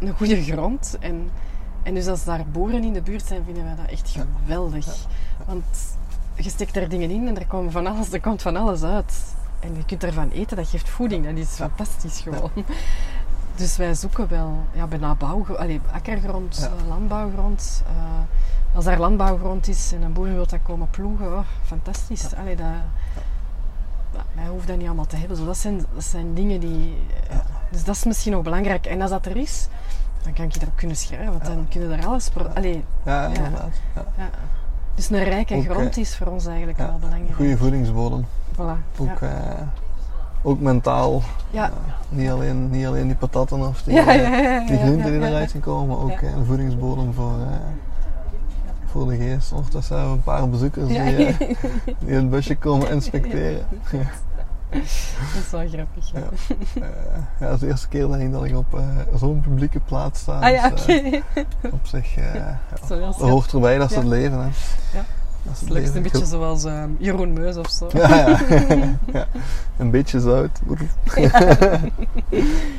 een 0.00 0.14
goede 0.16 0.42
grond. 0.42 0.96
En, 1.00 1.30
en 1.82 1.94
dus 1.94 2.06
als 2.06 2.24
daar 2.24 2.46
boeren 2.46 2.84
in 2.84 2.92
de 2.92 3.02
buurt 3.02 3.26
zijn, 3.26 3.44
vinden 3.44 3.64
wij 3.64 3.76
dat 3.76 3.86
echt 3.86 4.16
geweldig. 4.42 4.86
Want 5.46 5.96
je 6.34 6.50
steekt 6.50 6.74
daar 6.74 6.88
dingen 6.88 7.10
in 7.10 7.28
en 7.28 7.38
er, 7.38 7.46
komen 7.46 7.72
van 7.72 7.86
alles, 7.86 8.12
er 8.12 8.20
komt 8.20 8.42
van 8.42 8.56
alles 8.56 8.82
uit. 8.82 9.34
En 9.62 9.74
je 9.76 9.84
kunt 9.84 10.04
ervan 10.04 10.30
eten, 10.30 10.56
dat 10.56 10.68
geeft 10.68 10.88
voeding. 10.88 11.24
Dat 11.24 11.36
is 11.36 11.48
fantastisch 11.48 12.20
gewoon. 12.20 12.50
Dus 13.56 13.76
wij 13.76 13.94
zoeken 13.94 14.28
wel 14.28 14.56
ja, 14.72 14.86
bijna 14.86 15.14
bouw, 15.14 15.46
akkergrond, 15.92 16.56
Ja. 16.56 16.64
eh, 16.66 16.88
landbouwgrond. 16.88 17.82
Eh, 17.86 18.74
als 18.76 18.84
daar 18.84 18.98
landbouwgrond 18.98 19.68
is 19.68 19.92
en 19.92 20.02
een 20.02 20.12
boer 20.12 20.32
wil 20.32 20.46
dat 20.46 20.58
komen 20.62 20.90
ploegen, 20.90 21.26
oh, 21.32 21.44
fantastisch. 21.64 22.34
Allee, 22.34 22.56
dat, 22.56 22.66
ja, 24.14 24.22
mij 24.34 24.46
hoeft 24.46 24.66
dat 24.66 24.76
niet 24.76 24.86
allemaal 24.86 25.06
te 25.06 25.16
hebben. 25.16 25.36
Zo, 25.36 25.44
dat, 25.44 25.56
zijn, 25.56 25.84
dat 25.94 26.04
zijn 26.04 26.34
dingen 26.34 26.60
die... 26.60 26.96
ja, 27.30 27.44
dus 27.70 27.84
dat 27.84 27.94
is 27.96 28.04
misschien 28.04 28.32
nog 28.32 28.42
belangrijk. 28.42 28.86
En 28.86 29.00
als 29.00 29.10
dat 29.10 29.26
er 29.26 29.36
is, 29.36 29.68
dan 30.22 30.32
kan 30.32 30.44
ik 30.44 30.54
erop 30.54 30.76
kunnen 30.76 30.96
schrijven. 30.96 31.30
Want 31.30 31.44
dan 31.44 31.66
kunnen 31.68 31.98
er 31.98 32.06
alles... 32.06 32.28
Pro- 32.28 32.50
allee, 32.54 32.84
Ja, 33.04 33.22
Ja. 33.22 33.26
inderdaad. 33.28 33.74
Ja. 33.94 34.04
ja. 34.16 34.30
Dus 34.94 35.10
een 35.10 35.24
rijke 35.24 35.54
Ook, 35.54 35.64
grond 35.64 35.96
eh, 35.96 36.02
is 36.02 36.16
voor 36.16 36.26
ons 36.26 36.46
eigenlijk 36.46 36.78
Ja, 36.78 36.86
wel 36.86 36.98
belangrijk. 36.98 37.34
Goede 37.34 37.56
voedingsbodem. 37.56 38.26
Voilà. 38.54 38.98
Ook, 38.98 39.20
ja. 39.20 39.28
eh, 39.28 39.62
ook 40.42 40.60
mentaal. 40.60 41.22
Ja. 41.50 41.64
Eh, 41.64 41.72
niet, 42.08 42.30
alleen, 42.30 42.70
niet 42.70 42.86
alleen 42.86 43.06
die 43.06 43.16
patatten 43.16 43.68
of 43.68 43.82
die, 43.82 43.94
die 44.66 44.78
groenten 44.78 45.12
die 45.20 45.28
eruit 45.28 45.50
gaan 45.50 45.60
komen, 45.60 45.88
maar 45.88 46.04
ook 46.04 46.20
eh, 46.20 46.32
een 46.36 46.44
voedingsbodem 46.44 47.12
voor, 47.14 47.32
voor 48.86 49.06
de 49.08 49.16
geest. 49.16 49.52
Ondertussen 49.52 49.96
hebben 49.96 50.12
we 50.12 50.18
een 50.18 50.24
paar 50.24 50.48
bezoekers 50.48 50.90
Ja. 50.90 51.04
die, 51.04 51.36
die 52.04 52.14
het 52.14 52.30
busje 52.30 52.56
komen 52.56 52.90
inspecteren. 52.90 53.66
Dat 54.70 54.80
is 54.82 55.50
wel 55.50 55.68
grappig. 55.68 56.10
Ja. 56.12 56.20
Ja. 56.74 56.86
Ja, 57.40 57.46
dat 57.46 57.54
is 57.54 57.60
de 57.60 57.66
eerste 57.66 57.88
keer 57.88 58.08
denk 58.08 58.22
ik 58.22 58.32
dat 58.32 58.44
ik 58.44 58.56
op 58.56 58.66
zo'n 59.16 59.40
publieke 59.40 59.80
plaats 59.80 60.20
sta. 60.20 60.38
Ah 60.38 60.50
ja, 60.50 60.68
dus, 60.68 60.86
op 61.62 61.80
zich, 61.86 62.14
ja, 62.34 62.58
Dat 62.88 62.88
dat 63.00 63.14
hoort 63.14 63.52
erbij, 63.52 63.78
dat 63.78 63.90
is 63.90 63.96
Ja. 63.96 64.00
het 64.02 64.10
leven. 64.10 64.38
Hè. 64.38 64.48
Ja. 64.98 65.04
Het 65.48 65.68
lijkt 65.70 65.94
een 65.94 66.02
beetje 66.02 66.26
zoals 66.26 66.64
ehm, 66.64 66.88
Jeroen 66.98 67.32
Meus 67.32 67.56
of 67.56 67.70
zo. 67.70 67.88
Ja, 67.92 68.16
ja. 68.16 68.38
ja. 69.12 69.26
Een 69.76 69.90
beetje 69.90 70.20
zout. 70.20 70.60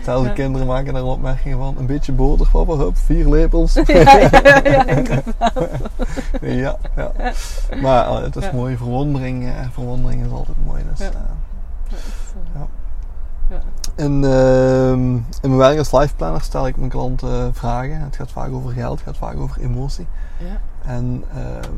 Zelfs 0.04 0.28
de 0.28 0.34
kinderen 0.34 0.68
maken 0.68 0.94
daar 0.94 1.02
een 1.02 1.08
opmerking 1.08 1.56
van. 1.56 1.76
Een 1.78 1.86
beetje 1.86 2.12
boter, 2.12 2.48
papa, 2.52 2.74
hup, 2.76 2.98
vier 2.98 3.30
lepels. 3.30 3.74
ja, 3.86 4.18
ja, 4.18 4.30
ja, 4.64 4.86
inderdaad. 4.98 5.54
ja, 6.42 6.78
ja. 6.96 7.12
Maar 7.82 8.08
eh, 8.08 8.22
het 8.22 8.36
is 8.36 8.52
mooi, 8.52 8.78
verwondering, 8.78 9.46
eh, 9.46 9.52
verwondering 9.72 10.26
is 10.26 10.32
altijd 10.32 10.58
mooi. 10.66 10.84
Dus, 10.90 11.00
Ja. 11.00 11.06
eh, 11.06 11.98
Ja. 12.54 12.68
Ja. 13.50 13.60
In, 14.04 14.24
ehm, 14.24 15.02
in 15.16 15.24
mijn 15.42 15.58
werk 15.58 15.78
als 15.78 15.92
life 15.92 16.16
planner 16.16 16.42
stel 16.42 16.68
ik 16.68 16.78
mijn 16.78 16.90
klanten 16.90 17.54
vragen. 17.56 18.00
Het 18.02 18.16
gaat 18.16 18.32
vaak 18.32 18.52
over 18.52 18.72
geld, 18.72 18.98
het 19.00 19.08
gaat 19.08 19.18
vaak 19.18 19.38
over 19.40 19.62
emotie. 19.62 20.08
Ja. 20.38 20.58
En 20.92 21.24
ehm, 21.36 21.70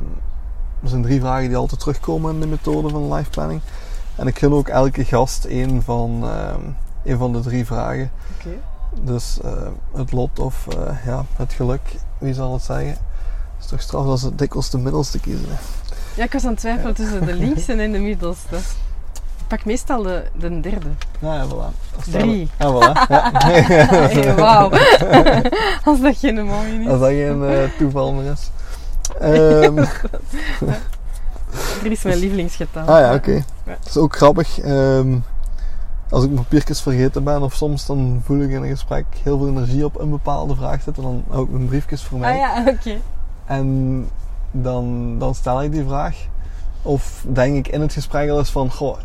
er 0.84 0.90
zijn 0.90 1.02
drie 1.02 1.20
vragen 1.20 1.48
die 1.48 1.58
altijd 1.58 1.80
terugkomen 1.80 2.34
in 2.34 2.40
de 2.40 2.48
methode 2.48 2.90
van 2.90 3.14
life 3.14 3.30
planning. 3.30 3.62
En 4.16 4.28
ik 4.28 4.38
gun 4.40 4.54
ook 4.54 4.68
elke 4.68 5.06
gast 5.06 5.46
één 5.46 5.84
van, 5.84 6.20
ehm, 6.24 6.62
één 7.04 7.18
van 7.18 7.34
de 7.34 7.40
drie 7.40 7.66
vragen. 7.66 8.12
Dus 9.02 9.40
eh, 9.44 9.52
het 9.96 10.12
lot 10.12 10.40
of 10.40 10.68
eh, 10.68 11.06
ja, 11.06 11.26
het 11.36 11.54
geluk, 11.54 11.82
wie 12.18 12.34
zal 12.34 12.54
het 12.54 12.62
zeggen? 12.64 12.88
Het 12.88 12.98
is 13.60 13.66
toch 13.66 13.82
straf 13.82 14.06
als 14.06 14.22
het 14.22 14.38
dikwijls 14.38 14.70
de 14.70 14.78
middelste 14.78 15.20
kiezen. 15.20 15.46
Hè? 15.50 15.56
Ja, 16.16 16.24
ik 16.24 16.34
was 16.34 16.44
aan 16.44 16.50
het 16.52 16.60
twijfelen 16.60 16.94
tussen 16.94 17.26
de 17.26 17.34
linkse 17.46 17.74
en 17.74 17.92
de 17.92 18.00
middelste. 18.00 18.56
Ik 18.56 19.48
pak 19.52 19.66
meestal 19.66 20.04
de, 20.04 20.24
de 20.38 20.60
derde. 20.60 20.88
Nou 21.20 21.36
ja, 21.36 21.46
voilà. 21.48 21.76
Dat- 21.96 22.12
Drie. 22.22 22.50
Ja, 22.60 22.72
voilà. 22.74 23.08
Ja. 23.10 23.32
Hey, 23.44 24.36
Wauw. 24.36 24.70
Als 25.86 26.02
dat 26.02 26.18
geen 26.18 26.46
mooie 26.46 26.80
is. 26.80 26.88
Als 26.88 27.00
dat 27.00 27.10
geen 27.10 27.44
eh, 27.50 27.58
toeval 27.78 28.14
meer 28.14 28.32
is. 28.32 28.50
Ehm, 29.20 29.86
Drie 31.80 31.92
is 31.92 32.04
mijn 32.04 32.18
lievelingsgetal. 32.18 32.82
ah 32.88 33.00
ja, 33.00 33.14
oké. 33.14 33.32
Ja. 33.32 33.44
Dat 33.64 33.86
is 33.86 33.98
ook 33.98 34.16
grappig. 34.16 34.60
ehm, 34.60 35.18
als 36.10 36.24
ik 36.24 36.36
papiertjes 36.36 36.82
vergeten 36.82 37.24
ben 37.24 37.42
of 37.42 37.54
soms 37.54 37.86
dan 37.86 38.22
voel 38.26 38.40
ik 38.42 38.50
in 38.50 38.64
een 38.64 38.70
gesprek 38.70 39.06
heel 39.24 39.38
veel 39.38 39.48
energie 39.48 39.86
op 39.86 40.00
een 40.00 40.10
bepaalde 40.10 40.56
vraag 40.56 40.82
zitten. 40.82 41.04
Dan 41.04 41.24
hou 41.30 41.44
ik 41.46 41.50
mijn 41.52 41.66
briefjes 41.68 42.04
voor 42.04 42.20
mij. 42.20 42.32
Ah 42.32 42.38
ja, 42.38 42.64
oké. 42.72 42.98
En 43.46 44.10
dan, 44.52 45.16
dan 45.20 45.36
stel 45.36 45.64
ik 45.64 45.72
die 45.72 45.84
vraag. 45.88 46.16
Of 46.82 47.26
denk 47.28 47.56
ik 47.66 47.68
in 47.74 47.82
het 47.82 47.94
gesprek 47.94 48.30
al 48.30 48.38
eens 48.38 48.50
van, 48.52 48.72
goh, 48.72 48.98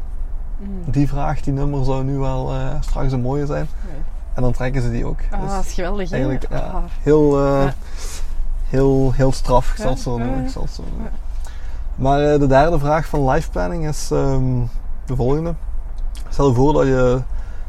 Mm. 0.63 0.83
die 0.93 1.09
vraag, 1.09 1.41
die 1.41 1.53
nummer 1.53 1.85
zou 1.85 2.05
nu 2.05 2.19
wel 2.19 2.51
eh, 2.53 2.75
straks 2.81 3.13
een 3.13 3.21
mooie 3.21 3.47
zijn. 3.47 3.69
Nee. 3.91 4.01
En 4.35 4.43
dan 4.43 4.53
trekken 4.53 4.83
ze 4.83 4.91
die 4.91 5.05
ook. 5.05 5.19
Ah, 5.31 5.41
Dus 5.43 5.51
dat 5.51 5.65
is 5.65 5.73
geweldig, 5.73 6.11
eigenlijk 6.13 6.47
ja, 6.51 6.57
Ah. 6.59 6.75
heel, 7.03 7.41
Ja. 7.43 7.75
Heel, 8.71 9.13
heel 9.13 9.33
straf, 9.33 9.71
ik 9.71 9.77
zal 9.77 9.97
zo. 9.97 10.19
Ik 10.19 10.49
zal 10.49 10.67
zo. 10.73 10.83
Maar 11.95 12.33
eh, 12.33 12.39
de 12.39 12.47
derde 12.47 12.79
vraag 12.79 13.07
van 13.07 13.29
life 13.29 13.51
planning 13.51 13.89
is 13.89 14.11
ehm, 14.11 14.61
de 15.07 15.17
volgende. 15.17 15.55
Stel 16.29 16.49
je 16.49 16.55
voor 16.55 16.73
dat 16.73 16.87
je 16.87 17.21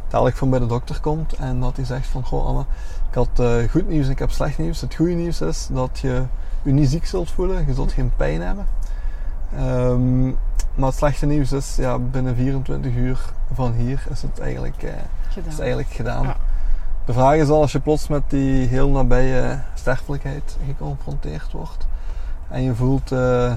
dadelijk 0.07 0.37
van 0.37 0.49
bij 0.49 0.59
de 0.59 0.65
dokter 0.65 0.99
komt 0.99 1.33
en 1.33 1.59
dat 1.59 1.75
hij 1.75 1.85
zegt 1.85 2.07
van, 2.07 2.23
goh 2.25 2.45
Anne, 2.45 2.65
ik 3.09 3.15
had 3.15 3.29
eh, 3.35 3.69
goed 3.69 3.87
nieuws 3.87 4.05
en 4.05 4.11
ik 4.11 4.19
heb 4.19 4.31
slecht 4.31 4.57
nieuws. 4.57 4.81
Het 4.81 4.95
goede 4.95 5.13
nieuws 5.13 5.41
is 5.41 5.67
dat 5.71 5.99
je 5.99 6.23
je 6.61 6.71
niet 6.71 6.89
ziek 6.89 7.05
zult 7.05 7.31
voelen, 7.31 7.67
je 7.67 7.73
zult 7.73 7.91
geen 7.91 8.11
pijn 8.15 8.41
hebben. 8.41 8.65
Ehm, 9.55 10.25
maar 10.75 10.89
het 10.89 10.95
slechte 10.95 11.25
nieuws 11.25 11.51
is, 11.51 11.75
ja, 11.75 11.99
binnen 11.99 12.35
24 12.35 12.95
uur 12.95 13.19
van 13.53 13.73
hier 13.73 14.05
is 14.09 14.21
het 14.21 14.39
eigenlijk, 14.39 14.83
eh, 14.83 14.91
Gedaan. 15.29 15.51
is 15.51 15.59
eigenlijk 15.59 15.89
gedaan. 15.89 16.23
Ja. 16.23 16.35
De 17.05 17.13
vraag 17.13 17.35
is 17.35 17.49
al 17.49 17.61
als 17.61 17.71
je 17.71 17.79
plots 17.79 18.07
met 18.07 18.29
die 18.29 18.67
heel 18.67 18.89
nabije 18.89 19.59
sterfelijkheid 19.73 20.57
geconfronteerd 20.65 21.51
wordt 21.51 21.87
en 22.51 22.63
je 22.63 22.75
voelt 22.75 23.11
eh, 23.11 23.53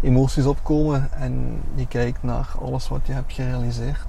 emoties 0.00 0.46
opkomen 0.46 1.12
en 1.12 1.62
je 1.74 1.86
kijkt 1.86 2.22
naar 2.22 2.48
alles 2.62 2.88
wat 2.88 3.00
je 3.06 3.12
hebt 3.12 3.32
gerealiseerd, 3.32 4.04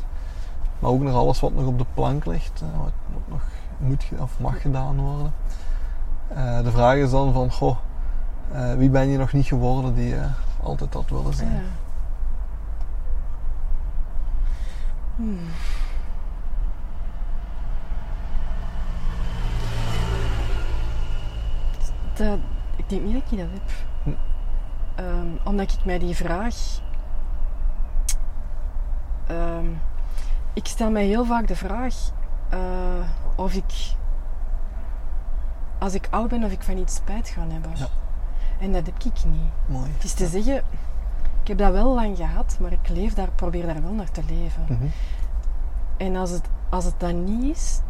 maar 0.79 0.89
ook 0.89 1.01
naar 1.01 1.13
alles 1.13 1.39
wat 1.39 1.53
nog 1.53 1.65
op 1.65 1.77
de 1.77 1.85
plank 1.93 2.25
ligt, 2.25 2.61
eh, 2.61 2.79
wat, 2.79 2.91
nog 3.25 3.41
moet 3.77 4.09
of 4.19 4.39
mag 4.39 4.61
gedaan 4.61 5.01
worden. 5.01 5.33
Eh, 6.27 6.63
de 6.63 6.71
vraag 6.71 6.95
is 6.95 7.11
dan 7.11 7.33
van, 7.33 7.51
goh, 7.51 7.77
wie 8.77 8.89
ben 8.89 9.07
je 9.07 9.17
nog 9.17 9.33
niet 9.33 9.45
geworden 9.45 9.95
die 9.95 10.07
je 10.07 10.25
altijd 10.63 10.93
had 10.93 11.09
willen 11.09 11.33
zijn? 11.33 11.51
Ja. 11.51 11.61
Hmm. 15.15 15.39
Dat, 22.21 22.39
ik 22.75 22.89
denk 22.89 23.01
niet 23.01 23.13
dat 23.13 23.31
ik 23.31 23.37
dat 23.37 23.47
heb. 23.53 23.71
Hm. 24.03 24.09
Ehm, 24.95 25.27
omdat 25.43 25.71
ik 25.71 25.85
mij 25.85 25.99
die 25.99 26.15
vraag. 26.15 26.55
ehm, 29.27 29.65
ik 30.53 30.67
stel 30.67 30.91
mij 30.91 31.05
heel 31.05 31.25
vaak 31.25 31.47
de 31.47 31.55
vraag 31.55 31.95
eh, 32.49 32.59
of 33.35 33.53
ik. 33.53 33.73
Als 35.79 35.93
ik 35.93 36.07
oud 36.09 36.29
ben, 36.29 36.43
of 36.43 36.51
ik 36.51 36.61
van 36.61 36.77
iets 36.77 36.95
spijt 36.95 37.29
ga 37.29 37.41
hebben. 37.47 37.71
Ja. 37.75 37.87
En 38.59 38.71
dat 38.71 38.85
heb 38.85 38.95
ik 39.03 39.25
niet. 39.25 39.51
Mooi. 39.65 39.91
Het 39.93 40.03
is 40.03 40.13
te 40.13 40.27
zeggen, 40.27 40.63
ik 41.41 41.47
heb 41.47 41.57
dat 41.57 41.71
wel 41.71 41.93
lang 41.93 42.17
gehad, 42.17 42.57
maar 42.59 42.71
ik 42.71 42.89
leef 42.89 43.13
daar, 43.13 43.31
probeer 43.35 43.65
daar 43.65 43.81
wel 43.81 43.93
naar 43.93 44.11
te 44.11 44.23
leven. 44.27 44.63
Mhm. 44.69 44.85
En 45.97 46.15
als 46.15 46.29
het, 46.29 46.49
als 46.69 46.85
het 46.85 46.99
dat 46.99 47.13
niet 47.13 47.43
is, 47.57 47.81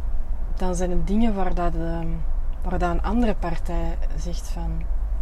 dan 0.56 0.76
zijn 0.76 0.92
het 0.92 1.08
dingen 1.08 1.36
waar, 1.36 1.54
dat, 1.54 1.76
ehm, 1.76 2.08
waar 2.64 2.80
dat 2.80 2.92
een 2.92 3.02
andere 3.02 3.36
partij 3.36 3.98
zegt 4.18 4.48
van... 4.50 4.72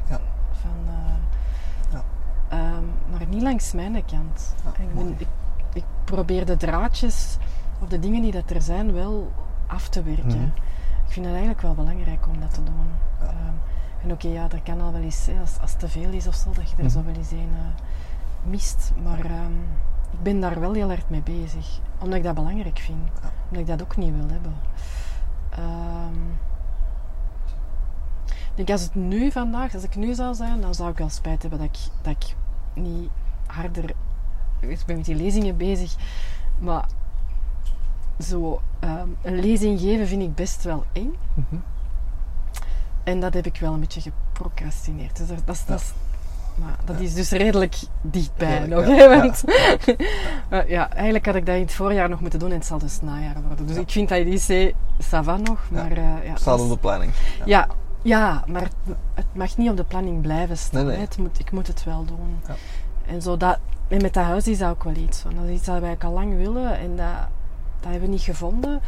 Ja. 0.09 0.19
van 0.51 0.71
eh, 0.87 1.93
Ja. 1.93 2.03
ehm, 2.47 2.83
maar 3.11 3.27
niet 3.27 3.41
langs 3.41 3.73
mijn 3.73 4.05
kant. 4.05 4.55
Ja, 4.63 4.83
ik, 4.83 4.93
ben- 4.95 5.15
ik, 5.17 5.27
ik 5.73 5.83
probeer 6.03 6.45
de 6.45 6.57
draadjes 6.57 7.37
of 7.79 7.87
de 7.87 7.99
dingen 7.99 8.21
die 8.21 8.31
dat 8.31 8.49
er 8.49 8.61
zijn 8.61 8.93
wel 8.93 9.31
af 9.67 9.89
te 9.89 10.03
werken. 10.03 10.27
Mhm. 10.37 10.43
Ik 11.05 11.15
vind 11.15 11.25
het 11.25 11.35
eigenlijk 11.35 11.61
wel 11.61 11.73
belangrijk 11.73 12.27
om 12.27 12.39
dat 12.39 12.53
te 12.53 12.63
doen. 12.63 12.91
Ehm, 13.21 13.53
en 14.03 14.11
oké, 14.11 14.27
ja, 14.27 14.47
er 14.51 14.61
kan 14.63 14.81
al 14.81 14.91
wel 14.91 15.01
eens, 15.01 15.25
hè, 15.25 15.39
als, 15.39 15.57
als 15.61 15.71
het 15.71 15.79
te 15.79 15.87
veel 15.89 16.09
is 16.11 16.27
of 16.27 16.35
zo, 16.35 16.51
dat 16.53 16.69
je 16.69 16.75
er 16.77 16.83
Mhm. 16.83 16.91
zo 16.91 17.03
wel 17.03 17.15
eens 17.15 17.31
een 17.31 17.49
eh, 17.53 18.49
mist. 18.49 18.91
Maar 19.03 19.19
ehm, 19.25 19.53
ik 20.11 20.23
ben 20.23 20.39
daar 20.39 20.59
wel 20.59 20.73
heel 20.73 20.87
hard 20.87 21.09
mee 21.09 21.21
bezig. 21.21 21.79
Omdat 21.99 22.17
ik 22.17 22.23
dat 22.23 22.35
belangrijk 22.35 22.79
vind. 22.79 23.09
Omdat 23.47 23.59
ik 23.61 23.67
dat 23.67 23.81
ook 23.81 23.97
niet 23.97 24.15
wil 24.15 24.27
hebben. 24.29 24.53
Ik 25.51 26.48
denk 28.65 28.69
als 28.79 28.81
het 28.81 28.95
nu 28.95 29.31
vandaag, 29.31 29.73
als 29.73 29.83
ik 29.83 29.95
nu 29.95 30.13
zou 30.13 30.33
zijn, 30.35 30.61
dan 30.61 30.75
zou 30.75 30.89
ik 30.89 30.97
wel 30.97 31.09
spijt 31.09 31.41
hebben 31.41 31.59
dat 31.59 31.67
ik, 31.73 31.79
dat 32.01 32.11
ik 32.19 32.35
niet 32.83 33.09
harder... 33.45 33.83
Ik 34.59 34.79
ben 34.85 34.95
met 34.95 35.05
die 35.05 35.15
lezingen 35.15 35.57
bezig, 35.57 35.95
maar 36.59 36.85
zo 38.19 38.61
ehm, 38.79 39.07
een 39.21 39.39
lezing 39.39 39.79
geven 39.79 40.07
vind 40.07 40.21
ik 40.21 40.35
best 40.35 40.63
wel 40.63 40.83
eng. 40.93 41.13
Mhm. 41.33 41.55
En 43.03 43.19
dat 43.19 43.33
heb 43.33 43.45
ik 43.45 43.57
wel 43.59 43.73
een 43.73 43.79
beetje 43.79 44.01
geprocrastineerd. 44.01 45.17
Dus 45.17 45.27
dat, 45.27 45.45
dat, 45.45 45.63
Ja. 45.67 46.63
maar 46.65 46.77
dat 46.85 46.99
is 46.99 47.13
dus 47.13 47.29
redelijk 47.31 47.75
dichtbij 48.01 48.67
nog. 48.67 48.87
ja. 48.87 48.93
hè, 48.95 49.07
want, 49.19 49.43
ja, 50.67 50.89
eigenlijk 50.91 51.25
had 51.25 51.35
ik 51.35 51.45
dat 51.45 51.55
in 51.55 51.61
het 51.61 51.73
voorjaar 51.73 52.09
nog 52.09 52.21
moeten 52.21 52.39
doen 52.39 52.49
en 52.49 52.55
het 52.55 52.65
zal 52.65 52.77
dus 52.77 53.01
najaar 53.01 53.41
worden. 53.47 53.67
Dus 53.67 53.77
ik 53.77 53.89
vind 53.89 54.09
dat 54.09 54.17
IC, 54.19 54.73
ça 55.01 55.23
va 55.23 55.37
nog, 55.37 55.59
maar... 55.69 55.91
eh, 55.91 56.25
ja, 56.25 56.35
Staat 56.35 56.59
op 56.59 56.69
de 56.69 56.77
planning. 56.77 57.11
ja, 57.45 57.67
ja, 58.01 58.43
maar 58.47 58.61
het, 58.61 58.73
het 59.13 59.25
mag 59.33 59.57
niet 59.57 59.69
op 59.69 59.77
de 59.77 59.83
planning 59.83 60.21
blijven 60.21 60.57
staan. 60.57 60.79
Nee, 60.79 60.85
nee. 60.89 60.95
hè. 60.95 61.01
Het 61.01 61.17
moet, 61.17 61.39
ik 61.39 61.51
moet 61.51 61.67
het 61.67 61.83
wel 61.83 62.05
doen. 62.05 62.39
Ja. 62.47 62.55
En, 63.05 63.21
zo 63.21 63.37
dat, 63.37 63.57
en 63.87 64.01
met 64.01 64.13
dat 64.13 64.23
huis 64.23 64.47
is 64.47 64.57
dat 64.57 64.69
ook 64.69 64.83
wel 64.83 64.95
iets. 64.95 65.23
Want 65.23 65.35
dat 65.35 65.45
is 65.45 65.55
iets 65.55 65.65
dat 65.65 65.79
wij 65.79 65.97
al 65.99 66.11
lang 66.11 66.35
willen 66.37 66.77
en 66.79 66.95
dat, 66.95 67.27
dat 67.79 67.91
hebben 67.91 68.01
we 68.01 68.07
niet 68.07 68.21
gevonden. 68.21 68.81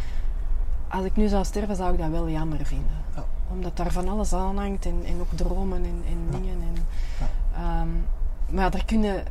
Als 0.88 1.06
ik 1.06 1.16
nu 1.16 1.28
zou 1.28 1.46
sterven, 1.46 1.76
zou 1.76 1.94
ik 1.94 2.00
dat 2.00 2.10
wel 2.10 2.30
jammer 2.30 2.66
vinden. 2.66 2.96
Ja. 3.16 3.24
Omdat 3.52 3.78
daar 3.78 3.92
van 3.92 4.10
alles 4.10 4.34
aan 4.34 4.58
hangt 4.58 4.86
en, 4.86 5.02
en 5.06 5.20
ook 5.20 5.32
dromen 5.36 5.84
en, 5.84 6.04
en 6.08 6.26
Ja. 6.32 6.38
dingen. 6.38 6.58
En, 6.62 6.86
ehm, 7.56 7.88
maar 8.56 8.72
daar 8.72 8.86
kunnen, 8.86 9.24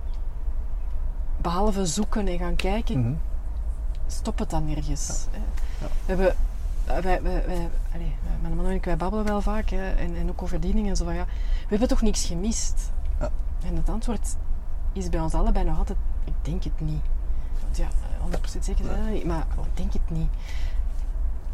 behalve 1.41 1.87
zoeken 1.87 2.29
en 2.29 2.39
gaan 2.39 2.57
kijken, 2.57 3.01
Mhm. 3.01 3.13
stop 4.07 4.39
het 4.39 4.51
dan 4.51 4.69
ergens. 4.77 5.27
hè. 5.31 5.39
Ja. 5.39 5.87
We 5.87 5.91
hebben, 6.07 6.35
wij, 6.93 7.23
wij, 7.23 7.23
wij, 7.47 7.69
allee, 7.95 8.15
wij- 8.25 8.37
mijn 8.41 8.55
man 8.57 8.67
en 8.67 8.73
ik, 8.75 8.85
wij 8.85 8.97
babbelen 8.97 9.25
wel 9.25 9.41
vaak 9.41 9.71
hè, 9.71 9.91
en, 9.91 10.17
en 10.17 10.29
ook 10.29 10.43
over 10.43 10.61
die 10.61 10.75
dingen. 10.75 10.97
Zo 10.97 11.05
van, 11.05 11.15
ja, 11.15 11.25
we 11.25 11.67
hebben 11.69 11.89
toch 11.89 12.03
niks 12.03 12.25
gemist? 12.27 12.91
Ja. 13.21 13.29
En 13.67 13.77
het 13.77 13.89
antwoord 13.89 14.37
is 14.93 15.09
bij 15.09 15.21
ons 15.21 15.35
allebei 15.35 15.65
nog 15.65 15.79
altijd, 15.79 15.99
ik 16.25 16.33
denk 16.43 16.63
het 16.65 16.81
niet. 16.81 17.03
Want 17.63 17.77
ja, 17.77 17.85
eh, 17.87 18.25
100% 18.59 18.65
zeker 18.65 18.85
zijn 18.85 19.13
niet, 19.13 19.25
maar 19.25 19.47
ik 19.65 19.77
denk 19.77 19.93
het 19.93 20.11
niet. 20.11 20.29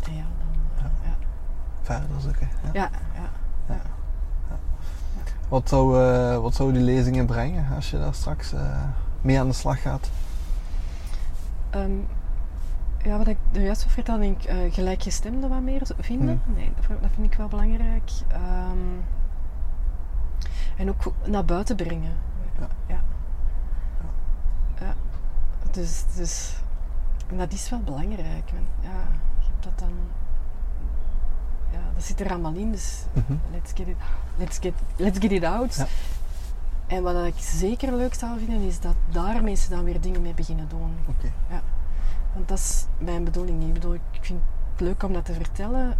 En 0.07 0.15
ja, 0.15 0.25
dan, 0.39 0.85
eh, 0.85 0.85
ja. 1.05 1.15
Verder 1.83 2.21
zoeken. 2.21 2.49
Ja. 2.65 2.71
Ja, 2.73 2.91
ja. 3.69 3.81
Wat, 5.49 5.69
zou, 5.69 6.03
eh, 6.05 6.39
wat 6.39 6.55
zou 6.55 6.73
die 6.73 6.83
lezingen 6.83 7.27
brengen 7.27 7.75
als 7.75 7.91
je 7.91 7.99
daar 7.99 8.15
straks 8.15 8.53
eh, 8.53 8.83
mee 9.21 9.41
aan 9.41 9.47
de 9.49 9.53
slag 9.55 9.83
gaat? 9.83 10.11
Ehm, 11.71 11.91
ja, 13.07 13.19
wat 13.19 13.27
ik 13.27 13.37
er 13.53 13.63
juist 13.63 13.81
over 13.81 13.93
vertelde, 13.93 14.21
denk 14.21 14.43
ik, 14.43 14.45
eh, 14.45 14.73
gelijkgestemden 14.75 15.49
wat 15.51 15.61
meer 15.61 15.83
vinden. 15.99 16.41
Mhm. 16.47 16.57
Nee, 16.59 16.73
dat, 16.89 17.03
dat 17.03 17.11
vind 17.15 17.33
ik 17.33 17.39
wel 17.39 17.49
belangrijk. 17.49 18.11
Ehm, 18.29 18.79
en 20.77 20.89
ook 20.89 21.13
naar 21.27 21.45
buiten 21.45 21.77
brengen. 21.77 22.13
Ja. 22.59 22.69
Ja. 22.87 23.01
Ja. 24.81 24.95
Dus, 25.71 26.05
dus 26.17 26.55
en 27.31 27.37
dat 27.37 27.53
is 27.53 27.71
wel 27.71 27.81
belangrijk. 27.81 28.51
ja, 28.81 28.91
je 29.39 29.47
hebt 29.51 29.65
dat 29.65 29.79
dan... 29.79 29.93
Ja, 31.73 31.79
dat 31.95 32.03
zit 32.05 32.21
er 32.21 32.31
allemaal 32.31 32.55
in, 32.55 32.71
dus 32.73 33.05
Mhm. 33.13 33.33
let's 33.53 33.73
get 33.75 33.87
it, 33.89 33.97
let's 34.37 34.59
get, 34.59 34.73
let's 34.97 35.19
get 35.19 35.33
it 35.33 35.45
out. 35.45 35.75
Ja. 35.75 35.87
En 36.87 37.03
wat 37.03 37.25
ik 37.27 37.35
zeker 37.39 37.93
leuk 37.97 38.15
zou 38.15 38.39
vinden, 38.39 38.61
is 38.61 38.81
dat 38.81 38.95
daar 39.11 39.43
mensen 39.43 39.71
dan 39.71 39.85
weer 39.85 40.01
dingen 40.01 40.23
mee 40.23 40.35
beginnen 40.35 40.69
doen. 40.69 40.97
Oké. 41.09 41.33
Want 42.37 42.49
dat 42.49 42.59
is 42.59 42.87
mijn 42.99 43.25
bedoeling 43.25 43.59
niet. 43.59 43.69
Ik 43.69 43.75
bedoel, 43.75 43.95
ik 43.95 44.01
vind 44.21 44.41
het 44.73 44.81
leuk 44.81 45.03
om 45.03 45.13
dat 45.13 45.25
te 45.25 45.33
vertellen. 45.33 45.95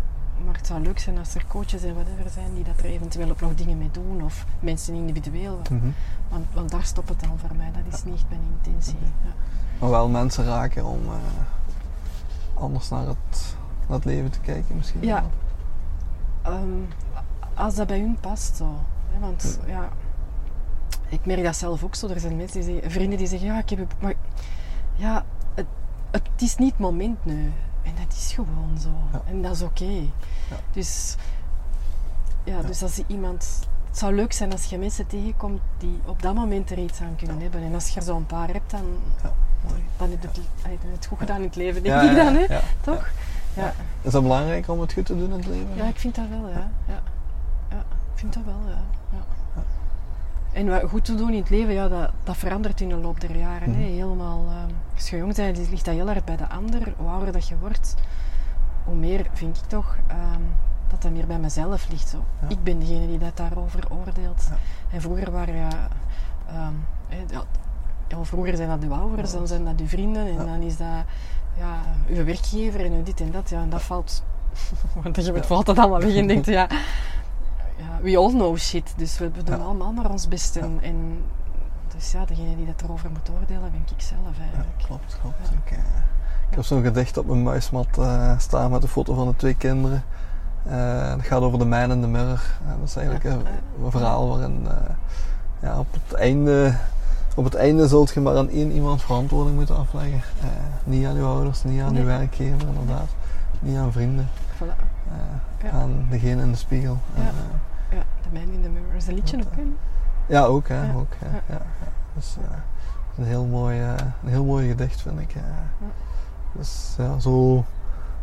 Maar 0.45 0.55
het 0.55 0.67
zou 0.67 0.81
leuk 0.81 0.99
zijn 0.99 1.19
als 1.19 1.35
er 1.35 1.47
coaches 1.47 1.83
en 1.83 1.95
whatever 1.95 2.31
zijn 2.31 2.55
die 2.55 2.65
dat 2.65 2.79
er 2.79 2.85
eventueel 2.85 3.31
ook 3.31 3.41
nog 3.41 3.55
dingen 3.55 3.79
mee 3.79 3.91
doen. 3.91 4.23
Of 4.23 4.47
mensen 4.61 4.95
individueel. 4.95 5.61
Mhm. 5.71 5.89
Want, 6.29 6.47
want 6.53 6.71
daar 6.71 6.85
stopt 6.85 7.09
het 7.09 7.23
al 7.23 7.37
voor 7.37 7.57
mij. 7.57 7.71
Dat 7.73 7.95
is 7.95 8.05
niet 8.05 8.25
mijn 8.29 8.41
intentie. 8.57 8.99
Ja. 9.01 9.33
Maar 9.79 9.91
wel 9.91 10.09
mensen 10.09 10.45
raken 10.45 10.85
om 10.85 11.01
eh, 11.05 12.63
anders 12.63 12.89
naar 12.89 13.07
het, 13.07 13.57
naar 13.87 13.97
het 13.97 14.05
leven 14.05 14.31
te 14.31 14.41
kijken 14.41 14.77
misschien. 14.77 15.03
Ja. 15.03 15.25
Ehm, 16.43 16.81
als 17.55 17.75
dat 17.75 17.87
bij 17.87 18.01
hun 18.01 18.19
past 18.21 18.57
zo. 18.57 18.79
Hè, 19.13 19.21
want 19.21 19.59
ja, 19.67 19.89
ik 21.09 21.27
merk 21.27 21.43
dat 21.43 21.57
zelf 21.57 21.85
ook 21.85 21.95
zo. 21.95 22.09
Er 22.09 22.21
zijn 22.21 22.37
mensen 22.37 22.61
die 22.61 22.73
zeggen, 22.73 22.91
vrienden 22.91 23.19
die 23.19 23.27
zeggen, 23.27 23.49
ja, 23.49 23.59
ik 23.59 23.71
heb... 23.71 23.95
Maar 23.99 24.15
ja, 24.95 25.25
het, 26.11 26.23
is 26.37 26.57
niet 26.57 26.71
het 26.71 26.79
moment 26.79 27.25
nu. 27.25 27.53
En 27.83 27.93
dat 27.95 28.17
is 28.17 28.33
gewoon 28.33 28.79
zo. 28.81 28.89
Ja. 29.13 29.23
En 29.27 29.43
dat 29.43 29.55
is 29.55 29.63
oké. 29.63 30.11
Dus, 30.73 31.17
ja, 32.45 32.63
dus 32.63 32.83
als 32.83 32.97
je 32.97 33.05
iemand... 33.07 33.61
Het 33.89 33.99
zou 34.05 34.15
leuk 34.15 34.33
zijn 34.33 34.53
als 34.53 34.65
je 34.65 34.79
mensen 34.79 35.07
tegenkomt 35.07 35.61
die 35.79 36.01
op 36.05 36.23
dat 36.23 36.35
moment 36.35 36.71
er 36.71 36.79
iets 36.79 37.01
aan 37.01 37.17
kunnen 37.17 37.41
hebben. 37.41 37.63
En 37.63 37.75
als 37.75 37.89
je 37.89 37.97
er 37.97 38.07
zo'n 38.07 38.27
paar 38.27 38.49
hebt, 38.49 38.71
dan, 38.71 38.99
dan 39.97 40.11
heb 40.11 40.23
je 40.23 40.41
het, 40.91 41.07
goed 41.07 41.19
gedaan 41.19 41.37
in 41.37 41.47
het 41.47 41.57
leven, 41.57 41.83
denk 41.83 42.03
ik 42.03 42.17
dan. 42.17 42.35
Hè? 42.35 42.47
Toch? 42.81 43.09
Ja. 43.55 43.75
Is 44.03 44.13
dat 44.13 44.23
belangrijk 44.23 44.69
om 44.69 44.81
het 44.81 44.93
goed 44.93 45.07
te 45.07 45.17
doen 45.17 45.31
in 45.31 45.37
het 45.37 45.47
leven? 45.47 45.77
Ja, 45.77 45.85
ik 45.85 45.99
vind 45.99 46.15
dat 46.15 46.29
wel, 46.29 46.49
ja. 46.49 46.71
ja. 46.87 47.03
ja 47.71 47.79
ik 48.13 48.19
vind 48.19 48.35
dat 48.35 48.45
wel, 48.45 48.61
ja. 48.69 48.85
En 50.57 50.69
wat 50.69 50.83
goed 50.89 51.05
te 51.05 51.15
doen 51.15 51.31
in 51.33 51.41
het 51.41 51.51
leven, 51.51 51.73
ja, 51.75 51.89
dat, 51.89 52.11
dat 52.25 52.37
verandert 52.37 52.81
in 52.81 52.89
de 52.89 52.97
loop 52.97 53.21
der 53.21 53.37
jaren. 53.37 53.75
hè. 53.75 53.81
Mhm. 53.81 53.93
Helemaal, 53.93 54.45
ehm, 54.49 54.75
als 54.95 55.11
je 55.11 55.17
jong 55.17 55.35
bent, 55.35 55.71
ligt 55.71 55.85
dat 55.85 55.95
heel 55.95 56.09
erg 56.09 56.25
bij 56.25 56.37
de 56.37 56.49
ander. 56.49 56.95
Hoe 56.97 57.09
ouder 57.09 57.33
dat 57.33 57.49
je 57.49 57.59
wordt, 57.59 57.95
hoe 58.85 58.95
meer 58.95 59.27
vind 59.33 59.57
ik 59.57 59.65
toch 59.65 59.97
ehm, 60.07 60.41
dat 60.89 61.03
dat 61.03 61.13
meer 61.13 61.27
bij 61.27 61.39
mezelf 61.39 61.89
ligt. 61.89 62.09
Zo. 62.09 62.25
Ja. 62.41 62.49
Ik 62.49 62.63
ben 62.63 62.79
degene 62.79 63.07
die 63.07 63.19
dat 63.19 63.37
daarover 63.37 63.81
oordeelt. 63.91 64.47
Ja. 64.51 64.57
En 64.91 65.01
vroeger 65.01 65.31
waren 65.31 65.55
ja, 65.57 65.89
ehm, 66.49 66.73
hè, 67.09 67.17
ja, 67.29 67.43
ja, 68.09 68.25
vroeger 68.25 68.57
zijn 68.57 68.69
dat 68.69 68.83
uw 68.83 68.95
ouders, 68.95 69.33
dan 69.33 69.47
zijn 69.47 69.65
dat 69.65 69.81
uw 69.81 69.87
vrienden 69.87 70.27
en 70.27 70.37
dan 70.37 70.63
is 70.63 70.77
dat 70.77 71.05
ja, 71.59 71.83
uw 72.09 72.25
werkgever 72.25 72.85
en 72.85 73.03
dit 73.05 73.21
en 73.21 73.31
dat. 73.31 73.51
Ja, 73.51 73.61
en 73.61 73.71
dat 73.71 73.83
valt, 73.83 74.23
want 75.03 75.17
je 75.17 75.33
valt 75.33 75.51
altijd 75.51 75.79
allemaal 75.79 76.01
weg 76.01 76.15
en 76.15 76.27
denkt, 76.27 76.47
ja, 76.47 76.69
we 78.03 78.17
all 78.19 78.31
know 78.31 78.57
shit. 78.57 78.95
Dus 78.97 79.19
we, 79.19 79.31
we 79.31 79.43
doen 79.43 79.57
Ja. 79.57 79.63
allemaal 79.65 79.93
maar 79.93 80.11
ons 80.11 80.29
best. 80.29 80.57
En, 80.57 80.79
en 80.83 81.19
dus 81.95 82.13
ja, 82.13 82.25
degene 82.25 82.57
die 82.57 82.67
dat 82.67 82.83
erover 82.83 83.11
moet 83.11 83.31
oordelen, 83.41 83.71
ben 83.71 83.81
ik 83.97 84.03
zelf 84.03 84.21
Ja, 84.37 84.43
eigenlijk. 84.43 84.79
klopt, 84.87 85.19
klopt. 85.21 85.51
Ik, 85.65 85.71
eh, 85.71 85.79
ik 86.51 86.55
heb 86.55 86.65
zo'n 86.65 86.83
gedicht 86.83 87.17
op 87.19 87.27
mijn 87.27 87.43
muismat 87.43 87.87
eh, 87.99 88.39
staan 88.39 88.71
met 88.71 88.83
een 88.83 88.89
foto 88.89 89.15
van 89.15 89.27
de 89.29 89.37
twee 89.37 89.55
kinderen. 89.55 90.05
Eh, 90.65 91.11
dat 91.11 91.25
gaat 91.27 91.41
over 91.43 91.59
de 91.59 91.65
man 91.65 91.91
en 91.91 92.01
de 92.01 92.07
mirror. 92.07 92.41
Dat 92.79 92.89
is 92.89 92.97
eigenlijk 92.97 93.25
Ja. 93.27 93.31
een, 93.33 93.85
een 93.85 93.91
verhaal 93.91 94.29
waarin 94.29 94.67
ja, 95.63 95.79
op, 95.79 95.87
het 95.93 96.13
einde, 96.19 96.75
op 97.37 97.45
het 97.45 97.55
einde 97.55 97.89
zult 97.89 98.11
je 98.15 98.21
maar 98.21 98.37
aan 98.37 98.49
één 98.49 98.71
iemand 98.73 99.03
verantwoording 99.03 99.57
moeten 99.57 99.77
afleggen. 99.77 100.21
Niet 100.85 101.07
aan 101.07 101.17
uw 101.17 101.27
ouders, 101.27 101.65
niet 101.65 101.81
aan 101.83 101.93
Nee. 101.93 102.01
uw 102.03 102.07
werkgever 102.09 102.69
inderdaad. 102.69 103.09
Niet 103.61 103.77
aan 103.77 103.93
vrienden. 103.93 104.29
Voilà. 104.57 104.85
Ja. 105.63 105.71
Aan 105.71 106.07
degene 106.11 106.43
in 106.43 106.51
de 106.51 106.57
spiegel. 106.57 106.99
Ja. 107.15 107.23
Ja, 107.23 107.31
The 108.29 108.39
Man 108.39 108.53
in 108.55 108.63
the 108.63 108.69
Mirror. 108.69 108.95
Is 108.95 109.07
een 109.07 109.15
liedje 109.15 109.37
ook, 109.37 109.57
hè? 109.57 109.63
Ja, 110.27 110.45
ook, 110.45 110.69
hè. 110.69 110.85
Ja, 110.87 110.93
Ook, 110.95 111.13
ja, 111.21 111.29
ja. 111.49 111.55
ja. 111.81 111.89
Dus, 112.15 112.37
eh, 112.51 112.57
een, 113.19 113.25
heel 113.25 113.45
mooi, 113.45 113.81
eh, 113.81 113.89
een 114.25 114.31
heel 114.31 114.45
mooi 114.45 114.69
gedicht, 114.69 115.01
vind 115.01 115.21
ik. 115.21 115.35
Dus 116.53 116.95
ja, 116.99 117.19
zo, 117.19 117.65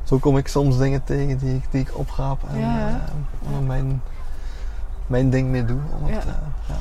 zo 0.03 0.17
kom 0.17 0.37
ik 0.37 0.47
soms 0.47 0.77
dingen 0.77 1.03
tegen 1.03 1.37
die 1.37 1.55
ik, 1.55 1.63
die 1.69 1.81
ik 1.81 1.97
opraap 1.97 2.43
en, 2.49 2.61
er 3.55 3.61
mijn, 3.61 4.01
mijn 5.07 5.29
ding 5.29 5.49
mee 5.49 5.65
doe. 5.65 5.79
Om 6.01 6.05
het, 6.09 6.25
eh, 6.25 6.31
ja. 6.67 6.75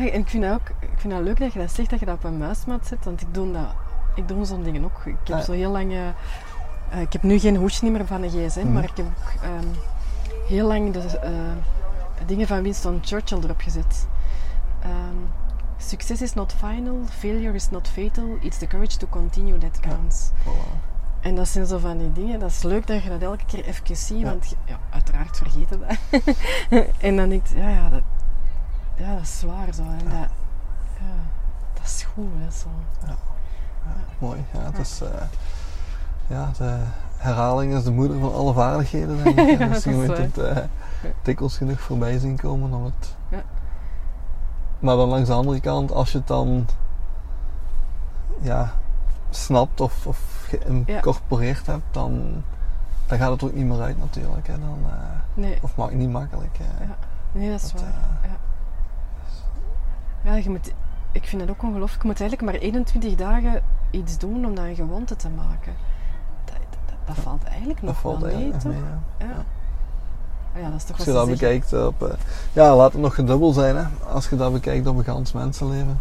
En 0.00 0.14
ik 0.18 0.28
vind, 0.28 0.42
dat 0.42 0.52
ook, 0.54 0.68
ik 0.80 0.88
vind 0.96 1.12
dat 1.12 1.22
leuk 1.22 1.38
dat 1.38 1.52
je 1.52 1.58
dat 1.58 1.70
zegt, 1.72 1.90
dat 1.90 2.00
je 2.00 2.06
dat 2.06 2.14
op 2.14 2.24
een 2.24 2.38
muismat 2.38 2.86
zet. 2.86 3.04
Want 3.04 3.20
ik 3.20 3.34
doe, 3.34 3.52
dat, 3.52 3.66
ik 4.14 4.28
doe 4.28 4.44
zo'n 4.44 4.62
dingen 4.62 4.84
ook. 4.84 5.00
Ik 5.04 5.16
heb 5.24 5.36
Ja. 5.38 5.42
zo 5.42 5.52
heel 5.52 5.70
lang... 5.70 5.92
eh, 5.92 7.00
ik 7.00 7.12
heb 7.12 7.22
nu 7.22 7.38
geen 7.38 7.56
hoesje 7.56 7.90
meer 7.90 8.06
van 8.06 8.22
een 8.22 8.30
gsm, 8.30 8.60
Mhm. 8.60 8.72
maar 8.72 8.82
ik 8.82 8.96
heb 8.96 9.06
ook 9.06 9.42
ehm, 9.42 9.66
heel 10.48 10.66
lang 10.66 10.92
de 10.92 11.18
eh, 11.18 11.30
dingen 12.26 12.46
van 12.46 12.62
Winston 12.62 12.98
Churchill 13.02 13.38
erop 13.42 13.60
gezet. 13.60 14.06
Ehm, 14.82 14.92
Success 15.76 16.22
is 16.22 16.34
not 16.34 16.52
final, 16.58 16.96
failure 17.08 17.54
is 17.54 17.70
not 17.70 17.88
fatal, 17.88 18.36
it's 18.40 18.58
the 18.58 18.66
courage 18.66 18.96
to 18.96 19.06
continue 19.10 19.58
that 19.58 19.78
Ja. 19.82 19.88
counts. 19.88 20.30
Voilà. 20.42 20.92
En 21.20 21.34
dat 21.34 21.48
zijn 21.48 21.66
zo 21.66 21.78
van 21.78 21.98
die 21.98 22.12
dingen, 22.12 22.38
dat 22.40 22.50
is 22.50 22.62
leuk 22.62 22.86
dat 22.86 23.02
je 23.02 23.08
dat 23.08 23.22
elke 23.22 23.44
keer 23.46 23.64
even 23.64 23.96
ziet, 23.96 24.18
Ja. 24.18 24.24
want 24.24 24.54
ja, 24.64 24.78
uiteraard 24.90 25.36
vergeten 25.36 25.80
dat. 25.80 25.96
en 26.98 27.16
dan 27.16 27.28
denk 27.28 27.46
je, 27.46 27.56
ja, 27.56 27.68
ja, 27.68 27.88
dat, 27.88 28.00
ja, 28.96 29.12
dat 29.14 29.22
is 29.22 29.38
zwaar 29.38 29.74
zo. 29.74 29.82
En 29.82 30.04
dat, 30.04 30.28
ja, 31.00 31.16
dat 31.74 31.84
is 31.84 32.06
goed, 32.14 32.28
dat 32.44 32.52
is 32.52 32.60
zo. 32.60 32.68
Ja, 33.06 33.16
mooi. 34.18 34.44
Ja, 34.52 34.60
het 34.60 34.78
is, 34.78 35.00
eh, 35.00 35.08
ja, 36.26 36.50
de 36.58 36.78
herhaling 37.16 37.74
is 37.74 37.84
de 37.84 37.90
moeder 37.92 38.18
van 38.20 38.34
alle 38.34 38.52
vaardigheden, 38.52 39.22
denk 39.24 39.38
ik. 39.38 39.46
Ja, 39.58 39.64
je 39.64 39.68
dat 39.70 39.86
is 39.86 40.06
waar. 40.06 40.18
het 40.18 40.38
eh, 40.38 40.56
dikwijls 41.22 41.56
genoeg 41.56 41.80
voorbij 41.80 42.18
zien 42.18 42.36
komen 42.36 42.72
om 42.72 42.84
het... 42.84 43.16
Ja. 43.28 43.42
Maar 44.78 44.96
dan 44.96 45.08
langs 45.08 45.28
de 45.28 45.34
andere 45.34 45.60
kant, 45.60 45.92
als 45.92 46.12
je 46.12 46.18
het 46.18 46.26
dan 46.26 46.66
ja, 48.40 48.72
snapt 49.30 49.80
of, 49.80 50.06
of 50.06 50.46
geïncorporeerd 50.48 51.66
hebt, 51.66 51.84
dan, 51.90 52.42
dan 53.06 53.18
gaat 53.18 53.30
het 53.30 53.42
ook 53.44 53.52
niet 53.54 53.66
meer 53.66 53.80
uit 53.80 53.98
natuurlijk. 53.98 54.46
Hè. 54.46 54.58
Dan, 54.58 54.78
eh, 54.86 54.92
Nee, 55.34 55.58
of 55.62 55.76
ma- 55.76 55.88
niet 55.88 56.10
makkelijk. 56.10 56.56
Ja. 56.58 56.96
nee 57.32 57.50
dat 57.50 57.62
is 57.62 57.72
Dat, 57.72 57.80
waar. 57.80 57.90
eh, 57.90 58.30
ja. 60.24 60.30
ja, 60.30 60.36
je 60.36 60.50
moet, 60.50 60.72
ik 61.12 61.24
vind 61.24 61.40
dat 61.42 61.50
ook 61.50 61.62
ongelooflijk. 61.62 62.02
Je 62.02 62.08
moet 62.08 62.20
eigenlijk 62.20 62.50
maar 62.52 62.60
21 62.60 63.14
dagen 63.14 63.62
iets 63.90 64.18
doen 64.18 64.44
om 64.46 64.54
dat 64.54 64.64
een 64.64 64.74
gewoonte 64.74 65.16
te 65.16 65.28
maken. 65.28 65.72
Dat, 66.44 66.56
dat, 66.86 66.94
dat 67.04 67.16
valt 67.24 67.44
eigenlijk 67.44 67.82
nog 67.82 68.02
wel 68.02 68.18
mee, 68.18 68.50
toch? 68.50 68.64
mee. 68.64 68.80
Ja. 69.18 69.26
Ja. 70.54 70.60
Ja, 70.60 70.68
dat 70.70 70.76
is 70.76 70.84
toch 70.84 70.96
Als 70.96 71.04
je 71.06 71.12
dat 71.12 71.26
zeggen. 71.26 71.46
bekijkt 71.46 71.72
op... 71.86 72.02
eh, 72.02 72.14
ja, 72.52 72.76
laat 72.76 72.92
het 72.92 73.00
nog 73.02 73.14
gedubbel 73.14 73.52
zijn. 73.52 73.76
Hè. 73.76 73.84
Als 74.12 74.28
je 74.28 74.36
dat 74.36 74.52
bekijkt 74.52 74.86
op 74.86 74.96
een 74.96 75.04
gans 75.04 75.32
mensenleven. 75.32 76.00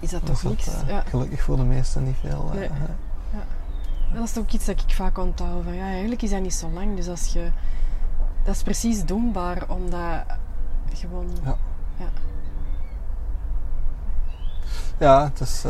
Is 0.00 0.10
dat 0.10 0.26
toch 0.26 0.40
dat 0.40 0.50
niks? 0.50 0.66
eh, 0.66 0.88
ja. 0.88 1.02
gelukkig 1.08 1.42
voor 1.42 1.56
de 1.56 1.62
meesten 1.64 2.04
niet 2.04 2.16
veel. 2.20 2.48
eh, 2.52 2.58
Nee. 2.58 2.68
hè. 2.72 2.86
Dat 4.14 4.24
is 4.28 4.38
ook 4.38 4.50
iets 4.50 4.64
dat 4.64 4.80
ik 4.86 4.94
vaak 4.94 5.18
onthoud. 5.18 5.64
Van, 5.64 5.74
ja, 5.74 5.84
eigenlijk 5.84 6.22
is 6.22 6.30
dat 6.30 6.40
niet 6.40 6.54
zo 6.54 6.70
lang. 6.70 6.96
Dus 6.96 7.08
als 7.08 7.26
je... 7.32 7.50
Dat 8.44 8.54
is 8.54 8.62
precies 8.62 9.04
doenbaar, 9.04 9.62
omdat 9.68 10.22
gewoon... 10.94 11.26
Ja. 11.44 11.56
Ja. 11.98 12.04
Ja, 14.98 15.24
het 15.24 15.40
is... 15.40 15.64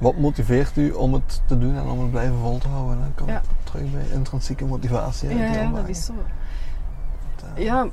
wat 0.00 0.16
motiveert 0.16 0.76
u 0.76 0.90
om 0.90 1.12
het 1.12 1.42
te 1.46 1.58
doen 1.58 1.76
en 1.76 1.82
om 1.84 2.00
het 2.00 2.10
blijven 2.10 2.38
vol 2.38 2.58
te 2.58 2.68
houden? 2.68 2.98
Dan 3.00 3.12
kom 3.14 3.26
je 3.26 3.32
Ja. 3.32 3.42
terug 3.64 3.90
bij 3.92 4.06
intrinsieke 4.12 4.64
motivatie. 4.64 5.36
Ja, 5.36 5.44
ja, 5.52 5.70
dat 5.70 5.88
is 5.88 6.04
zo. 6.04 6.12
Ja, 7.56 7.86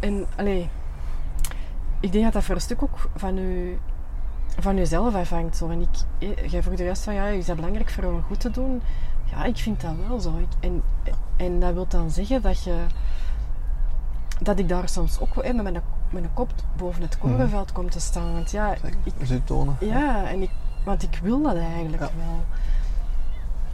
en 0.00 0.26
allee, 0.36 0.68
ik 2.00 2.12
denk 2.12 2.24
dat 2.24 2.32
dat 2.32 2.44
voor 2.44 2.54
een 2.54 2.60
stuk 2.60 2.82
ook 2.82 3.08
van 3.16 3.38
u, 3.38 3.78
van 4.58 4.78
uzelf 4.78 5.14
afhangt. 5.14 5.56
Zo. 5.56 5.68
En 5.68 5.80
ik, 5.80 5.88
eh, 6.38 6.46
jij 6.48 6.62
vroeg 6.62 6.76
de 6.76 6.84
rest 6.84 7.04
van, 7.04 7.14
ja, 7.14 7.26
is 7.26 7.46
dat 7.46 7.56
belangrijk 7.56 7.90
voor 7.90 8.04
om 8.04 8.22
goed 8.22 8.40
te 8.40 8.50
doen? 8.50 8.82
Ja, 9.24 9.44
ik 9.44 9.56
vind 9.56 9.80
dat 9.80 9.92
wel 10.08 10.20
zo. 10.20 10.38
Ik, 10.38 10.48
en, 10.60 10.82
en 11.36 11.60
dat 11.60 11.72
wil 11.74 11.86
dan 11.88 12.10
zeggen 12.10 12.42
dat 12.42 12.64
je, 12.64 12.76
dat 14.40 14.58
ik 14.58 14.68
daar 14.68 14.88
soms 14.88 15.20
ook 15.20 15.34
wel, 15.34 15.44
eh, 15.44 15.54
met 15.54 15.62
mijn, 15.62 15.82
mijn 16.10 16.30
kop 16.34 16.50
boven 16.76 17.02
het 17.02 17.18
korenveld 17.18 17.72
kom 17.72 17.90
te 17.90 18.00
staan. 18.00 18.32
Want 18.32 18.50
ja, 18.50 18.74
ik, 19.04 19.40
tonen. 19.44 19.76
ja, 19.80 20.24
en 20.28 20.42
ik, 20.42 20.50
want 20.84 21.02
ik 21.02 21.18
wil 21.22 21.42
dat 21.42 21.56
eigenlijk 21.56 22.02
Ja. 22.02 22.10
wel. 22.16 22.44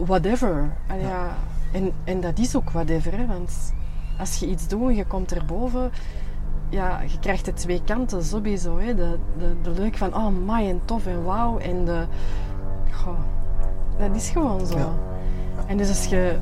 Whatever. 0.07 0.71
Ja. 0.87 0.95
ja. 0.95 1.35
En, 1.71 1.91
en 2.03 2.21
dat 2.21 2.39
is 2.39 2.55
ook 2.55 2.69
whatever, 2.69 3.17
hè, 3.17 3.25
want 3.25 3.73
als 4.19 4.35
je 4.35 4.47
iets 4.47 4.67
doet 4.67 4.89
en 4.89 4.95
je 4.95 5.05
komt 5.05 5.33
erboven, 5.33 5.91
ja, 6.69 7.01
je 7.01 7.19
krijgt 7.19 7.45
de 7.45 7.53
twee 7.53 7.83
kanten 7.83 8.23
sowieso. 8.23 8.77
Hè. 8.77 8.95
De, 8.95 9.17
de, 9.37 9.55
de 9.61 9.69
leuk 9.69 9.97
van, 9.97 10.15
oh 10.15 10.27
my 10.45 10.69
en 10.69 10.81
tof 10.85 11.05
en 11.05 11.23
wauw. 11.23 11.57
En 11.57 11.85
de, 11.85 12.05
goh, 12.91 13.19
dat 13.97 14.15
is 14.15 14.29
gewoon 14.29 14.65
zo. 14.65 14.77
Ja. 14.77 14.93
En 15.67 15.77
dus 15.77 15.89
als 15.89 16.05
je, 16.05 16.37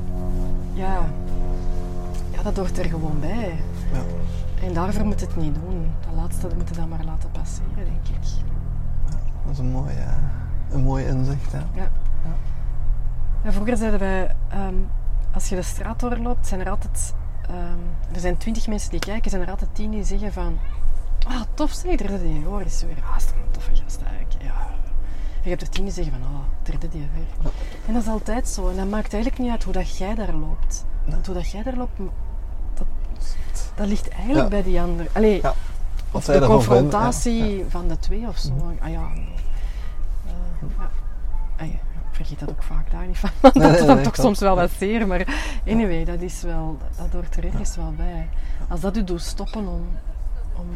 ja, 0.72 1.04
ja, 2.30 2.42
dat 2.42 2.56
hoort 2.56 2.78
er 2.78 2.84
gewoon 2.84 3.20
bij. 3.20 3.58
Ja. 3.92 4.02
En 4.66 4.74
daarvoor 4.74 5.04
moet 5.04 5.20
het 5.20 5.36
niet 5.36 5.54
doen. 5.54 5.92
Dat 6.00 6.14
laatste 6.16 6.48
moet 6.56 6.68
je 6.68 6.74
dan 6.74 6.88
maar 6.88 7.04
laten 7.04 7.30
passeren, 7.30 7.74
denk 7.74 8.08
ik. 8.08 8.44
Dat 9.44 9.52
is 9.52 9.58
een 9.58 9.70
mooi, 9.70 9.94
eh, 9.94 10.12
een 10.70 10.82
mooi 10.82 11.04
inzicht. 11.04 11.52
Hè. 11.52 11.58
Ja. 11.58 11.90
Ja, 13.44 13.52
vroeger 13.52 13.76
zeiden 13.76 13.98
wij, 13.98 14.34
ehm, 14.48 14.74
als 15.34 15.48
je 15.48 15.54
de 15.54 15.62
straat 15.62 16.00
doorloopt, 16.00 16.46
zijn 16.46 16.60
er 16.60 16.70
altijd, 16.70 17.14
ehm, 17.48 18.14
er 18.14 18.20
zijn 18.20 18.36
twintig 18.36 18.66
mensen 18.66 18.90
die 18.90 19.00
kijken, 19.00 19.30
zijn 19.30 19.42
er 19.42 19.50
altijd 19.50 19.70
tien 19.74 19.90
die 19.90 20.04
zeggen 20.04 20.32
van, 20.32 20.58
ah, 21.28 21.40
tof 21.54 21.72
zeg, 21.72 22.00
er 22.00 22.08
zit 22.08 22.20
hier, 22.20 22.44
hoor 22.44 22.60
eens 22.60 22.82
weer, 22.82 22.96
ah, 23.10 23.16
is 23.16 23.24
toch 23.24 23.34
een 23.34 23.50
toffe 23.50 23.70
gast 23.82 24.00
eigenlijk, 24.02 24.42
ja. 24.42 24.68
je 25.42 25.48
hebt 25.48 25.62
er 25.62 25.68
tien 25.68 25.84
die 25.84 25.92
zeggen 25.92 26.12
van, 26.12 26.22
oh, 26.22 26.40
derde 26.62 26.88
die 26.88 27.08
weer. 27.14 27.50
En 27.86 27.92
dat 27.92 28.02
is 28.02 28.08
altijd 28.08 28.48
zo. 28.48 28.68
En 28.68 28.76
dat 28.76 28.88
maakt 28.88 29.12
eigenlijk 29.12 29.42
niet 29.42 29.50
uit 29.50 29.64
hoe 29.64 29.72
dat 29.72 29.96
jij 29.98 30.14
daar 30.14 30.32
loopt. 30.34 30.84
Want 31.04 31.26
hoe 31.26 31.34
dat 31.34 31.50
jij 31.50 31.62
daar 31.62 31.76
loopt, 31.76 31.98
dat, 32.74 32.86
dat 33.74 33.86
ligt 33.86 34.08
eigenlijk 34.08 34.42
Ja. 34.42 34.48
bij 34.48 34.62
die 34.62 34.80
ander. 34.80 35.06
Allee, 35.12 35.40
Ja. 35.42 35.54
of 36.10 36.24
de 36.24 36.40
confrontatie 36.46 37.56
ja. 37.58 37.64
van 37.68 37.88
de 37.88 37.98
twee 37.98 38.26
of 38.28 38.36
zo. 38.38 38.52
Ah 38.80 38.90
ja, 38.90 39.10
eh, 39.14 40.30
ja. 40.78 40.90
Ah, 41.56 41.66
ja, 41.66 41.78
vergeet 42.16 42.38
dat 42.38 42.48
ook 42.48 42.62
vaak 42.62 42.90
daar 42.90 43.06
niet 43.06 43.18
van. 43.18 43.30
dat 43.40 43.54
nee, 43.54 43.70
is 43.70 43.78
dan 43.78 43.86
nee, 43.86 44.04
toch 44.04 44.12
klopt. 44.12 44.18
soms 44.18 44.40
wel 44.40 44.56
wat 44.56 44.70
zeer. 44.70 45.06
Maar 45.06 45.26
anyway, 45.66 46.04
dat 46.04 46.20
is 46.20 46.42
wel, 46.42 46.78
dat 46.96 47.12
hoort 47.12 47.36
er 47.36 47.44
ergens 47.44 47.76
wel 47.76 47.92
bij. 47.96 48.28
Als 48.68 48.80
dat 48.80 48.96
u 48.96 49.04
doet 49.04 49.22
stoppen 49.22 49.68
om, 49.68 49.88
om, 50.56 50.66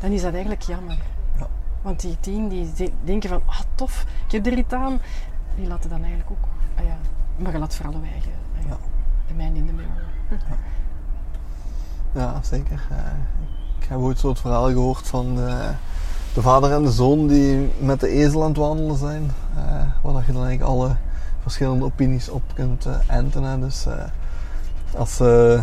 dan 0.00 0.10
is 0.10 0.22
dat 0.22 0.32
eigenlijk 0.32 0.62
jammer. 0.62 0.98
Ja. 1.38 1.46
Want 1.82 2.00
die 2.00 2.16
tien 2.20 2.48
die 2.48 2.72
denken 3.04 3.28
van, 3.28 3.42
ah 3.46 3.60
tof, 3.74 4.04
ik 4.26 4.32
heb 4.32 4.46
er 4.46 4.58
iets 4.58 4.72
aan. 4.72 5.00
Die 5.54 5.66
laten 5.66 5.90
dan 5.90 6.00
eigenlijk 6.00 6.30
ook, 6.30 6.48
ah 6.74 6.84
ja, 6.84 6.96
maar 7.36 7.52
je 7.52 7.58
laat 7.58 7.74
vooral 7.74 7.94
uw 7.94 8.04
eigen, 8.12 8.32
ah 8.60 8.68
ja, 8.68 8.76
de 9.26 9.34
mijn 9.34 9.54
in 9.54 9.66
de 9.66 9.72
mijne. 9.72 9.90
Ja, 12.12 12.42
zeker. 12.42 12.86
Eh, 12.90 12.96
ik 13.78 13.88
heb 13.88 13.98
ooit 13.98 14.18
zo 14.18 14.28
het 14.28 14.40
verhaal 14.40 14.68
gehoord 14.68 15.08
van 15.08 15.34
de, 15.34 15.70
de 16.34 16.42
vader 16.42 16.72
en 16.72 16.82
de 16.82 16.90
zoon 16.90 17.26
die 17.26 17.70
met 17.78 18.00
de 18.00 18.08
ezel 18.08 18.42
aan 18.42 18.48
het 18.48 18.56
wandelen 18.56 18.96
zijn. 18.96 19.30
eh 19.56 19.62
waar 20.02 20.12
dat 20.12 20.26
je 20.26 20.32
dan 20.32 20.44
eigenlijk 20.44 20.72
alle 20.72 20.96
verschillende 21.42 21.84
opinies 21.84 22.28
op 22.28 22.42
kunt 22.54 22.86
eh, 22.86 22.92
enten. 23.06 23.60
Dus 23.60 23.86
eh, 23.86 23.94
als 24.96 25.16
ze 25.16 25.60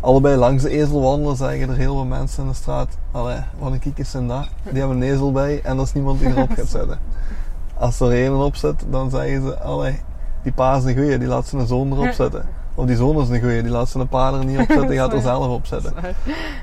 allebei 0.00 0.36
langs 0.36 0.62
de 0.62 0.70
ezel 0.70 1.00
wandelen, 1.00 1.36
zeggen 1.36 1.68
er 1.68 1.76
heel 1.76 1.94
veel 1.94 2.04
mensen 2.04 2.42
in 2.42 2.48
de 2.48 2.54
straat: 2.54 2.88
Allee, 3.10 3.38
wat 3.58 3.72
een 3.72 3.78
kiekers 3.78 4.10
zijn 4.10 4.28
daar. 4.28 4.48
Die 4.70 4.78
hebben 4.78 4.96
een 4.96 5.12
ezel 5.12 5.32
bij 5.32 5.60
en 5.62 5.76
dat 5.76 5.86
is 5.86 5.92
niemand 5.92 6.18
die 6.18 6.28
erop 6.28 6.50
gaat 6.52 6.68
zetten. 6.68 6.98
Als 7.78 8.00
er 8.00 8.12
één 8.12 8.36
op 8.36 8.56
zet, 8.56 8.84
dan 8.90 9.10
zeggen 9.10 9.42
ze: 9.42 9.60
Allee, 9.60 10.00
die 10.42 10.52
pa 10.52 10.76
is 10.76 10.84
een 10.84 10.94
goeie, 10.94 11.18
die 11.18 11.28
laat 11.28 11.46
zijn 11.46 11.66
zoon 11.66 11.92
erop 11.92 12.12
zetten. 12.12 12.44
Of 12.80 12.86
die 12.86 12.96
zoon 12.96 13.20
is 13.20 13.28
een 13.28 13.40
goeie, 13.40 13.62
die 13.62 13.70
laat 13.70 13.88
zijn 13.88 14.08
er 14.10 14.44
niet 14.44 14.58
op 14.58 14.66
zetten, 14.70 14.86
die 14.88 14.98
gaat 14.98 15.12
er 15.12 15.20
zelf 15.20 15.46
op 15.46 15.66
zetten. 15.66 15.94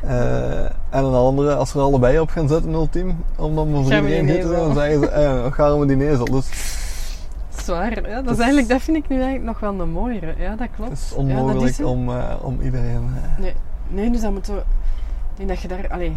Eh, 0.03 0.63
en 0.65 1.03
een 1.03 1.13
andere, 1.13 1.55
als 1.55 1.69
ze 1.69 1.77
er 1.77 1.83
allebei 1.83 2.19
op 2.19 2.29
gaan 2.29 2.47
zetten, 2.47 2.73
ultiem, 2.73 3.23
om 3.35 3.55
dan 3.55 3.71
we 3.71 3.77
iedereen 3.83 4.25
die 4.25 4.33
goed 4.33 4.41
te 4.41 4.47
zijn, 4.47 4.65
dan 4.65 4.73
zeggen 4.75 4.99
ze, 4.99 5.07
eh, 5.09 5.51
gaan 5.51 5.79
we 5.79 5.85
die 5.85 6.09
ezel. 6.09 6.25
Dus 6.25 6.49
Zwaar, 7.63 8.09
ja, 8.09 8.21
dat, 8.21 8.33
is 8.33 8.37
eigenlijk, 8.39 8.69
dat 8.69 8.81
vind 8.81 8.97
ik 8.97 9.07
nu 9.07 9.15
eigenlijk 9.15 9.45
nog 9.45 9.59
wel 9.59 9.79
een 9.79 9.89
mooiere. 9.91 10.33
Ja, 10.37 10.55
dat 10.55 10.67
klopt. 10.75 10.89
het 10.89 10.99
is 10.99 11.09
Ja, 11.09 11.15
dat 11.15 11.25
onmogelijk 11.25 11.69
is 11.69 11.81
om, 11.81 12.09
eh, 12.09 12.35
om 12.41 12.61
iedereen... 12.61 13.09
eh, 13.15 13.39
Nee, 13.39 13.53
nee 13.87 14.11
dus 14.11 14.21
dan 14.21 14.33
moeten 14.33 14.53
we... 14.53 14.59
Ik 14.59 15.35
denk 15.35 15.49
dat 15.49 15.59
je 15.59 15.67
daar 15.67 15.89
allee, 15.89 16.09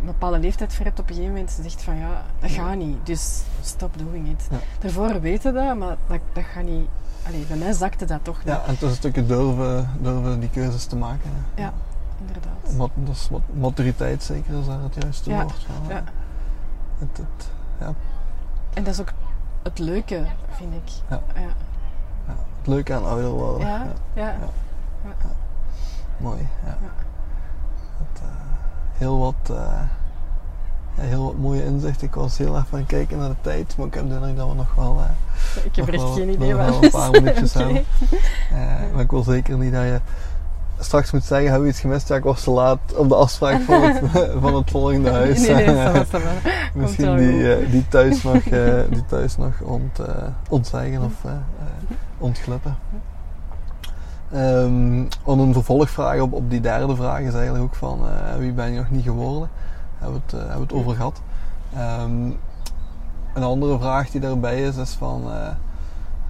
een 0.00 0.06
bepaalde 0.06 0.38
leeftijd 0.38 0.74
voor 0.74 0.84
hebt 0.84 0.98
op 0.98 1.08
een 1.08 1.14
gegeven 1.14 1.34
moment. 1.34 1.50
Ze 1.50 1.62
zegt 1.62 1.82
van 1.82 1.96
ja, 1.96 2.22
dat 2.40 2.50
gaat 2.50 2.76
niet. 2.76 2.96
Dus 3.02 3.42
stop 3.62 3.98
doing 3.98 4.28
it. 4.28 4.46
Ja. 4.50 4.56
Daarvoor 4.78 5.20
weten 5.20 5.54
dat, 5.54 5.76
maar 5.76 5.96
dat, 6.06 6.18
dat 6.32 6.44
gaat 6.44 6.64
niet... 6.64 6.88
Allee, 7.26 7.44
bij 7.44 7.56
mij 7.56 7.72
zakte 7.72 8.04
dat 8.04 8.24
toch 8.24 8.36
niet. 8.38 8.46
ja, 8.46 8.62
en 8.62 8.70
het 8.70 8.82
is 8.82 8.88
een 8.90 8.94
stukje 8.96 9.26
durven, 9.26 9.88
durven 10.00 10.40
die 10.40 10.50
keuzes 10.50 10.84
te 10.86 10.96
maken. 10.96 11.30
hè. 11.54 11.62
Ja, 11.62 11.72
inderdaad. 12.20 12.72
Mat, 12.76 12.90
dat 12.94 13.14
is 13.14 13.28
mat- 13.28 13.54
maturiteit 13.54 14.22
zeker, 14.22 14.58
is 14.58 14.66
daar 14.66 14.80
het 14.82 14.94
juiste 15.02 15.30
Ja, 15.30 15.42
woord 15.42 15.54
van. 15.66 15.88
ja. 15.88 16.02
Het, 16.98 17.16
het, 17.16 17.48
ja, 17.80 17.92
En 18.74 18.84
dat 18.84 18.94
is 18.94 19.00
ook 19.00 19.12
het 19.62 19.78
leuke, 19.78 20.24
vind 20.50 20.74
ik. 20.74 20.90
Ja. 21.08 21.20
ja. 21.34 21.40
ja, 21.40 22.34
het 22.58 22.66
leuke 22.66 22.94
aan 22.94 23.04
ouder 23.06 23.30
worden. 23.30 23.66
Ja, 23.68 23.86
ja. 24.14 24.34
Mooi, 26.16 26.48
ja. 26.64 26.76
Het, 27.98 28.20
eh, 28.22 28.28
heel 28.98 29.18
wat... 29.18 29.56
eh, 29.58 29.80
heel 31.00 31.34
mooie 31.40 31.64
inzichten. 31.64 32.06
Ik 32.06 32.14
was 32.14 32.38
heel 32.38 32.56
erg 32.56 32.66
van 32.68 32.86
kijken 32.86 33.18
naar 33.18 33.28
de 33.28 33.34
tijd, 33.40 33.74
maar 33.76 33.86
ik 33.86 33.94
heb 33.94 34.08
de 34.08 34.14
indruk 34.14 34.36
dat 34.36 34.48
we 34.48 34.54
nog 34.54 34.74
wel, 34.76 34.98
eh, 35.00 35.64
Ik 35.64 35.76
heb 35.76 35.86
er 35.88 35.94
echt 35.94 36.02
wel- 36.02 36.12
geen 36.12 36.28
idee 36.28 36.54
wat 36.54 36.82
een 36.82 36.90
paar 36.90 37.10
minuutjes 37.10 37.54
hebben. 37.58 37.76
eh, 38.50 38.92
maar 38.92 39.02
ik 39.02 39.10
wil 39.10 39.22
zeker 39.22 39.56
niet 39.58 39.72
dat 39.72 39.82
je 39.82 40.00
straks 40.78 41.10
moet 41.10 41.24
zeggen, 41.24 41.46
hebben 41.46 41.64
we 41.66 41.72
iets 41.72 41.80
gemist? 41.80 42.08
Ja, 42.08 42.16
ik 42.16 42.22
was 42.24 42.42
te 42.42 42.50
laat 42.50 42.78
op 42.96 43.08
de 43.08 43.14
afspraak 43.14 43.60
van 43.68 43.82
het, 43.82 44.00
van 44.40 44.54
het 44.54 44.70
volgende 44.70 45.10
huis. 45.10 45.40
Nee, 45.40 45.54
nee, 45.66 45.74
wel 45.74 46.04
Misschien 46.74 47.16
die, 47.16 47.54
eh, 47.54 47.70
die 47.70 47.88
thuis 47.88 48.22
nog, 48.22 48.42
die 48.90 49.06
thuis 49.06 49.36
nog 49.36 49.60
ont, 49.60 49.98
ontzeggen 50.48 51.02
of 51.02 51.12
ontglippen. 52.18 52.76
Om 55.24 55.40
een 55.40 55.52
vervolgvraag 55.52 56.20
op, 56.20 56.32
op 56.32 56.50
die 56.50 56.60
derde 56.60 56.96
vraag 56.96 57.20
is 57.20 57.34
eigenlijk 57.34 57.64
ook 57.64 57.74
van 57.74 58.00
wie 58.38 58.52
ben 58.52 58.72
je 58.72 58.78
nog 58.78 58.90
niet 58.90 59.04
geworden? 59.04 59.48
Hebben 60.00 60.22
we 60.26 60.26
het, 60.26 60.32
eh, 60.32 60.38
hebben 60.38 60.56
we 60.56 60.62
het 60.62 60.72
over 60.72 60.96
gehad. 60.96 61.20
Ehm, 61.74 62.30
een 63.34 63.42
andere 63.42 63.78
vraag 63.78 64.10
die 64.10 64.20
daarbij 64.20 64.62
is, 64.62 64.76
is 64.76 64.92
van 64.92 65.32
eh, 65.32 65.48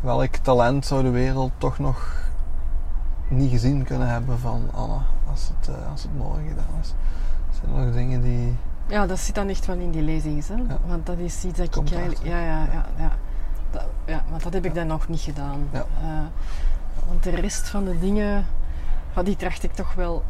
welk 0.00 0.36
talent 0.36 0.86
zou 0.86 1.02
de 1.02 1.10
wereld 1.10 1.52
toch 1.58 1.78
nog 1.78 2.28
niet 3.28 3.50
gezien 3.50 3.84
kunnen 3.84 4.08
hebben 4.08 4.38
van 4.38 4.68
Anna 4.74 5.02
als 5.30 5.50
het, 5.56 5.74
eh, 5.74 5.90
als 5.90 6.02
het 6.02 6.16
morgen 6.16 6.48
gedaan 6.48 6.80
is? 6.80 6.94
Zijn 7.60 7.76
er 7.76 7.84
nog 7.84 7.94
dingen 7.94 8.22
die. 8.22 8.56
Ja, 8.86 9.06
dat 9.06 9.18
zit 9.18 9.34
dan 9.34 9.48
echt 9.48 9.66
wel 9.66 9.76
in 9.76 9.90
die 9.90 10.02
lezing, 10.02 10.46
hè? 10.46 10.54
Ja. 10.54 10.78
want 10.86 11.06
dat 11.06 11.18
is 11.18 11.44
iets 11.44 11.58
dat 11.58 11.70
Komt 11.70 11.90
ik 11.90 11.96
eigenlijk... 11.96 12.26
Ja, 12.26 12.40
ja, 12.40 12.64
ja. 12.72 12.84
ja. 12.98 13.12
Dat, 13.70 13.84
ja, 14.04 14.22
want 14.30 14.42
dat 14.42 14.52
heb 14.52 14.64
ik 14.64 14.74
dan 14.74 14.86
nog 14.86 15.08
niet 15.08 15.20
gedaan. 15.20 15.68
Ja. 15.72 15.84
Want 17.08 17.22
de 17.22 17.30
rest 17.30 17.68
van 17.68 17.84
de 17.84 17.98
dingen, 17.98 18.46
die 19.24 19.36
tracht 19.36 19.62
ik 19.62 19.72
toch 19.72 19.94
wel... 19.94 20.24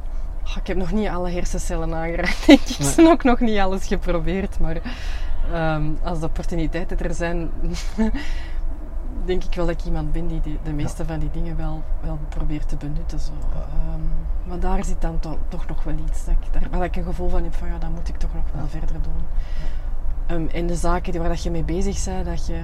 Ah, 0.45 0.57
ik 0.57 0.66
heb 0.66 0.76
nog 0.76 0.93
niet 0.93 1.09
alle 1.09 1.30
hersencellen 1.30 1.95
aangeraakt, 1.95 2.47
denk 2.47 2.61
ik. 2.68 2.78
Ik 2.78 2.97
heb 2.97 3.07
ook 3.07 3.24
nog 3.24 3.41
niet 3.41 3.59
alles 3.59 3.86
geprobeerd, 3.86 4.59
maar 4.61 4.76
ehm, 5.53 5.91
als 6.03 6.20
de 6.20 6.26
opportuniteiten 6.26 6.99
er 6.99 7.14
zijn, 7.14 7.51
denk 9.24 9.45
ik 9.45 9.55
wel 9.55 9.66
dat 9.66 9.74
ik 9.80 9.84
iemand 9.84 10.12
ben 10.12 10.26
die 10.26 10.41
de, 10.41 10.57
de 10.62 10.72
meeste 10.72 11.05
van 11.05 11.18
die 11.18 11.30
dingen 11.30 11.57
wel, 11.57 11.82
wel 12.01 12.18
probeert 12.28 12.68
te 12.68 12.76
benutten. 12.76 13.18
Zo. 13.20 13.32
Ehm, 13.53 14.01
maar 14.49 14.61
daar 14.61 14.84
zit 14.84 15.01
dan 15.01 15.18
to- 15.20 15.38
toch 15.49 15.66
nog 15.66 15.82
wel 15.82 15.95
iets, 16.09 16.24
dat 16.24 16.34
ik, 16.41 16.53
daar, 16.61 16.70
waar 16.70 16.84
ik 16.84 16.97
een 16.97 17.05
gevoel 17.05 17.28
van 17.28 17.43
heb 17.43 17.55
van 17.55 17.68
ja, 17.68 17.78
dat 17.78 17.91
moet 17.91 18.09
ik 18.09 18.16
toch 18.16 18.34
nog 18.34 18.45
wel 18.55 18.66
verder 18.68 18.97
doen. 19.03 19.22
Ehm, 20.26 20.47
en 20.57 20.66
de 20.66 20.74
zaken 20.76 21.11
die, 21.12 21.20
waar 21.20 21.30
dat 21.30 21.43
je 21.43 21.51
mee 21.51 21.64
bezig 21.64 22.05
bent, 22.05 22.24
dat 22.24 22.47
je 22.47 22.61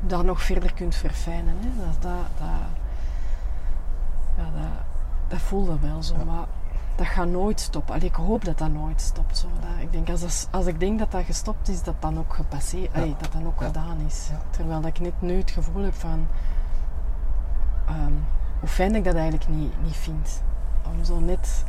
dat 0.00 0.24
nog 0.24 0.42
verder 0.42 0.72
kunt 0.74 0.94
verfijnen. 0.94 1.54
Hè? 1.60 1.68
Dat, 1.84 2.02
dat, 2.02 2.12
dat, 2.38 2.48
ja, 4.36 4.60
dat, 4.60 4.70
dat 5.28 5.38
voelde 5.38 5.78
wel 5.80 6.02
zo, 6.02 6.14
maar 6.26 6.44
dat 6.96 7.06
gaat 7.06 7.26
nooit 7.28 7.60
stoppen. 7.60 7.94
Allee, 7.94 8.08
ik 8.08 8.14
hoop 8.14 8.44
dat 8.44 8.58
dat 8.58 8.70
nooit 8.72 9.00
stopt. 9.00 9.38
Zo. 9.38 9.46
Dat, 9.60 9.70
ik 9.80 9.92
denk, 9.92 10.10
als, 10.10 10.46
als 10.50 10.66
ik 10.66 10.80
denk 10.80 10.98
dat 10.98 11.10
dat 11.10 11.24
gestopt 11.24 11.68
is, 11.68 11.82
dat 11.82 11.94
dan 12.00 12.18
ook 12.18 12.34
gepasseerd, 12.34 12.94
allee, 12.94 13.14
dat 13.20 13.32
dan 13.32 13.46
ook 13.46 13.60
Ja. 13.60 13.66
gedaan 13.66 13.96
is. 14.06 14.28
Ja. 14.30 14.40
Terwijl 14.50 14.80
dat 14.80 14.90
ik 14.90 15.00
net 15.00 15.20
nu 15.20 15.36
het 15.38 15.50
gevoel 15.50 15.82
heb 15.82 15.94
van 15.94 16.26
ehm, 17.86 18.12
hoe 18.60 18.68
fijn 18.68 18.94
ik 18.94 19.04
dat 19.04 19.14
eigenlijk 19.14 19.48
niet, 19.48 19.72
niet 19.82 19.96
vind. 19.96 20.42
Om 20.92 21.04
zo 21.04 21.18
net 21.20 21.64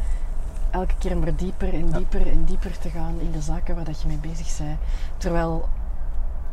elke 0.72 0.94
keer 0.98 1.18
maar 1.18 1.36
dieper 1.36 1.74
en 1.74 1.88
Ja. 1.90 1.98
dieper 1.98 2.28
en 2.32 2.44
dieper 2.46 2.78
te 2.80 2.90
gaan 2.90 3.20
in 3.20 3.32
de 3.32 3.42
zaken 3.42 3.76
waar 3.76 3.84
dat 3.84 4.02
je 4.02 4.08
mee 4.08 4.18
bezig 4.18 4.58
bent. 4.58 4.80
Terwijl 5.18 5.70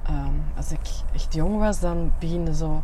ehm, 0.03 0.35
als 0.57 0.73
ik 0.73 0.89
echt 1.13 1.35
jong 1.35 1.59
was, 1.59 1.81
dan 1.81 2.13
beginde 2.19 2.55
zo, 2.55 2.83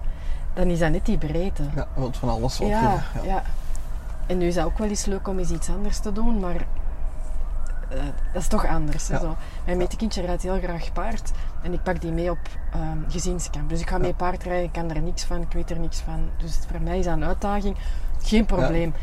dan 0.54 0.66
is 0.66 0.78
dat 0.78 0.90
net 0.90 1.06
die 1.06 1.18
breedte. 1.18 1.62
Ja, 1.74 1.86
wilt 1.94 2.16
van 2.16 2.28
alles 2.28 2.58
wat 2.58 2.68
Ja, 2.68 3.02
je- 3.22 3.28
ja. 3.28 3.42
En 4.30 4.38
nu 4.38 4.46
is 4.46 4.54
dat 4.54 4.64
ook 4.64 4.78
wel 4.78 4.88
eens 4.88 5.04
leuk 5.04 5.28
om 5.28 5.38
eens 5.38 5.50
iets 5.50 5.68
anders 5.68 5.98
te 5.98 6.12
doen, 6.12 6.40
maar 6.40 6.66
eh, 7.88 7.98
dat 8.32 8.42
is 8.42 8.48
toch 8.48 8.66
anders. 8.66 9.08
Ja. 9.08 9.18
Zo. 9.18 9.36
Mijn 9.64 9.76
metekindje 9.76 10.22
rijdt 10.22 10.42
heel 10.42 10.58
graag 10.58 10.92
paard 10.92 11.30
en 11.62 11.72
ik 11.72 11.82
pak 11.82 12.00
die 12.00 12.12
mee 12.12 12.30
op 12.30 12.38
ehm, 12.72 12.98
gezinskamp. 13.08 13.68
Dus 13.68 13.80
ik 13.80 13.88
ga 13.88 13.98
mee 13.98 14.14
paardrijden, 14.14 14.64
ik 14.64 14.72
kan 14.72 14.90
er 14.90 15.02
niks 15.02 15.24
van, 15.24 15.40
ik 15.40 15.52
weet 15.52 15.70
er 15.70 15.78
niks 15.78 15.98
van. 15.98 16.28
Dus 16.36 16.58
voor 16.70 16.80
mij 16.82 16.98
is 16.98 17.04
dat 17.04 17.14
een 17.14 17.24
uitdaging, 17.24 17.76
geen 18.22 18.44
probleem. 18.44 18.94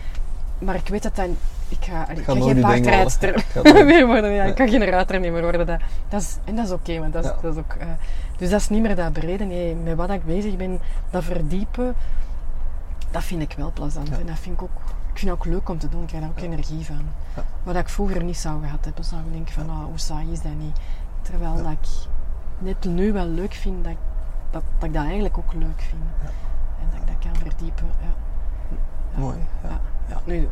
Maar 0.59 0.75
ik 0.75 0.87
weet 0.87 1.03
dat 1.03 1.15
dan... 1.15 1.37
Ik 1.69 1.85
ga, 1.85 2.09
ik 2.09 2.23
ga 2.23 2.33
geen 2.33 2.59
paardrijdster 2.59 3.45
meer 3.85 4.05
worden. 4.05 4.31
Ja. 4.31 4.43
Ik 4.43 4.55
kan 4.55 4.69
geen 4.69 4.85
ruiter 4.85 5.19
meer 5.19 5.41
worden. 5.41 5.65
Dat, 5.65 5.79
dat 6.09 6.21
is, 6.21 6.37
en 6.43 6.55
dat 6.55 6.65
is 6.65 6.71
oké, 6.71 6.99
want 6.99 7.13
dat 7.13 7.23
is, 7.23 7.31
dat 7.41 7.53
is 7.53 7.59
ook... 7.59 7.73
eh, 7.79 7.87
dus 8.37 8.49
dat 8.49 8.59
is 8.59 8.69
niet 8.69 8.81
meer 8.81 8.95
dat 8.95 9.13
brede. 9.13 9.43
Nee, 9.43 9.75
met 9.75 9.95
wat 9.95 10.09
ik 10.09 10.25
bezig 10.25 10.57
ben, 10.57 10.79
dat 11.09 11.23
verdiepen, 11.23 11.95
dat 13.11 13.23
vind 13.23 13.41
ik 13.41 13.53
wel 13.57 13.71
plezant. 13.73 14.09
En 14.09 14.25
dat 14.25 14.39
vind 14.39 14.55
ik 14.55 14.61
ook... 14.61 14.81
Ik 15.17 15.23
vind 15.23 15.35
het 15.35 15.47
ook 15.47 15.53
leuk 15.53 15.69
om 15.69 15.79
te 15.79 15.89
doen. 15.89 16.01
Ik 16.01 16.07
krijg 16.07 16.23
daar 16.23 16.31
ook 16.31 16.43
energie 16.43 16.85
van. 16.85 17.01
Wat 17.63 17.75
ik 17.75 17.89
vroeger 17.89 18.23
niet 18.23 18.37
zou 18.37 18.61
gehad 18.61 18.85
hebben. 18.85 19.03
Zou 19.03 19.21
ik 19.21 19.31
denken 19.31 19.53
van, 19.53 19.69
ah, 19.69 19.83
hoe 19.83 19.97
saai 19.97 20.31
is 20.31 20.41
dat 20.41 20.55
niet? 20.57 20.79
Terwijl 21.21 21.55
dat 21.55 21.71
ik 21.71 21.87
net 22.57 22.85
nu 22.85 23.13
wel 23.13 23.25
leuk 23.25 23.53
vind, 23.53 23.83
dat 23.83 23.91
ik 23.91 23.97
dat, 24.51 24.63
dat, 24.79 24.87
ik 24.87 24.93
dat 24.93 25.03
eigenlijk 25.03 25.37
ook 25.37 25.53
leuk 25.53 25.81
vind. 25.81 26.01
En 26.79 26.87
dat 26.91 27.01
ik 27.01 27.07
dat 27.07 27.15
kan 27.19 27.49
verdiepen. 27.49 27.85
Mooi. 29.15 29.37
Ja. 30.07 30.21
Nu, 30.25 30.49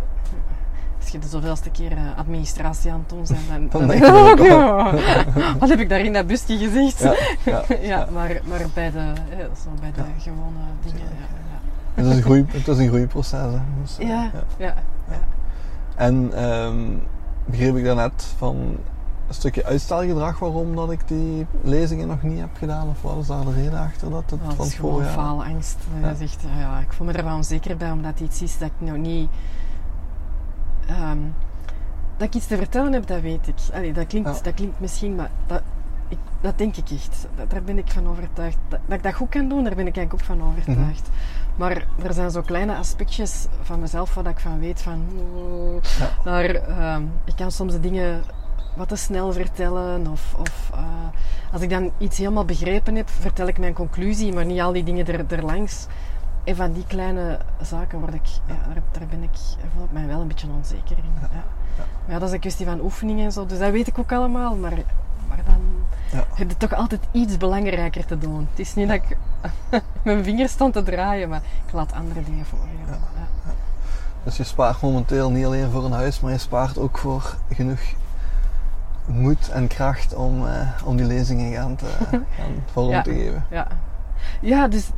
als 1.00 1.10
je 1.10 1.20
de 1.20 1.28
zoveelste 1.28 1.70
keer 1.70 1.92
eh, 1.92 2.18
administratie 2.18 2.92
aan 2.92 3.00
het 3.00 3.10
doen 3.10 3.38
bent, 3.50 3.72
dan, 3.72 3.88
Dan 3.88 4.30
ook 4.30 4.40
ja, 4.40 4.92
wat 5.60 5.70
heb 5.74 5.80
ik 5.80 5.90
daar 5.90 6.00
in 6.00 6.14
dat 6.14 6.28
busje 6.28 6.58
gezegd? 6.58 7.00
Ja, 7.00 7.16
Ja, 7.44 7.64
ja, 7.70 7.78
ja. 7.82 8.08
maar, 8.12 8.42
maar 8.44 8.66
bij 8.74 8.92
de, 8.92 9.14
eh, 9.30 9.38
zo 9.64 9.70
bij 9.80 9.92
de 9.92 10.04
gewone 10.18 10.60
dingen. 10.84 11.08
Het 11.96 12.06
is 12.06 12.16
een, 12.16 12.22
groei, 12.22 12.46
het 12.48 12.68
is 12.68 12.78
een 12.78 12.88
groeiproces. 12.88 13.32
Hè. 13.52 13.60
Dus, 13.82 13.98
eh, 13.98 14.08
ja. 14.08 14.24
ja. 14.24 14.32
ja, 14.58 14.74
ja. 15.10 15.20
En 15.96 16.34
ehm, 16.34 16.78
begreep 17.46 17.76
ik 17.76 17.84
daarnet 17.86 18.34
van 18.38 18.56
een 19.28 19.34
stukje 19.34 19.66
uitstelgedrag 19.66 20.40
waarom 20.40 20.76
dat 20.76 20.92
ik 20.92 21.08
die 21.08 21.46
lezingen 21.64 22.08
nog 22.08 22.22
niet 22.24 22.40
heb 22.40 22.50
gedaan? 22.58 22.90
Of 22.90 23.02
wat 23.02 23.18
is 23.18 23.28
daar 23.28 23.46
de 23.46 23.54
reden 23.54 23.80
achter 23.80 24.10
dat 24.10 24.24
het 24.32 24.40
dat 24.46 24.54
van 24.56 24.66
is 24.66 24.74
gewoon 24.74 25.04
faalangst. 25.04 25.78
Ja. 26.02 26.10
Je 26.10 26.16
zegt, 26.16 26.44
ah 26.54 26.60
ja, 26.60 26.80
ik 26.80 26.94
voel 26.94 27.08
me 27.08 27.14
er 27.14 27.24
wel 27.24 27.36
onzeker 27.36 27.78
bij 27.78 27.92
omdat 27.92 28.12
het 28.12 28.20
iets 28.20 28.42
is 28.42 28.58
dat 28.58 28.68
ik 28.80 28.88
nog 28.88 28.98
niet... 28.98 29.30
ehm, 30.88 31.18
dat 32.18 32.28
ik 32.28 32.36
iets 32.36 32.48
te 32.48 32.58
vertellen 32.58 32.94
heb, 32.94 33.08
dat 33.08 33.22
weet 33.22 33.48
ik. 33.48 33.56
Allee, 33.74 33.94
dat, 33.94 34.08
klinkt, 34.08 34.36
Ja. 34.38 34.42
dat 34.44 34.54
klinkt 34.54 34.80
misschien, 34.80 35.16
maar 35.16 35.30
dat, 35.48 35.62
ik, 36.08 36.18
dat 36.42 36.58
denk 36.58 36.76
ik 36.76 36.90
echt. 36.90 37.28
Dat- 37.36 37.50
daar 37.50 37.64
ben 37.64 37.78
ik 37.78 37.92
van 37.92 38.08
overtuigd. 38.08 38.58
Dat, 38.68 38.80
dat 38.86 38.98
ik 38.98 39.04
dat 39.04 39.14
goed 39.14 39.30
kan 39.30 39.48
doen, 39.50 39.64
daar 39.64 39.76
ben 39.76 39.88
ik 39.88 39.98
eigenlijk 39.98 40.14
ook 40.14 40.38
van 40.38 40.48
overtuigd. 40.48 41.10
Maar 41.56 41.86
er 42.04 42.14
zijn 42.14 42.32
zo 42.32 42.42
kleine 42.42 42.76
aspectjes 42.76 43.48
van 43.62 43.80
mezelf 43.80 44.14
waar 44.14 44.28
ik 44.28 44.40
van 44.40 44.60
weet 44.60 44.82
van... 44.82 45.06
oh, 45.36 45.84
Ja. 46.26 47.02
ik 47.26 47.36
kan 47.36 47.52
soms 47.52 47.72
de 47.72 47.80
dingen 47.80 48.24
wat 48.76 48.88
te 48.88 48.96
snel 48.96 49.34
vertellen. 49.34 50.08
Of, 50.08 50.36
of 50.40 50.70
eh, 50.74 50.80
als 51.52 51.62
ik 51.62 51.70
dan 51.70 51.92
iets 51.98 52.18
helemaal 52.18 52.46
begrepen 52.46 52.96
heb, 52.96 53.10
vertel 53.10 53.48
ik 53.48 53.58
mijn 53.58 53.74
conclusie, 53.74 54.34
maar 54.34 54.46
niet 54.46 54.62
al 54.62 54.72
die 54.72 54.84
dingen 54.84 55.08
er, 55.08 55.26
erlangs. 55.28 55.86
En 56.44 56.56
van 56.56 56.74
die 56.74 56.86
kleine 56.88 57.40
zaken 57.62 58.00
word 58.00 58.14
ik, 58.14 58.28
ja, 58.48 58.56
daar, 58.74 58.84
daar 58.92 59.08
ben 59.10 59.24
ik, 59.24 59.38
voel 59.76 59.84
ik 59.84 59.92
mij 59.92 60.08
wel 60.08 60.22
een 60.22 60.28
beetje 60.28 60.48
onzeker 60.58 60.98
in. 60.98 61.04
Ja. 61.22 61.30
Maar 62.06 62.14
ja, 62.14 62.20
dat 62.20 62.28
is 62.28 62.34
een 62.34 62.40
kwestie 62.40 62.66
van 62.66 62.80
oefening 62.80 63.22
en 63.22 63.32
zo, 63.32 63.46
dus 63.46 63.60
dat 63.60 63.72
weet 63.72 63.88
ik 63.88 64.00
ook 64.00 64.12
allemaal. 64.12 64.56
Maar, 64.56 64.74
maar 65.28 65.40
dan 65.46 65.55
Ja. 66.12 66.24
heb 66.36 66.50
je 66.50 66.58
toch 66.58 66.74
altijd 66.74 67.02
iets 67.12 67.38
belangrijker 67.38 68.06
te 68.06 68.18
doen. 68.18 68.48
Het 68.50 68.60
is 68.60 68.74
niet 68.76 68.88
dat 68.88 68.96
ik 68.96 69.18
mijn 70.04 70.24
vingers 70.24 70.52
stand 70.52 70.74
te 70.74 70.84
draaien, 70.84 71.30
maar 71.30 71.42
ik 71.68 71.74
laat 71.74 71.94
andere 71.94 72.24
dingen 72.24 72.46
voor. 72.46 72.60
Ja. 72.88 72.92
Ja. 72.92 73.52
Dus 74.24 74.38
je 74.38 74.44
spaart 74.44 74.82
momenteel 74.82 75.32
niet 75.32 75.46
alleen 75.46 75.72
voor 75.72 75.86
een 75.86 75.92
huis, 75.92 76.20
maar 76.20 76.32
je 76.32 76.38
spaart 76.38 76.78
ook 76.78 76.98
voor 76.98 77.36
genoeg 77.54 77.80
moed 79.06 79.50
en 79.50 79.68
kracht 79.68 80.16
om, 80.16 80.48
eh, 80.48 80.68
om 80.86 80.98
die 80.98 81.06
lezingen 81.06 81.54
gaan, 81.54 81.76
te, 81.76 81.86
gaan 82.38 82.64
vorm 82.72 82.90
Ja. 82.90 83.02
te 83.02 83.14
geven. 83.14 83.46
Ja, 83.50 83.68
ja 84.42 84.68
dus 84.68 84.90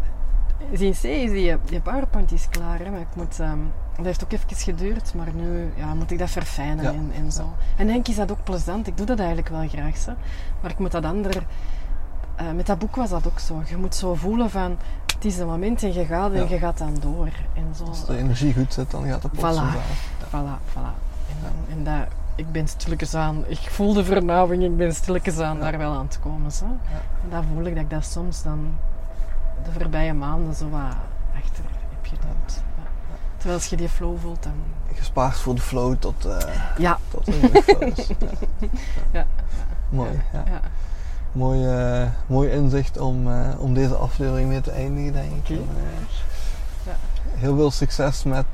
zien 0.74 0.92
C 0.92 1.04
is 1.04 1.32
die, 1.32 1.58
die 1.66 1.80
PowerPoint 1.80 2.32
is 2.32 2.48
klaar, 2.50 2.80
hè, 2.80 2.90
maar 2.90 3.00
ik 3.00 3.16
moet, 3.16 3.40
ehm, 3.40 3.60
dat 3.98 4.06
heeft 4.06 4.24
ook 4.24 4.32
even 4.32 4.58
geduurd, 4.58 5.14
maar 5.14 5.28
nu 5.34 5.72
ja, 5.76 5.94
moet 5.94 6.12
ik 6.12 6.20
dat 6.20 6.30
verfijnen 6.30 6.84
Ja. 6.84 6.92
en, 6.92 7.12
en 7.16 7.32
zo. 7.32 7.54
En 7.78 7.88
denk 7.88 8.08
is 8.08 8.16
dat 8.16 8.32
ook 8.32 8.44
plezant, 8.44 8.88
ik 8.88 8.98
doe 8.98 9.06
dat 9.06 9.18
eigenlijk 9.20 9.50
wel 9.50 9.68
graag, 9.68 9.98
zo. 9.98 10.12
maar 10.62 10.72
ik 10.72 10.80
moet 10.80 10.92
dat 10.92 11.06
andere... 11.06 11.40
eh, 12.36 12.46
met 12.56 12.66
dat 12.66 12.80
boek 12.80 12.96
was 12.96 13.10
dat 13.10 13.28
ook 13.28 13.40
zo. 13.40 13.64
Je 13.66 13.78
moet 13.78 13.96
zo 13.96 14.14
voelen 14.16 14.50
van, 14.50 14.78
het 15.16 15.26
is 15.26 15.38
een 15.38 15.48
moment 15.48 15.84
en 15.84 15.94
je 15.94 16.06
gaat 16.06 16.32
en 16.32 16.50
je 16.50 16.58
gaat 16.58 16.78
dan 16.78 16.98
door. 17.02 17.30
En 17.54 17.76
zo. 17.76 17.84
Als 17.84 18.06
de 18.06 18.18
energie 18.18 18.54
goed 18.54 18.74
zit, 18.74 18.92
dan 18.92 19.06
gaat 19.06 19.24
het 19.24 19.32
plots 19.32 19.58
Voilà. 19.58 19.62
Voilà, 20.28 20.74
voilà. 20.74 20.94
En, 21.30 21.78
en 21.78 21.84
dat, 21.84 22.08
ik 22.36 22.52
ben 22.52 22.68
stilletjes 22.68 23.14
aan, 23.16 23.44
ik 23.48 23.58
voel 23.58 23.94
de 23.94 24.04
vernauwing, 24.04 24.64
ik 24.64 24.78
ben 24.78 24.94
stilletjes 24.94 25.40
aan 25.40 25.60
daar 25.60 25.78
wel 25.78 25.92
aan 25.94 26.06
het 26.06 26.20
komen. 26.20 26.52
Zo. 26.52 26.66
En 26.66 27.30
dat 27.30 27.44
voel 27.54 27.66
ik 27.66 27.74
dat 27.74 27.84
ik 27.84 27.90
dat 27.90 28.06
soms 28.06 28.44
dan 28.44 28.74
de 29.64 29.72
voorbije 29.80 30.14
maanden 30.14 30.56
zo 30.56 30.70
wat 30.70 30.96
achter 31.36 31.64
heb 31.90 32.04
geduld. 32.18 32.64
Terwijl 33.38 33.60
als 33.60 33.68
je 33.68 33.78
die 33.78 33.90
flow 33.90 34.20
voelt, 34.20 34.44
dan... 34.44 34.54
Je 34.96 35.04
spaart 35.04 35.38
voor 35.38 35.56
de 35.56 35.62
flow 35.62 35.96
tot, 36.00 36.26
eh 36.26 36.38
Ja, 36.78 37.00
tot 37.10 37.28
een 37.28 37.62
flow 37.64 37.82
is. 37.84 38.08
Ja. 38.20 38.68
Ja. 39.12 39.26
Mooi, 39.90 40.12
ja. 40.34 40.44
ja. 40.46 40.62
Mooi, 41.32 41.68
eh, 41.68 42.08
mooi 42.28 42.50
inzicht 42.50 42.98
om, 42.98 43.32
eh, 43.32 43.60
om 43.60 43.74
deze 43.74 43.96
aflevering 43.96 44.50
mee 44.50 44.62
te 44.62 44.72
eindigen, 44.72 45.14
denk 45.14 45.48
ik. 45.48 45.58
En. 45.58 45.68
Heel 47.36 47.56
veel 47.56 47.72
succes 47.72 48.24
met 48.24 48.46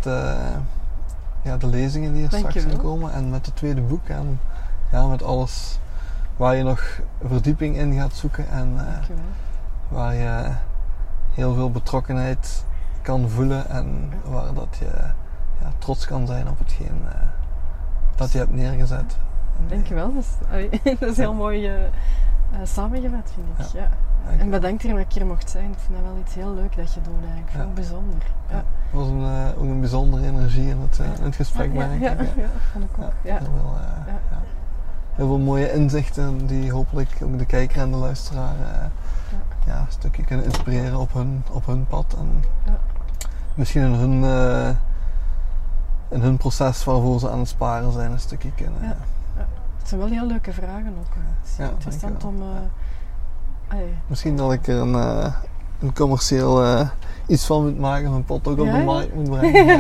ja, 1.41 1.57
de 1.57 1.67
lezingen 1.67 2.13
die 2.13 2.23
er 2.23 2.37
straks 2.37 2.63
gaan 2.63 2.77
komen 2.77 3.13
en 3.13 3.29
met 3.29 3.45
het 3.45 3.55
tweede 3.55 3.81
boek 3.81 4.07
en 4.07 4.39
ja, 4.91 5.05
met 5.05 5.23
alles 5.23 5.79
waar 6.37 6.55
je 6.55 6.63
nog 6.63 6.99
verdieping 7.27 7.77
in 7.77 7.93
gaat 7.93 8.13
zoeken 8.13 8.49
en 8.49 8.79
waar 9.87 10.15
je 10.15 10.51
heel 11.33 11.53
veel 11.53 11.71
betrokkenheid 11.71 12.63
kan 13.03 13.29
voelen 13.29 13.69
en 13.69 14.11
waar 14.25 14.53
dat 14.53 14.77
je 14.79 14.91
ja, 15.61 15.71
trots 15.77 16.05
kan 16.05 16.27
zijn 16.27 16.49
op 16.49 16.59
hetgeen 16.59 17.01
eh, 17.07 17.15
dat 18.15 18.31
je 18.31 18.37
hebt 18.37 18.53
neergezet. 18.53 19.17
Dankjewel. 19.67 20.13
Dat 20.13 20.23
is, 20.23 20.79
dat 20.99 21.09
is 21.09 21.17
heel 21.17 21.33
mooi 21.33 21.67
eh, 21.67 21.75
samengevat, 22.63 23.31
vind 23.33 23.67
ik. 23.67 23.81
Ja. 23.81 23.89
En 24.39 24.49
bedankt 24.49 24.83
er 24.83 24.89
dat 24.89 24.99
ik 24.99 25.13
hier 25.13 25.25
mocht 25.25 25.49
zijn. 25.49 25.71
Ik 25.71 25.77
vind 25.85 25.99
dat 25.99 26.07
wel 26.11 26.17
iets 26.21 26.33
heel 26.33 26.53
leuk 26.53 26.75
dat 26.75 26.93
je 26.93 27.01
doet 27.01 27.13
eigenlijk. 27.23 27.51
Ja. 27.51 27.57
Heel 27.57 27.73
bijzonder. 27.73 28.21
Ja. 28.49 28.55
Het 28.55 28.91
was 28.91 29.07
een, 29.07 29.53
ook 29.57 29.69
een 29.69 29.79
bijzondere 29.79 30.25
energie 30.25 30.69
in 30.69 30.79
het, 30.79 30.99
in 31.17 31.23
het 31.23 31.35
gesprek, 31.35 31.73
ja, 31.73 31.87
merk 31.87 32.01
ja, 32.01 32.11
ik. 32.11 32.35
ja, 32.35 32.49
vond 32.71 32.83
ik 32.83 33.03
ook. 33.03 33.11
Ja. 33.21 33.37
Heel, 33.37 33.45
veel, 33.45 33.77
heel 35.13 35.27
veel 35.27 35.39
mooie 35.39 35.73
inzichten 35.73 36.47
die 36.47 36.71
hopelijk 36.71 37.17
ook 37.23 37.37
de 37.37 37.45
kijker 37.45 37.81
en 37.81 37.91
de 37.91 37.97
luisteraar 37.97 38.55
ja. 39.65 39.79
een 39.79 39.85
stukje 39.89 40.23
kunnen 40.23 40.45
inspireren 40.45 40.99
op 40.99 41.13
hun, 41.13 41.43
op 41.51 41.65
hun 41.65 41.85
pad. 41.87 42.15
En 42.17 42.43
Ja. 42.65 42.77
misschien 43.55 43.81
in 43.81 43.91
hun, 43.93 44.23
eh, 44.23 44.69
in 46.09 46.21
hun 46.21 46.37
proces 46.37 46.83
waarvoor 46.83 47.19
ze 47.19 47.29
aan 47.29 47.39
het 47.39 47.47
sparen 47.47 47.91
zijn 47.91 48.11
een 48.11 48.19
stukje 48.19 48.51
kunnen. 48.55 48.81
Ja. 48.81 48.95
Het 49.77 49.87
zijn 49.87 50.01
wel 50.01 50.09
heel 50.09 50.27
leuke 50.27 50.53
vragen 50.53 50.93
ook. 50.99 51.13
Het 51.15 51.49
is 51.49 51.57
Ja, 51.57 51.69
interessant 51.69 52.23
om... 52.23 52.35
eh, 52.41 53.77
Misschien 54.07 54.37
dat 54.37 54.51
ik 54.53 54.67
er 54.67 54.77
een, 54.79 54.95
eh, 54.95 55.33
een 55.79 55.93
commercieel 55.93 56.63
eh, 56.63 56.89
iets 57.27 57.45
van 57.45 57.63
moet 57.63 57.79
maken, 57.79 58.09
mijn 58.11 58.23
pot 58.25 58.47
ook 58.47 58.59
op 58.59 58.65
de 58.65 58.83
markt 58.85 59.13
moet 59.15 59.29
brengen. 59.39 59.77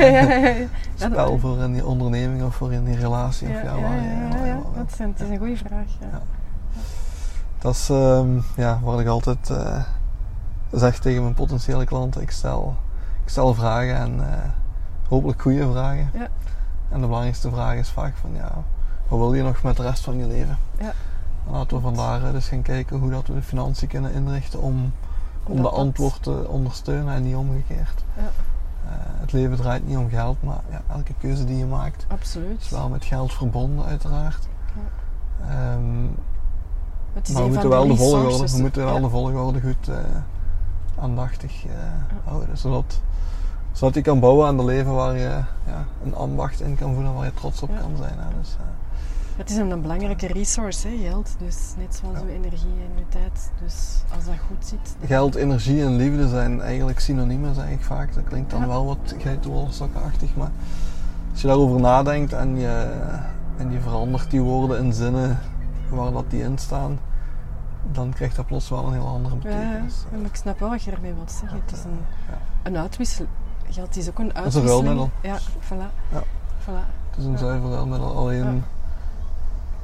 ja, 0.59 0.67
Spel 0.95 1.39
voor 1.39 1.57
in 1.59 1.73
die 1.73 1.85
onderneming 1.85 2.43
of 2.43 2.55
voor 2.55 2.73
in 2.73 2.83
die 2.83 2.95
relatie. 2.95 3.47
Of 3.47 3.53
ja, 3.53 3.61
ja, 3.75 3.81
waar 3.81 4.45
ja. 4.47 4.57
Dat 4.75 4.91
is 4.91 4.99
een, 4.99 5.09
het 5.09 5.19
is 5.21 5.29
een 5.29 5.37
goede 5.37 5.57
vraag. 5.57 5.87
Ja. 7.63 7.69
Ja. 7.69 7.69
Dat 7.69 7.73
is 7.73 7.89
ehm, 7.89 8.39
ja, 8.55 8.79
wat 8.83 8.99
ik 8.99 9.07
altijd 9.07 9.49
eh, 9.49 9.83
zeg 10.71 10.99
tegen 10.99 11.21
mijn 11.21 11.33
potentiële 11.33 11.85
klanten. 11.85 12.21
Ik 12.21 12.31
stel, 12.31 12.75
ik 13.23 13.29
stel 13.29 13.53
vragen 13.53 13.95
en 13.95 14.33
eh, 14.33 14.49
hopelijk 15.07 15.41
goede 15.41 15.71
vragen. 15.71 16.09
Ja. 16.13 16.27
En 16.89 16.99
de 16.99 17.05
belangrijkste 17.05 17.49
vraag 17.49 17.75
is 17.75 17.89
vaak 17.89 18.15
van 18.15 18.29
ja, 18.33 18.63
wat 19.07 19.19
wil 19.19 19.33
je 19.33 19.43
nog 19.43 19.63
met 19.63 19.77
de 19.77 19.83
rest 19.83 20.03
van 20.03 20.17
je 20.17 20.27
leven? 20.27 20.57
Ja. 20.79 20.93
En 21.45 21.51
laten 21.51 21.77
we 21.77 21.83
vandaar 21.83 22.31
dus 22.31 22.47
gaan 22.47 22.61
kijken 22.61 22.99
hoe 22.99 23.11
dat 23.11 23.27
we 23.27 23.33
de 23.33 23.41
financiën 23.41 23.87
kunnen 23.87 24.13
inrichten 24.13 24.61
om, 24.61 24.93
om 25.43 25.61
dat 25.61 25.71
de 25.71 25.77
antwoord 25.77 26.23
te 26.23 26.47
ondersteunen 26.47 27.13
en 27.13 27.23
niet 27.23 27.35
omgekeerd. 27.35 28.03
Ja. 28.17 28.21
Eh, 28.85 28.91
het 29.19 29.31
leven 29.31 29.57
draait 29.57 29.87
niet 29.87 29.97
om 29.97 30.09
geld, 30.09 30.43
maar 30.43 30.61
ja, 30.69 30.81
elke 30.91 31.13
keuze 31.19 31.45
die 31.45 31.57
je 31.57 31.65
maakt 31.65 32.05
Absoluut. 32.07 32.61
is 32.61 32.69
wel 32.69 32.89
met 32.89 33.05
geld 33.05 33.33
verbonden 33.33 33.85
uiteraard. 33.85 34.47
Ehm, 35.49 36.05
Het 37.13 37.27
is 37.27 37.33
maar 37.33 37.43
we 37.43 37.49
moeten, 37.49 37.69
wel 37.69 37.87
de 37.87 37.95
volgorde, 37.95 38.51
we 38.51 38.61
moeten 38.61 38.85
wel 38.85 39.01
de 39.01 39.09
volgorde 39.09 39.61
goed 39.61 39.87
eh, 39.89 39.95
aandachtig 40.99 41.65
eh, 41.65 41.71
houden. 42.23 42.57
Zodat, 42.57 43.01
zodat 43.71 43.95
je 43.95 44.01
kan 44.01 44.19
bouwen 44.19 44.47
aan 44.47 44.57
de 44.57 44.65
leven 44.65 44.93
waar 44.93 45.17
je 45.17 45.39
ja, 45.65 45.85
een 46.03 46.15
ambacht 46.15 46.61
in 46.61 46.75
kan 46.75 46.93
voelen, 46.93 47.13
waar 47.13 47.25
je 47.25 47.33
trots 47.33 47.61
op 47.61 47.69
kan 47.79 47.91
zijn. 47.97 48.13
Hè. 48.17 48.39
Dus, 48.39 48.55
eh, 48.59 48.65
Het 49.37 49.49
is 49.49 49.55
een, 49.57 49.81
belangrijke 49.81 50.27
resource, 50.27 50.87
hè, 50.87 50.97
geld. 50.97 51.35
Dus 51.39 51.55
net 51.77 51.99
zoals 52.01 52.17
Ja. 52.17 52.23
uw 52.23 52.29
energie 52.29 52.69
en 52.69 52.97
uw 52.97 53.03
tijd. 53.09 53.51
Dus 53.63 54.03
als 54.15 54.25
dat 54.25 54.33
goed 54.47 54.65
zit... 54.67 54.95
dan- 54.99 55.07
geld, 55.07 55.35
energie 55.35 55.83
en 55.83 55.95
liefde 55.95 56.27
zijn 56.27 56.61
eigenlijk 56.61 56.99
synoniemen, 56.99 57.55
zeg 57.55 57.69
ik 57.69 57.83
vaak. 57.83 58.13
Dat 58.13 58.23
klinkt 58.23 58.51
dan 58.51 58.59
Ja. 58.61 58.67
wel 58.67 58.85
wat 58.85 59.15
geitenwollensokkenachtig, 59.17 60.35
maar 60.35 60.51
als 61.31 61.41
je 61.41 61.47
daarover 61.47 61.79
nadenkt 61.79 62.33
en 62.33 62.57
je, 62.59 62.91
en 63.57 63.71
je 63.71 63.79
verandert 63.79 64.31
die 64.31 64.41
woorden 64.41 64.77
in 64.83 64.93
zinnen 64.93 65.39
waar 65.95 66.11
dat 66.11 66.29
die 66.29 66.43
in 66.43 66.57
staan, 66.57 66.99
dan 67.91 68.13
krijgt 68.13 68.35
dat 68.35 68.45
plots 68.45 68.69
wel 68.69 68.85
een 68.87 68.93
heel 68.93 69.07
andere 69.07 69.35
Ja, 69.35 69.41
betekenis. 69.41 70.05
ja, 70.11 70.17
maar 70.17 70.25
ik 70.25 70.35
snap 70.35 70.59
wel 70.59 70.69
wat 70.69 70.83
je 70.83 70.91
ermee 70.91 71.13
wilt 71.13 71.31
zeggen. 71.31 71.61
Het 71.65 71.71
is 71.71 71.83
een, 71.83 71.99
Ja. 72.29 72.37
een 72.63 72.77
uitwissel. 72.77 73.25
Geld 73.69 73.95
is 73.97 74.09
ook 74.09 74.19
een 74.19 74.25
is 74.27 74.31
een 74.35 74.41
uitwisseling. 74.43 74.71
ruilmiddel. 74.85 75.09
Ja, 75.21 75.37
voilà. 75.39 76.11
Ja. 76.11 76.23
voilà. 76.63 76.85
Het 77.09 77.17
is 77.19 77.25
een 77.25 77.31
Ja. 77.31 77.37
zuiver 77.37 77.69
ruilmiddel. 77.69 78.15
Alleen 78.17 78.55
Ja. 78.55 78.61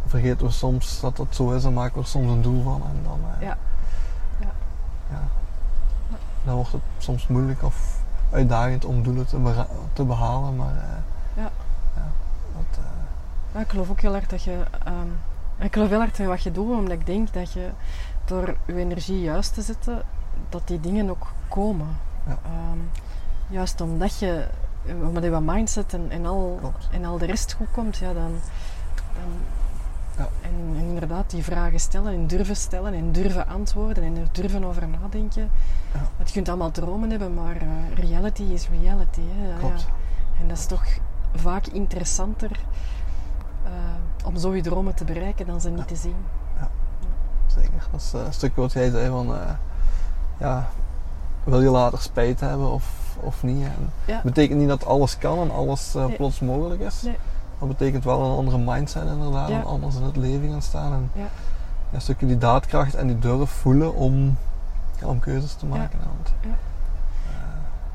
vergeten 0.06 0.46
we 0.46 0.52
soms 0.52 1.00
dat 1.00 1.18
dat 1.18 1.28
zo 1.30 1.52
is 1.52 1.64
en 1.64 1.74
maken 1.74 1.94
we 1.94 2.00
er 2.02 2.06
soms 2.08 2.32
een 2.32 2.42
doel 2.42 2.64
van. 2.64 2.82
En 2.90 3.00
dan, 3.04 3.20
eh, 3.36 3.42
Ja. 3.48 3.58
Ja. 4.40 4.52
ja. 5.10 5.22
dan 6.44 6.56
wordt 6.56 6.72
het 6.72 6.82
soms 6.98 7.28
moeilijk 7.28 7.64
of 7.64 7.98
uitdagend 8.32 8.86
om 8.86 9.04
doelen 9.04 9.26
te, 9.26 9.66
te 9.94 10.04
behalen. 10.04 10.56
Maar 10.56 10.76
eh, 10.76 11.44
Ja. 11.44 11.50
ja, 11.96 12.08
dat, 12.56 12.78
eh, 12.78 12.84
Ja, 13.54 13.60
ik 13.60 13.70
geloof 13.70 13.90
ook 13.90 14.00
heel 14.02 14.16
erg 14.16 14.28
dat 14.28 14.44
je... 14.44 14.64
ehm, 14.86 15.08
ik 15.60 15.74
geloof 15.74 15.90
heel 15.90 16.02
erg 16.02 16.20
in 16.20 16.28
wat 16.28 16.44
je 16.44 16.52
doet, 16.52 16.72
omdat 16.72 16.92
ik 16.92 17.06
denk 17.06 17.34
dat 17.34 17.54
je 17.54 17.70
door 18.26 18.56
je 18.66 18.76
energie 18.76 19.22
juist 19.22 19.54
te 19.54 19.62
zetten, 19.62 20.02
dat 20.50 20.68
die 20.68 20.80
dingen 20.80 21.10
ook 21.10 21.28
komen. 21.48 21.88
Ja. 22.28 22.40
Ehm, 22.46 22.80
juist 23.48 23.82
omdat 23.82 24.20
je, 24.20 24.48
omdat 25.08 25.24
je 25.24 25.40
mindset 25.42 25.94
en, 25.94 26.06
en, 26.10 26.26
al, 26.26 26.58
Klopt. 26.60 26.88
en 26.92 27.06
al 27.06 27.18
de 27.18 27.26
rest 27.26 27.54
goed 27.54 27.72
komt, 27.72 27.98
ja, 27.98 28.14
dan... 28.14 28.32
dan 29.14 29.32
Ja. 30.18 30.28
en, 30.42 30.76
en 30.78 30.86
inderdaad 30.86 31.30
die 31.30 31.44
vragen 31.44 31.80
stellen 31.80 32.14
en 32.14 32.28
durven 32.28 32.56
stellen 32.56 32.94
en 32.94 33.12
durven 33.12 33.48
antwoorden 33.48 34.04
en 34.04 34.18
er 34.18 34.28
durven 34.32 34.64
over 34.64 34.88
nadenken. 34.88 35.52
Ja. 35.94 36.00
Want 36.16 36.28
je 36.28 36.34
kunt 36.34 36.50
allemaal 36.50 36.72
dromen 36.72 37.10
hebben, 37.10 37.34
maar 37.34 37.56
eh, 37.56 37.68
reality 37.96 38.44
is 38.44 38.70
reality. 38.82 39.22
Hè. 39.36 39.48
Ja, 39.48 39.58
klopt. 39.58 39.88
En 40.40 40.48
dat 40.48 40.58
is 40.58 40.66
toch 40.66 40.84
vaak 41.36 41.68
interessanter 41.68 42.52
eh, 43.70 44.26
om 44.28 44.38
zo 44.38 44.56
je 44.56 44.62
dromen 44.62 44.94
te 44.94 45.04
bereiken 45.04 45.46
dan 45.46 45.62
ze 45.62 45.70
niet 45.70 45.88
te 45.88 45.96
zien. 45.96 46.16
Zeker. 47.48 47.88
Dat 47.92 48.00
is 48.02 48.14
eh, 48.14 48.26
een 48.26 48.34
stukje 48.34 48.62
wat 48.62 48.72
jij 48.72 48.90
zei 48.90 49.10
van, 49.10 49.36
eh, 49.36 49.42
ja, 50.38 50.68
wil 51.44 51.62
je 51.62 51.70
later 51.70 52.00
spijt 52.00 52.40
hebben 52.40 52.72
of, 52.72 53.16
of 53.20 53.44
niet? 53.44 53.64
En 53.64 53.90
Ja. 54.06 54.14
Het 54.14 54.24
betekent 54.24 54.60
niet 54.60 54.68
dat 54.68 54.86
alles 54.86 55.18
kan 55.18 55.40
en 55.40 55.52
alles 55.52 55.94
Nee. 55.94 56.16
plots 56.16 56.40
mogelijk 56.40 56.82
is. 56.82 57.02
Nee. 57.02 57.18
Dat 57.60 57.68
betekent 57.68 58.04
wel 58.04 58.24
een 58.26 58.38
andere 58.38 58.58
mindset 58.58 59.04
inderdaad, 59.08 59.50
Ja. 59.50 59.60
en 59.60 59.66
anders 59.66 59.96
in 59.96 60.04
het 60.04 60.16
leven 60.16 60.50
gaan 60.50 60.62
staan. 60.62 60.94
En 60.94 61.10
Ja. 61.14 61.22
ja, 61.22 61.28
een 61.92 62.02
stukje 62.02 62.26
die 62.28 62.38
daadkracht 62.38 62.96
en 62.96 63.08
die 63.08 63.20
durf 63.20 63.50
voelen 63.50 63.94
om, 63.96 64.38
ja, 65.00 65.08
om 65.08 65.20
keuzes 65.20 65.54
te 65.54 65.66
maken. 65.66 66.00
Want, 66.06 66.34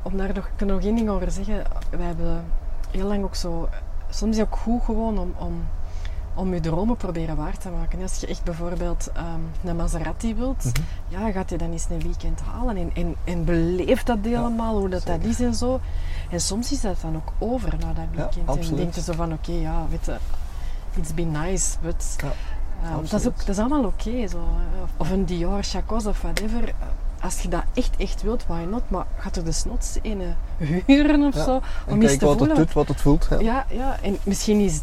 Om 0.03 0.17
daar 0.17 0.35
nog, 0.35 0.45
ik 0.45 0.53
kan 0.57 0.67
nog 0.67 0.81
één 0.83 0.95
ding 0.97 1.09
over 1.09 1.31
zeggen. 1.31 1.63
Wij 1.91 2.07
hebben 2.07 2.45
heel 2.91 3.07
lang 3.07 3.25
ook 3.25 3.35
zo... 3.35 3.69
Soms 4.15 4.31
is 4.33 4.39
het 4.39 4.47
ook 4.47 4.57
goed 4.59 4.83
gewoon 4.85 5.19
om, 5.19 5.35
om, 5.39 5.65
om 6.35 6.55
je 6.55 6.61
dromen 6.61 6.97
proberen 6.97 7.37
waar 7.37 7.59
te 7.59 7.69
maken. 7.71 8.03
Als 8.03 8.21
je 8.21 8.27
echt 8.27 8.45
bijvoorbeeld 8.45 9.11
ehm, 9.15 9.69
een 9.69 9.77
Maserati 9.77 10.35
wilt, 10.35 10.65
Mhm. 10.65 10.75
ja, 11.09 11.31
gaat 11.31 11.51
je 11.51 11.59
dan 11.59 11.73
eens 11.73 11.87
een 11.91 12.01
weekend 12.01 12.41
halen 12.41 12.77
en, 12.77 12.91
en, 12.95 13.15
en 13.25 13.45
beleef 13.45 14.03
dat 14.03 14.19
helemaal, 14.23 14.79
hoe 14.79 14.89
dat, 14.89 15.07
dat 15.07 15.23
is 15.25 15.41
en 15.41 15.55
zo. 15.55 15.81
En 16.31 16.41
soms 16.41 16.73
is 16.73 16.81
dat 16.81 17.01
dan 17.01 17.17
ook 17.17 17.33
over 17.39 17.69
na 17.79 17.87
dat 17.93 18.05
Ja, 18.11 18.17
weekend. 18.17 18.49
en 18.49 18.55
absoluut. 18.55 18.77
denk 18.79 18.95
je 18.95 19.01
zo 19.03 19.13
van, 19.13 19.33
oké, 19.33 19.53
ja, 19.53 19.87
weet 19.91 20.05
je, 20.07 20.17
it's 20.97 21.15
been 21.15 21.31
nice, 21.31 21.77
but... 21.83 22.17
Ja, 22.23 22.33
ehm, 22.91 23.01
dat, 23.11 23.21
is 23.21 23.27
ook, 23.27 23.39
dat 23.39 23.49
is 23.49 23.59
allemaal 23.59 23.85
oké. 23.85 24.27
zo. 24.29 24.39
Of- 24.83 24.91
of 24.97 25.11
een 25.11 25.25
Dior, 25.25 25.63
Chacos 25.63 26.07
of 26.07 26.21
whatever. 26.23 26.73
Als 27.25 27.41
je 27.41 27.49
dat 27.49 27.63
echt, 27.75 27.91
echt 27.97 28.23
wilt, 28.23 28.45
why 28.47 28.65
not? 28.71 28.83
Maar 28.89 29.05
gaat 29.19 29.37
er 29.37 29.45
desnoods 29.45 29.99
een 30.03 30.23
huren 30.87 31.23
of 31.27 31.35
Ja. 31.35 31.45
zo, 31.45 31.55
En 31.55 31.93
om 31.93 31.95
eens 32.01 32.07
kijk 32.07 32.19
te 32.19 32.25
wat 32.27 32.37
voelen. 32.37 32.57
het 32.57 32.67
doet, 32.67 32.75
wat 32.75 32.89
het 32.89 33.01
voelt. 33.01 33.27
Ja. 33.31 33.39
Ja, 33.41 33.65
ja, 33.69 33.97
en 34.03 34.19
misschien 34.23 34.61
is, 34.61 34.81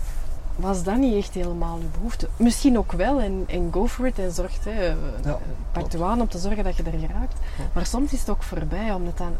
was 0.55 0.83
dat 0.83 0.97
niet 0.97 1.15
echt 1.15 1.33
helemaal 1.33 1.77
je 1.77 1.85
behoefte. 1.97 2.27
Misschien 2.37 2.77
ook 2.77 2.91
wel, 2.91 3.19
en, 3.21 3.43
en 3.47 3.69
go 3.73 3.87
for 3.87 4.07
it 4.07 4.19
en 4.19 4.31
zorg, 4.31 4.51
hè, 4.63 4.85
Ja, 5.23 5.37
pak 5.71 5.91
je 5.91 6.03
aan 6.03 6.21
om 6.21 6.27
te 6.27 6.37
zorgen 6.37 6.63
dat 6.63 6.75
je 6.75 6.83
er 6.83 6.99
geraakt. 6.99 7.35
Maar 7.73 7.85
soms 7.85 8.13
is 8.13 8.19
het 8.19 8.29
ook 8.29 8.43
voorbij, 8.43 8.93
omdat, 8.93 9.17
dan, 9.17 9.31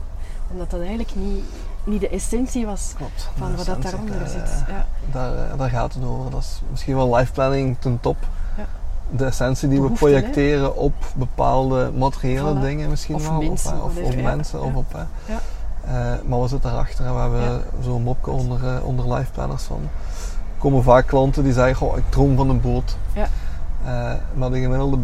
omdat 0.52 0.70
dat 0.72 0.80
eigenlijk 0.80 1.16
niet, 1.16 1.44
niet 1.84 2.02
de 2.02 2.10
essentie 2.10 2.66
was 2.66 2.94
Klopt. 2.98 3.30
van 3.38 3.52
De 3.52 3.58
wat 3.58 3.66
dat 3.66 3.82
daaronder 3.82 4.20
daar, 4.20 4.28
zit. 4.28 4.42
eh, 4.42 4.68
Ja, 4.68 4.88
Daar, 5.12 5.50
eh, 5.52 5.58
daar 5.58 5.70
gaat 5.70 5.94
het 5.94 6.04
over. 6.04 6.32
Dat 6.32 6.42
is 6.42 6.62
misschien 6.72 6.96
wel 6.96 7.16
life 7.16 7.32
planning 7.32 7.76
ten 7.80 8.00
top. 8.02 8.18
De 9.18 9.26
essentie 9.26 9.68
die 9.70 9.82
we 9.82 9.88
hè? 9.88 9.94
projecteren 9.94 10.76
op 10.76 10.94
bepaalde 11.16 11.92
materiële 11.98 12.56
Voilà. 12.58 12.62
dingen 12.62 12.90
misschien 12.90 13.16
Of 13.16 13.28
wel. 13.30 13.42
mensen, 13.42 13.84
of, 13.84 13.98
eh, 13.98 14.04
of, 14.04 14.08
of 14.10 14.16
ja. 14.16 14.22
mensen. 14.22 14.62
Of 14.62 14.72
Ja. 14.72 14.76
op, 14.78 14.94
eh, 14.96 15.02
Ja. 15.26 15.40
eh, 15.86 16.20
maar 16.26 16.42
we 16.42 16.48
zitten 16.48 16.72
erachter 16.72 17.06
en 17.06 17.14
we 17.14 17.20
hebben 17.20 17.42
Ja. 17.42 17.60
zo'n 17.84 18.02
mopje 18.04 18.32
onder, 18.32 18.68
eh, 18.68 18.86
onder 18.86 19.14
life 19.14 19.32
planners 19.32 19.64
van. 19.64 19.80
Er 19.84 20.60
komen 20.68 20.84
vaak 20.84 21.08
klanten 21.08 21.44
die 21.44 21.54
zeggen, 21.54 21.88
ik 21.98 22.04
droom 22.10 22.36
van 22.36 22.50
een 22.50 22.62
boot. 22.62 22.98
Ja. 23.14 23.28
Eh, 23.86 24.14
maar 24.34 24.52
de 24.52 24.60
gemiddelde 24.60 24.98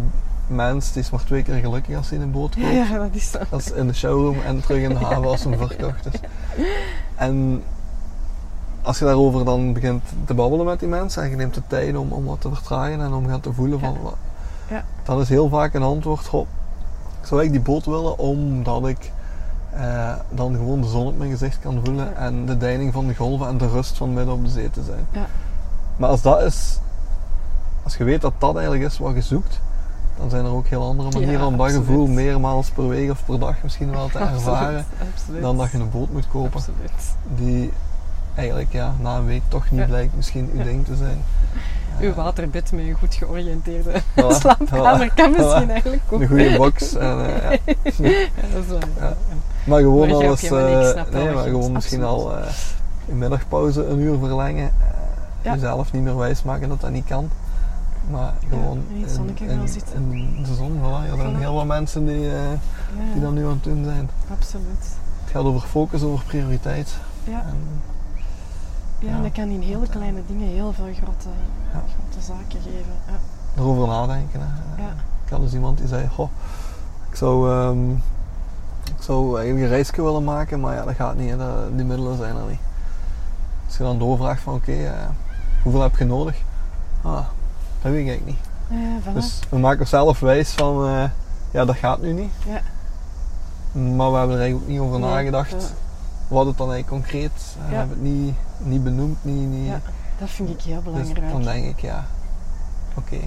mens 0.47 0.91
die 0.91 1.01
is 1.01 1.09
maar 1.09 1.23
twee 1.23 1.43
keer 1.43 1.55
gelukkig 1.55 1.97
als 1.97 2.09
hij 2.09 2.19
een 2.19 2.31
boot 2.31 2.55
koopt. 2.55 2.67
ja, 2.67 2.71
ja, 2.71 2.97
dat 2.97 3.09
is 3.11 3.31
zo. 3.31 3.39
Dat 3.49 3.59
is 3.59 3.71
in 3.71 3.87
de 3.87 3.93
showroom 3.93 4.35
en 4.45 4.61
terug 4.61 4.81
in 4.81 4.89
de 4.89 5.05
haven 5.05 5.25
als 5.27 5.43
hem 5.43 5.57
verkocht 5.57 6.05
is. 6.13 6.19
En 7.15 7.63
als 8.87 8.99
je 8.99 9.05
daarover 9.05 9.45
dan 9.45 9.73
begint 9.73 10.03
te 10.25 10.33
babbelen 10.33 10.65
met 10.65 10.79
die 10.79 10.87
mensen 10.87 11.23
en 11.23 11.29
je 11.29 11.35
neemt 11.35 11.53
de 11.53 11.61
tijd 11.67 11.95
om, 11.97 12.11
om 12.11 12.25
wat 12.25 12.41
te 12.41 12.49
vertragen 12.53 13.01
en 13.01 13.13
om 13.13 13.27
gaan 13.27 13.39
te 13.41 13.53
voelen 13.53 13.79
van... 13.79 13.97
Ja. 14.69 14.83
Dan 15.03 15.19
is 15.21 15.29
heel 15.29 15.49
vaak 15.49 15.73
een 15.73 15.83
antwoord, 15.83 16.19
ik 16.19 16.27
zou 17.27 17.41
eigenlijk 17.41 17.51
die 17.51 17.61
boot 17.73 17.85
willen 17.85 18.17
omdat 18.17 18.87
ik 18.87 19.11
eh, 19.73 20.13
dan 20.29 20.53
gewoon 20.55 20.81
de 20.81 20.87
zon 20.87 21.07
op 21.07 21.17
mijn 21.17 21.29
gezicht 21.31 21.59
kan 21.59 21.79
voelen 21.83 22.05
Ja. 22.05 22.11
en 22.13 22.45
de 22.45 22.57
deining 22.57 22.93
van 22.93 23.07
de 23.07 23.15
golven 23.15 23.47
en 23.47 23.57
de 23.57 23.67
rust 23.67 23.97
van 23.97 24.13
midden 24.13 24.33
op 24.33 24.43
de 24.45 24.49
zee 24.51 24.69
te 24.69 24.83
zijn. 24.83 25.05
Ja. 25.11 25.25
Maar 25.97 26.09
als 26.09 26.21
dat 26.21 26.41
is, 26.41 26.79
als 27.83 27.97
je 27.97 28.03
weet 28.03 28.21
dat 28.21 28.33
dat 28.37 28.55
eigenlijk 28.55 28.85
is 28.91 28.97
wat 28.97 29.13
je 29.15 29.21
zoekt, 29.21 29.59
dan 30.17 30.29
zijn 30.29 30.45
er 30.45 30.51
ook 30.51 30.67
heel 30.67 30.83
andere 30.83 31.09
manieren 31.11 31.39
Ja, 31.39 31.45
om 31.45 31.57
dat 31.57 31.65
absoluut. 31.65 31.85
gevoel 31.87 32.07
meermaals 32.07 32.69
per 32.69 32.87
week 32.87 33.11
of 33.11 33.25
per 33.25 33.39
dag 33.39 33.55
misschien 33.63 33.91
wel 33.91 34.07
te 34.09 34.19
ervaren 34.33 34.85
Absoluut, 34.85 35.13
absoluut. 35.13 35.41
dan 35.41 35.57
dat 35.57 35.71
je 35.71 35.77
een 35.77 35.91
boot 35.91 36.11
moet 36.11 36.27
kopen 36.27 36.61
die 37.35 37.73
eigenlijk 38.37 38.71
ja, 38.71 38.93
na 38.99 39.15
een 39.15 39.25
week 39.25 39.41
toch 39.47 39.71
niet 39.71 39.79
Ja. 39.79 39.85
blijkt 39.85 40.15
misschien 40.15 40.49
uw 40.53 40.57
Ja. 40.57 40.63
ding 40.63 40.85
te 40.85 40.95
zijn. 40.95 41.23
Uw 42.01 42.13
waterbed 42.13 42.71
met 42.71 42.83
een 42.85 42.93
goed 42.99 43.13
georiënteerde 43.13 43.91
Voilà, 43.91 44.27
slaapkamer 44.41 45.09
voilà, 45.09 45.13
kan 45.13 45.31
misschien 45.31 45.67
voilà. 45.67 45.71
eigenlijk 45.71 46.01
ook. 46.09 46.21
Een 46.21 46.27
goede 46.27 46.57
box. 46.57 46.95
En, 46.95 47.25
eh, 47.25 47.41
ja. 47.41 47.49
Ja, 48.07 48.27
dat 48.53 48.63
is 48.63 48.67
wel. 48.67 48.79
Ja. 48.99 49.13
Maar 49.63 49.79
gewoon 49.79 50.07
Maar 50.07 50.15
al 50.15 50.21
jij 50.21 50.29
eens, 50.29 50.51
ook, 50.51 50.59
ja, 50.59 50.93
maar 50.93 51.05
nee, 51.23 51.33
maar 51.33 51.43
gewoon 51.43 51.71
misschien 51.71 52.03
Absoluut. 52.03 52.31
al 52.33 52.37
eh 52.37 52.49
je 53.05 53.13
middagpauze 53.13 53.85
een 53.85 53.99
uur 53.99 54.17
verlengen. 54.19 54.63
eh, 54.79 54.87
Ja. 55.41 55.53
Jezelf 55.53 55.91
niet 55.93 56.03
meer 56.03 56.17
wijsmaken 56.17 56.69
dat 56.69 56.81
dat 56.81 56.89
niet 56.91 57.05
kan. 57.05 57.29
Maar 58.11 58.33
gewoon 58.49 58.83
in 58.93 59.09
zonnetje 59.09 59.45
in, 59.45 59.61
in 60.11 60.43
de 60.43 60.53
zon. 60.55 60.79
Voilà. 60.83 61.11
Er 61.11 61.17
zijn 61.17 61.35
heel 61.35 61.53
wat 61.53 61.65
mensen 61.65 62.05
die, 62.05 62.19
Ja, 62.19 62.31
die 63.13 63.21
dat 63.21 63.31
nu 63.31 63.43
aan 63.45 63.49
het 63.49 63.63
doen 63.63 63.83
zijn. 63.83 64.09
absoluut. 64.31 64.85
Het 65.23 65.31
gaat 65.31 65.43
over 65.43 65.67
focus, 65.67 66.01
over 66.03 66.25
prioriteit. 66.25 66.89
Ja, 67.23 67.39
En, 67.41 67.57
ja, 68.99 69.09
Ja. 69.15 69.21
dat 69.21 69.31
kan 69.31 69.49
in 69.49 69.61
hele 69.61 69.87
kleine 69.87 70.21
dingen 70.27 70.47
heel 70.47 70.73
veel 70.73 70.85
grote, 70.93 71.29
Ja. 71.73 71.79
grote 71.99 72.25
zaken 72.25 72.61
geven. 72.63 72.93
Ja. 73.07 73.13
erover 73.61 73.87
nadenken. 73.87 74.39
Hè. 74.41 74.81
Ja. 74.83 74.89
Ik 75.25 75.31
had 75.31 75.41
dus 75.41 75.53
iemand 75.53 75.77
die 75.77 75.87
zei, 75.87 76.07
goh, 76.07 76.29
ik 77.09 77.15
zou, 77.15 77.51
ehm, 77.51 77.91
ik 78.95 79.01
zou 79.03 79.35
eigenlijk 79.37 79.65
een 79.65 79.71
reisje 79.71 80.01
willen 80.03 80.23
maken, 80.23 80.59
maar 80.59 80.75
ja, 80.75 80.83
dat 80.85 80.95
gaat 80.95 81.15
niet, 81.15 81.29
hè. 81.29 81.75
Die 81.75 81.85
middelen 81.85 82.17
zijn 82.17 82.35
er 82.35 82.47
niet. 82.49 82.59
Als 83.67 83.77
je 83.77 83.83
dan 83.83 83.99
doorvraagt 83.99 84.41
van, 84.41 84.53
oké, 84.53 84.71
eh, 84.71 84.91
hoeveel 85.63 85.81
heb 85.81 85.97
je 85.97 86.05
nodig? 86.05 86.35
Ah, 87.01 87.13
dat 87.81 87.91
weet 87.91 88.01
ik 88.01 88.07
eigenlijk 88.07 88.25
niet. 88.25 88.37
Ja, 88.69 88.99
voilà. 89.11 89.13
Dus 89.13 89.39
we 89.49 89.57
maken 89.57 89.79
onszelf 89.79 90.19
wijs 90.19 90.51
van, 90.51 90.87
eh, 90.87 91.03
ja, 91.51 91.65
dat 91.65 91.75
gaat 91.75 92.01
nu 92.01 92.13
niet. 92.13 92.31
ja. 92.45 92.61
Maar 93.81 94.11
we 94.11 94.17
hebben 94.17 94.35
er 94.35 94.41
eigenlijk 94.41 94.55
ook 94.61 94.67
niet 94.67 94.79
over 94.79 94.99
nagedacht. 94.99 95.73
Wat 96.27 96.45
het 96.45 96.57
dan 96.57 96.71
eigenlijk 96.71 97.03
concreet, 97.03 97.55
eh, 97.59 97.65
we 97.65 97.71
Ja. 97.71 97.77
hebben 97.77 97.97
het 97.99 98.05
niet, 98.13 98.35
niet 98.57 98.83
benoemd, 98.83 99.17
niet, 99.21 99.49
niet. 99.49 99.67
Ja, 99.67 99.81
dat 100.19 100.29
vind 100.29 100.49
ik 100.49 100.61
heel 100.61 100.83
dus 100.83 100.83
belangrijk. 100.83 101.31
dan 101.31 101.43
denk 101.43 101.65
ik, 101.65 101.79
ja, 101.79 102.05
oké. 102.95 103.19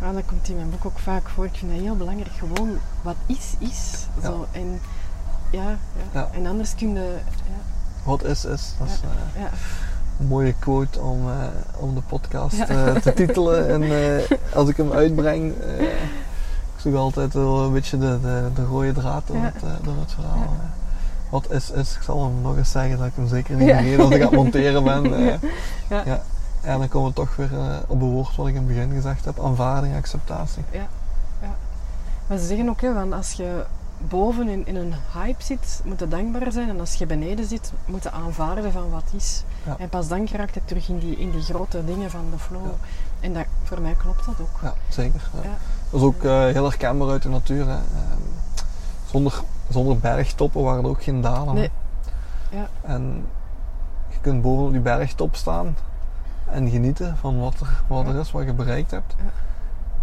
Ja, 0.00 0.12
dat 0.12 0.24
komt 0.26 0.48
in 0.48 0.56
mijn 0.56 0.70
boek 0.70 0.84
ook 0.84 0.98
vaak 0.98 1.28
voor. 1.28 1.44
Ik 1.44 1.56
vind 1.56 1.72
dat 1.72 1.80
heel 1.80 1.96
belangrijk. 1.96 2.32
Gewoon 2.38 2.78
wat 3.02 3.16
is, 3.26 3.54
is. 3.58 4.06
Ja. 4.20 4.26
Zo. 4.26 4.46
En, 4.52 4.80
ja, 5.50 5.76
ja. 6.12 6.28
En 6.32 6.46
anders 6.46 6.74
kun 6.74 6.94
je... 6.94 7.18
Wat 8.04 8.24
is, 8.24 8.44
is. 8.44 8.74
Dat 8.78 8.86
is 8.86 8.94
eh, 8.94 9.42
ja. 9.42 9.50
een 10.18 10.26
mooie 10.26 10.54
quote 10.58 11.00
om, 11.00 11.28
eh, 11.28 11.46
om 11.76 11.94
de 11.94 12.00
podcast 12.00 12.58
eh, 12.60 12.94
te 12.94 13.12
titelen. 13.12 13.68
En 13.68 14.22
als 14.54 14.68
ik 14.68 14.76
hem 14.76 14.92
uitbreng, 14.92 15.52
ik 16.76 16.76
zoek 16.76 16.94
altijd 16.94 17.34
wel 17.34 17.64
een 17.64 17.72
beetje 17.72 17.98
de, 17.98 18.18
de, 18.22 18.48
de 18.54 18.64
rode 18.64 18.92
draad 18.92 19.26
door, 19.26 19.36
het, 19.36 19.60
door 19.82 19.96
het 20.00 20.12
verhaal. 20.12 20.56
Ja. 21.30 21.38
Wat 21.38 21.50
is, 21.50 21.70
is. 21.70 21.94
Ik 21.94 22.02
zal 22.02 22.22
hem 22.24 22.42
nog 22.42 22.56
eens 22.56 22.70
zeggen 22.70 22.98
dat 22.98 23.06
ik 23.06 23.12
hem 23.14 23.28
zeker 23.28 23.56
niet 23.56 23.68
Ja. 23.68 23.76
vergeet 23.76 23.98
als 23.98 24.10
ik 24.10 24.20
aan 24.20 24.26
het 24.26 24.36
monteren 24.36 24.84
ben. 24.84 25.04
eh. 25.14 25.34
Ja. 25.88 26.02
ja. 26.06 26.22
En 26.60 26.78
dan 26.78 26.88
komen 26.88 27.08
we 27.08 27.14
toch 27.14 27.36
weer 27.36 27.54
eh, 27.54 27.76
op 27.86 28.00
een 28.00 28.10
woord 28.10 28.36
wat 28.36 28.46
ik 28.46 28.54
in 28.54 28.58
het 28.60 28.68
begin 28.68 28.92
gezegd 28.92 29.24
heb. 29.24 29.40
Aanvaarding, 29.40 29.96
acceptatie. 29.96 30.62
Maar 32.26 32.38
ze 32.38 32.46
zeggen 32.46 32.68
ook, 32.68 32.80
hè, 32.80 32.92
van 32.92 33.12
als 33.12 33.32
je 33.32 33.64
boven 34.08 34.48
in, 34.48 34.66
in 34.66 34.76
een 34.76 34.94
hype 35.12 35.42
zit, 35.42 35.80
moet 35.84 35.98
je 35.98 36.08
dankbaar 36.08 36.52
zijn. 36.52 36.68
En 36.68 36.80
als 36.80 36.94
je 36.94 37.06
beneden 37.06 37.44
zit, 37.46 37.72
moet 37.86 38.02
je 38.02 38.10
aanvaarden 38.10 38.72
van 38.72 38.90
wat 38.90 39.04
is. 39.16 39.44
Ja. 39.66 39.76
En 39.78 39.88
pas 39.88 40.08
dan 40.08 40.28
raakt 40.32 40.54
het 40.54 40.68
terug 40.68 40.88
in 40.88 40.98
die, 40.98 41.16
in 41.16 41.30
die 41.30 41.42
grote 41.42 41.84
dingen 41.84 42.10
van 42.10 42.24
de 42.30 42.38
flow. 42.38 42.64
Ja. 42.64 42.70
En 43.20 43.32
dat, 43.32 43.44
voor 43.62 43.80
mij 43.80 43.94
klopt 43.98 44.24
dat 44.26 44.34
ook. 44.40 44.58
Ja, 44.62 44.74
zeker. 44.88 45.30
Ja. 45.34 45.42
Ja. 45.42 45.56
Dat 45.90 46.00
is 46.00 46.06
ook 46.06 46.24
eh, 46.24 46.44
heel 46.44 46.64
herkenbaar 46.64 47.08
uit 47.08 47.22
de 47.22 47.28
natuur. 47.28 47.66
Hè. 47.66 47.74
Ehm, 47.74 48.20
zonder, 49.10 49.40
zonder 49.70 49.98
bergtoppen 49.98 50.62
waren 50.62 50.84
er 50.84 50.90
ook 50.90 51.02
geen 51.02 51.20
dalen. 51.20 51.54
Nee. 51.54 51.70
Ja. 52.50 52.66
En 52.82 53.26
je 54.08 54.16
kunt 54.20 54.42
boven 54.42 54.64
op 54.64 54.70
die 54.72 54.80
bergtop 54.80 55.34
staan 55.36 55.76
en 56.50 56.70
genieten 56.70 57.16
van 57.16 57.40
wat 57.40 57.54
er, 57.60 57.82
wat 57.86 58.06
er 58.06 58.14
is, 58.18 58.32
wat 58.32 58.44
je 58.44 58.52
bereikt 58.54 58.90
hebt. 58.90 59.14
Ja. 59.18 59.24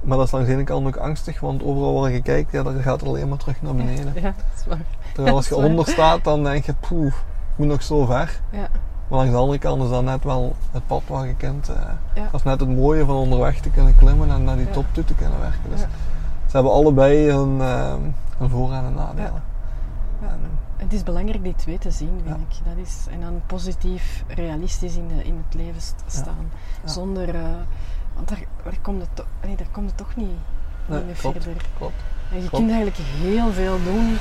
Maar 0.02 0.18
dat 0.18 0.26
is 0.26 0.32
langs 0.32 0.48
de 0.48 0.54
ene 0.54 0.64
kant 0.64 0.88
ook 0.88 0.96
angstig, 0.98 1.40
want 1.40 1.64
overal 1.64 2.02
waar 2.02 2.12
je 2.12 2.22
kijkt, 2.22 2.52
ja, 2.52 2.64
dan 2.64 2.82
gaat 2.82 3.00
het 3.00 3.10
alleen 3.10 3.30
maar 3.30 3.38
terug 3.38 3.62
naar 3.62 3.76
beneden. 3.76 4.14
Ja, 4.16 4.22
dat 4.22 4.34
is 4.60 4.66
waar. 4.68 4.82
Terwijl 5.14 5.36
als 5.36 5.48
je 5.50 5.56
onder 5.56 5.88
staat, 5.88 6.24
dan 6.24 6.44
denk 6.44 6.66
je, 6.66 6.74
poeh, 6.74 7.08
ik 7.08 7.14
moet 7.56 7.68
nog 7.68 7.84
zo 7.84 8.06
ver. 8.06 8.40
Ja, 8.50 8.68
Maar 9.08 9.18
langs 9.18 9.32
de 9.32 9.38
andere 9.38 9.60
kant 9.60 9.84
is 9.84 9.90
dat 9.90 10.04
net 10.04 10.24
wel 10.24 10.56
het 10.72 10.88
pad 10.88 11.02
waar 11.08 11.28
je 11.28 11.36
kent. 11.36 11.70
eh, 11.70 11.76
Ja. 12.14 12.22
Dat 12.24 12.34
is 12.34 12.44
net 12.44 12.60
het 12.60 12.70
mooie 12.70 13.06
van 13.06 13.16
onderweg 13.16 13.60
te 13.60 13.70
kunnen 13.70 13.96
klimmen 13.98 14.30
en 14.32 14.44
naar 14.44 14.58
die 14.58 14.70
top 14.70 14.86
toe 14.92 15.06
te 15.06 15.14
kunnen 15.16 15.40
werken. 15.40 15.70
Dus 15.70 15.80
ze 16.48 16.54
hebben 16.56 16.72
allebei 16.72 17.32
hun, 17.32 17.60
hun 18.38 18.50
voor- 18.50 18.74
en 18.74 18.94
nadelen. 18.96 19.44
Ja. 20.22 20.28
En, 20.28 20.42
het 20.76 20.94
is 20.94 21.04
belangrijk 21.04 21.44
die 21.44 21.56
twee 21.56 21.78
te 21.78 21.92
zien, 21.92 22.22
vind 22.24 22.28
Ja. 22.28 22.36
ik. 22.50 22.76
Dat 22.76 22.86
is, 22.86 23.06
en 23.10 23.22
dan 23.22 23.42
positief, 23.46 24.24
realistisch 24.28 24.96
in, 24.96 25.08
de, 25.08 25.24
in 25.24 25.44
het 25.46 25.54
leven 25.54 25.82
staan. 26.06 26.50
Ja. 26.84 26.90
Zonder... 26.90 27.36
eh, 27.36 27.42
want 28.16 28.30
daar, 28.30 28.44
daar, 28.64 28.78
komt 28.82 29.02
het, 29.02 29.26
nee, 29.44 29.56
daar 29.56 29.68
komt 29.72 29.88
het 29.90 29.98
toch 29.98 30.16
niet, 30.16 30.38
nee, 30.86 31.04
meer 31.04 31.16
klopt, 31.16 31.44
verder. 31.44 31.66
klopt. 31.78 32.02
En 32.32 32.36
je 32.36 32.50
Klopt. 32.50 32.56
kunt 32.56 32.70
eigenlijk 32.70 32.98
heel 32.98 33.52
veel 33.52 33.84
doen 33.84 34.18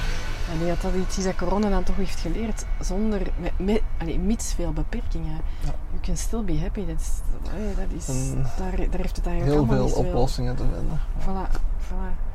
denk 0.58 0.68
dat 0.80 0.92
dat 0.92 1.00
iets 1.00 1.18
is 1.18 1.24
dat 1.24 1.34
corona 1.34 1.68
dan 1.68 1.82
toch 1.82 1.96
heeft 1.96 2.20
geleerd, 2.20 2.66
zonder, 2.80 3.20
met, 3.38 3.52
met, 3.58 3.82
allee, 3.98 4.18
mits 4.18 4.52
veel 4.52 4.72
beperkingen. 4.72 5.40
Ja. 5.60 5.74
You 5.90 6.00
can 6.00 6.16
still 6.16 6.44
be 6.44 6.58
happy. 6.58 6.86
Dat 6.86 7.00
is, 7.00 7.10
allee, 7.52 7.74
dat 7.74 7.86
is, 7.96 8.08
En 8.08 8.42
daar, 8.58 8.76
daar 8.90 9.00
heeft 9.00 9.16
het 9.16 9.26
eigenlijk 9.26 9.58
Heel 9.58 9.68
allemaal 9.68 9.88
veel 9.88 9.98
oplossingen 10.04 10.56
te 10.56 10.64
vinden. 10.74 10.98
Voilà, 11.20 11.50
voilà. 11.88 12.25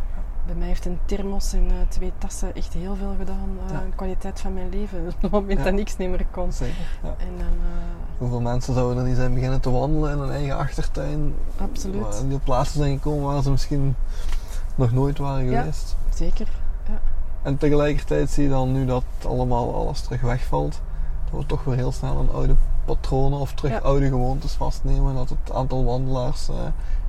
Bij 0.46 0.56
mij 0.56 0.68
heeft 0.68 0.86
een 0.86 1.00
thermos 1.06 1.54
en 1.54 1.68
eh, 1.70 1.76
twee 1.90 2.12
tassen 2.18 2.56
echt 2.56 2.74
heel 2.74 2.96
veel 2.96 3.14
gedaan. 3.18 3.50
eh, 3.68 3.72
Ja. 3.74 3.80
De 3.80 3.96
kwaliteit 3.96 4.40
van 4.40 4.54
mijn 4.54 4.70
leven. 4.70 5.06
Op 5.16 5.22
het 5.22 5.32
moment 5.32 5.58
Ja. 5.60 5.64
dat 5.66 5.74
niks 5.74 5.98
niet 5.98 6.10
meer 6.10 6.26
kon. 6.32 6.52
Zeker. 6.52 6.76
Ja. 7.04 7.10
En 7.18 7.38
dan, 7.38 7.46
eh, 7.48 8.18
Hoeveel 8.18 8.42
mensen 8.42 8.74
zouden 8.74 8.98
er 8.98 9.08
niet 9.08 9.16
zijn 9.18 9.34
beginnen 9.34 9.60
te 9.60 9.72
wandelen 9.72 10.12
in 10.12 10.18
hun 10.20 10.32
eigen 10.32 10.58
achtertuin? 10.58 11.36
absoluut. 11.58 12.02
Waar 12.02 12.28
die 12.28 12.36
op 12.36 12.44
plaatsen 12.44 12.78
zijn 12.78 12.94
gekomen 12.98 13.24
waar 13.34 13.42
ze 13.44 13.52
misschien 13.52 13.96
nog 14.76 14.92
nooit 14.92 15.18
waren 15.18 15.50
Ja. 15.50 15.60
geweest. 15.60 15.96
Zeker. 16.16 16.48
En 17.42 17.58
tegelijkertijd 17.58 18.30
zie 18.30 18.44
je 18.44 18.50
dan 18.50 18.72
nu 18.72 18.86
dat 18.86 19.04
allemaal 19.28 19.76
alles 19.76 20.02
terug 20.02 20.22
wegvalt. 20.22 20.82
Dat 21.32 21.40
we 21.40 21.46
toch 21.46 21.64
weer 21.64 21.76
heel 21.76 21.92
snel 21.92 22.18
aan 22.18 22.32
oude 22.34 22.56
patronen 22.86 23.40
of 23.40 23.54
terug 23.54 23.72
Ja. 23.72 23.78
oude 23.78 24.08
gewoontes 24.08 24.52
vastnemen. 24.54 25.16
Dat 25.16 25.30
het 25.30 25.54
aantal 25.54 25.84
wandelaars 25.86 26.50
eh, 26.50 26.56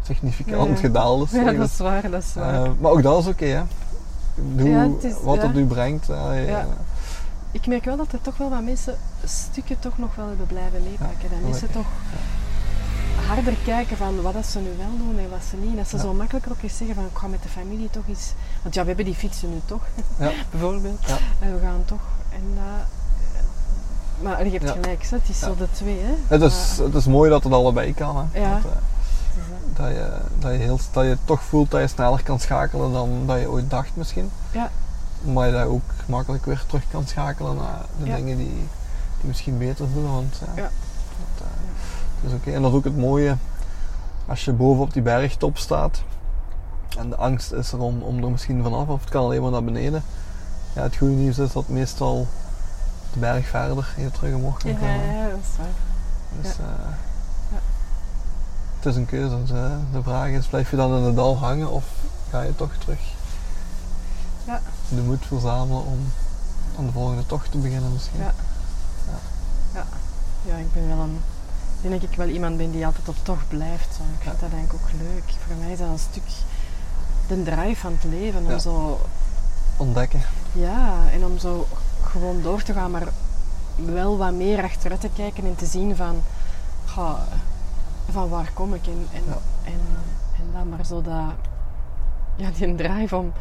significant 0.03 0.69
Ja. 0.71 0.77
gedaald 0.77 1.27
is. 1.33 1.33
Ja, 1.41 1.53
dat 1.53 1.69
is 1.71 1.79
waar. 1.79 2.11
Dat 2.11 2.23
is 2.23 2.35
waar. 2.35 2.65
Eh, 2.65 2.71
maar 2.81 2.91
ook 2.91 3.03
dat 3.03 3.19
is 3.19 3.27
oké, 3.27 3.45
hè? 3.47 3.63
Doe 4.35 4.69
Ja, 4.69 4.89
het 4.91 5.05
is- 5.05 5.15
wat 5.23 5.43
het 5.43 5.57
u 5.57 5.67
brengt. 5.67 6.07
Ja. 6.47 6.67
Ik 7.51 7.67
merk 7.67 7.85
wel 7.85 7.97
dat 7.97 8.13
er 8.13 8.21
toch 8.21 8.37
wel 8.37 8.51
wat 8.51 8.63
mensen 8.63 8.97
stukken 9.25 9.79
toch 9.79 9.99
nog 9.99 10.15
wel 10.15 10.27
hebben 10.29 10.47
blijven 10.47 10.83
meepakken. 10.83 11.31
Dat 11.31 11.41
mensen 11.41 11.71
toch 11.73 11.87
harder 13.27 13.55
kijken 13.65 13.97
van 13.97 14.23
wat 14.23 14.33
dat 14.33 14.47
ze 14.47 14.59
nu 14.59 14.71
wel 14.79 14.97
doen 15.07 15.19
en 15.19 15.31
wat 15.31 15.43
ze 15.51 15.57
niet. 15.57 15.77
Dat 15.77 15.89
ze 15.89 15.99
zo 15.99 16.13
makkelijker 16.13 16.53
ook 16.53 16.63
eens 16.63 16.77
zeggen 16.77 16.95
van 16.95 17.05
ik 17.05 17.17
ga 17.19 17.27
met 17.27 17.43
de 17.43 17.49
familie 17.49 17.91
toch 17.91 18.03
eens... 18.09 18.33
Want 18.63 18.75
ja, 18.75 18.81
we 18.81 18.87
hebben 18.87 19.05
die 19.05 19.15
fietsen 19.15 19.51
nu 19.51 19.61
toch, 19.65 19.83
Ja. 20.19 20.31
bijvoorbeeld. 20.51 20.99
Ja. 21.07 21.17
En 21.41 21.55
we 21.55 21.61
gaan 21.61 21.83
toch. 21.85 22.01
En 22.33 22.43
dat... 22.55 22.87
Maar 24.23 24.45
je 24.45 24.51
hebt 24.51 24.63
Ja. 24.65 24.73
gelijk, 24.73 25.03
hè, 25.11 25.17
het 25.17 25.29
is 25.29 25.39
zo 25.39 25.55
de 25.57 25.67
twee. 25.73 25.99
Hè. 26.01 26.15
Het, 26.27 26.43
is, 26.43 26.79
het 26.83 26.95
is 26.95 27.07
mooi 27.07 27.31
dat 27.31 27.45
het 27.45 27.53
allebei 27.53 27.95
kan. 27.95 28.17
Hè? 28.33 28.41
Ja. 28.41 28.61
Dat, 28.63 28.73
eh, 28.73 28.77
eh, 28.77 29.77
dat, 29.77 29.89
je, 29.89 30.11
dat, 30.39 30.53
je 30.53 30.59
heel, 30.59 30.79
dat 30.93 31.05
je 31.05 31.17
toch 31.25 31.43
voelt 31.43 31.71
dat 31.71 31.81
je 31.81 31.87
sneller 31.87 32.23
kan 32.23 32.41
schakelen 32.41 32.93
dan 32.93 33.27
dat 33.27 33.41
je 33.41 33.51
ooit 33.51 33.71
dacht 33.71 33.91
misschien. 33.95 34.31
Ja. 34.51 34.71
Maar 35.23 35.47
je 35.47 35.53
dat 35.53 35.67
ook 35.67 35.83
makkelijk 36.07 36.45
weer 36.45 36.65
terug 36.67 36.83
kan 36.91 37.07
schakelen 37.07 37.57
naar 37.57 37.81
de 38.03 38.07
Ja. 38.07 38.17
dingen 38.17 38.37
die, 38.37 38.47
die 39.21 39.27
misschien 39.29 39.59
beter 39.59 39.87
voelen. 39.93 40.13
Want 40.13 40.41
ja, 40.47 40.63
Ja. 40.63 40.71
dat, 41.37 41.47
eh, 41.47 41.53
dat 42.23 42.31
is 42.33 42.37
oké. 42.37 42.51
En 42.51 42.63
dat 42.63 42.71
is 42.71 42.77
ook 42.77 42.85
het 42.85 42.97
mooie 42.97 43.37
als 44.27 44.45
je 44.45 44.53
boven 44.53 44.83
op 44.83 44.93
die 44.93 45.03
bergtop 45.03 45.59
staat. 45.59 46.03
En 46.99 47.09
de 47.11 47.17
angst 47.17 47.53
is 47.53 47.73
er 47.73 47.79
om, 47.81 48.03
om 48.03 48.25
er 48.25 48.31
misschien 48.31 48.63
vanaf 48.63 48.89
of 48.89 49.01
het 49.01 49.11
kan 49.11 49.25
alleen 49.25 49.43
maar 49.43 49.51
naar 49.51 49.65
beneden. 49.65 50.03
Ja, 50.73 50.83
het 50.83 50.97
goede 50.97 51.15
nieuws 51.15 51.39
is 51.39 51.53
dat 51.53 51.69
meestal 51.69 52.27
de 53.13 53.19
berg 53.19 53.47
verder 53.49 53.95
je 53.97 54.11
terug 54.11 54.35
omhoog 54.35 54.59
kan 54.59 54.71
ja, 54.71 54.77
komen. 54.79 55.13
ja, 55.15 55.29
dat 55.29 55.39
is 55.51 55.57
waar. 55.57 55.67
Dus, 56.41 56.57
Ja. 56.57 56.63
eh, 56.63 56.91
Ja. 57.53 57.59
Het 58.77 58.87
is 58.87 58.97
een 58.97 59.07
keuze. 59.07 59.41
Dus, 59.41 59.51
eh, 59.51 59.71
de 59.93 60.03
vraag 60.03 60.29
is, 60.29 60.47
blijf 60.47 60.71
je 60.71 60.77
dan 60.77 60.97
in 60.97 61.03
het 61.03 61.17
dal 61.17 61.39
hangen 61.39 61.71
of 61.71 61.85
ga 62.31 62.41
je 62.43 62.57
toch 62.57 62.73
terug 62.79 63.01
Ja. 64.45 64.61
de 64.89 65.01
moed 65.03 65.27
verzamelen 65.27 65.85
om 65.87 66.13
aan 66.79 66.87
de 66.87 66.93
volgende 66.93 67.27
tocht 67.27 67.51
te 67.51 67.59
beginnen 67.59 67.93
misschien? 67.93 68.21
Ja. 68.21 68.33
Ja, 70.47 70.57
ik 70.57 70.73
ben 70.73 70.89
wel 70.89 70.99
een... 70.99 71.21
Ik 71.83 71.89
denk 71.91 72.01
dat 72.01 72.11
ik 72.11 72.17
wel 72.17 72.27
iemand 72.29 72.57
ben 72.57 72.71
die 72.71 72.87
altijd 72.87 73.09
op 73.09 73.17
tocht 73.23 73.49
blijft. 73.49 73.95
Zo. 73.97 74.03
Ik 74.03 74.21
vind 74.23 74.35
Ja. 74.35 74.41
dat 74.41 74.53
eigenlijk 74.53 74.73
ook 74.73 74.91
leuk. 75.01 75.25
Voor 75.47 75.57
mij 75.57 75.73
is 75.73 75.79
dat 75.79 75.89
een 75.89 75.99
stuk 75.99 76.23
de 77.27 77.43
drive 77.43 77.81
van 77.81 77.93
het 78.01 78.05
leven. 78.11 78.45
Om 78.45 78.51
Ja. 78.51 78.59
zo... 78.59 79.01
Ontdekken. 79.77 80.21
Ja, 80.53 80.93
en 81.13 81.25
om 81.25 81.39
zo 81.39 81.67
gewoon 82.13 82.43
door 82.43 82.63
te 82.63 82.73
gaan, 82.73 82.91
maar 82.91 83.09
wel 83.77 84.17
wat 84.19 84.33
meer 84.33 84.63
achteruit 84.63 85.01
te 85.01 85.09
kijken 85.15 85.45
en 85.45 85.55
te 85.57 85.67
zien 85.67 85.97
van... 85.97 86.23
ga, 86.85 87.19
van 88.11 88.29
waar 88.29 88.51
kom 88.55 88.75
ik? 88.75 88.87
En, 88.87 89.07
en, 89.13 89.23
Ja. 89.27 89.39
en, 89.65 89.81
en 90.37 90.45
dan 90.53 90.69
maar 90.69 90.87
zo 90.87 91.03
dat... 91.03 91.15
Ja, 92.37 92.51
die 92.59 92.75
drive 92.75 93.17
om... 93.17 93.33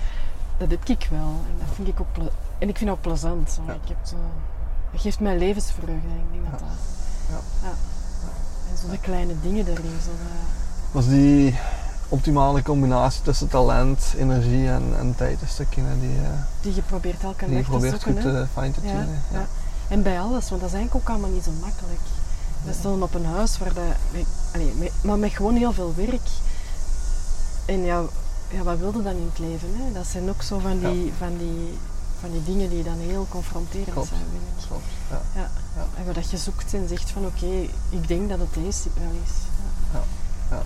Dat 0.58 0.70
heb 0.70 0.86
ik 0.86 1.08
wel. 1.12 1.20
En 1.50 1.56
dat 1.66 1.76
vind 1.76 1.88
ik 1.88 2.00
ook... 2.00 2.12
ple- 2.12 2.32
En 2.58 2.70
ik 2.70 2.78
vind 2.78 2.90
het 2.90 2.98
ook 3.00 3.02
plezant. 3.04 3.50
Zo. 3.52 3.62
Ja. 3.68 3.74
Ik 3.74 3.88
heb 3.88 3.98
zo... 4.04 4.16
Dat 4.92 5.02
geeft 5.02 5.20
mij 5.20 5.38
levensvreugde. 5.38 5.94
Ik 5.94 6.32
denk 6.32 6.52
dat 6.52 6.60
Ja. 6.60 6.66
dat... 6.66 6.76
Ja. 7.30 7.68
Ja. 7.68 7.74
En 8.72 8.78
zo 8.78 8.90
de 8.90 9.00
kleine 9.00 9.34
dingen. 9.42 9.66
Zo 9.66 9.74
dat- 9.74 9.82
Was 10.92 11.08
die 11.08 11.56
optimale 12.12 12.62
combinatie 12.64 13.22
tussen 13.22 13.48
talent, 13.48 14.14
energie 14.18 14.68
en, 14.70 14.84
en 14.98 15.16
tijd 15.16 15.42
een 15.42 15.48
stukje 15.48 15.82
hè, 15.82 16.00
die, 16.00 16.16
eh, 16.16 16.30
die 16.62 16.76
je 16.76 16.82
probeert 16.82 17.24
elke 17.24 17.46
die 17.46 17.56
je 17.56 17.62
dag 17.62 17.64
te 17.64 17.70
probeert 17.72 18.02
zoeken. 18.02 18.22
goed 18.22 18.32
te 18.32 18.48
fine 18.60 18.72
te 18.72 18.80
Ja, 18.84 18.90
tunen? 18.90 19.22
ja. 19.32 19.46
En 19.88 20.04
bij 20.04 20.20
alles, 20.20 20.50
want 20.50 20.62
dat 20.62 20.70
is 20.70 20.76
eigenlijk 20.76 20.96
ook 20.96 21.10
allemaal 21.16 21.30
niet 21.30 21.44
zo 21.44 21.52
makkelijk. 21.62 22.00
We 22.64 22.74
staan 22.74 23.04
op 23.04 23.14
een 23.14 23.26
huis 23.26 23.58
waar 23.58 23.74
dat, 23.74 23.84
maar 25.02 25.18
met 25.20 25.32
gewoon 25.32 25.56
heel 25.56 25.74
veel 25.74 25.94
werk. 25.96 26.28
En 27.66 27.84
ja, 27.84 28.02
ja, 28.50 28.64
wat 28.64 28.78
wilde 28.78 29.04
dan 29.04 29.16
in 29.16 29.30
het 29.30 29.40
leven? 29.40 29.70
Hè? 29.78 29.92
Dat 29.94 30.06
zijn 30.08 30.30
ook 30.30 30.42
zo 30.42 30.60
van 30.60 30.80
die, 30.80 31.14
van, 31.18 31.38
die, 31.38 31.78
van 32.20 32.32
die 32.32 32.44
dingen 32.44 32.70
die 32.70 32.84
dan 32.84 32.98
heel 32.98 33.26
confronterend 33.30 33.92
Klopt. 33.92 34.08
zijn, 34.08 34.22
vind 34.32 34.42
ik. 34.64 34.68
Klopt. 34.68 34.84
Ja. 35.10 35.22
Ja. 35.42 35.50
Ja. 35.76 36.04
En 36.06 36.14
dat 36.14 36.30
je 36.32 36.38
zoekt 36.38 36.74
en 36.74 36.88
zegt 36.88 37.10
van 37.12 37.26
oké, 37.26 37.68
ik 37.90 38.08
denk 38.08 38.30
dat 38.30 38.40
het 38.40 38.54
deze 38.54 38.90
wel 38.94 39.12
is. 39.26 39.32
Ja. 40.50 40.62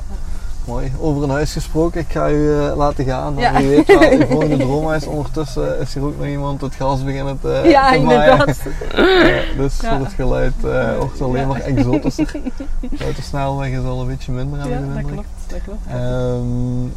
Mooi. 0.65 0.91
Over 0.99 1.23
een 1.23 1.29
huis 1.29 1.53
gesproken, 1.53 2.01
ik 2.01 2.11
ga 2.11 2.29
u 2.29 2.53
eh, 2.59 2.75
laten 2.75 3.05
gaan. 3.05 3.35
Ja. 3.37 3.57
Wie 3.61 3.67
weet 3.69 3.87
wat 3.97 4.09
uw 4.11 4.25
volgende 4.37 4.57
droom 4.57 4.91
is. 4.93 5.05
Ondertussen 5.05 5.79
is 5.79 5.93
hier 5.93 6.03
ook 6.03 6.17
nog 6.17 6.27
iemand 6.27 6.61
het 6.61 6.75
gras 6.75 7.03
beginnen 7.03 7.39
te, 7.41 7.61
ja, 7.65 7.91
te 7.91 7.99
maaien. 7.99 8.21
inderdaad. 8.31 8.57
Ja, 8.95 9.41
dus 9.57 9.79
Ja. 9.81 9.89
voor 9.95 10.05
het 10.05 10.13
geluid 10.13 10.53
eh 10.63 10.97
wordt 10.97 11.11
het 11.11 11.21
alleen 11.21 11.41
Ja. 11.41 11.47
maar 11.47 11.59
exotischer. 11.61 12.31
Buiten 12.99 13.23
snelweg 13.23 13.69
is 13.69 13.83
al 13.85 14.01
een 14.01 14.07
beetje 14.07 14.31
minder, 14.31 14.59
heb 14.59 14.69
Ja, 14.69 14.77
de 14.79 14.93
dat 14.93 15.11
klopt. 15.11 15.27
Dat 15.47 15.59
klopt. 15.63 15.79
Ehm, 15.87 16.87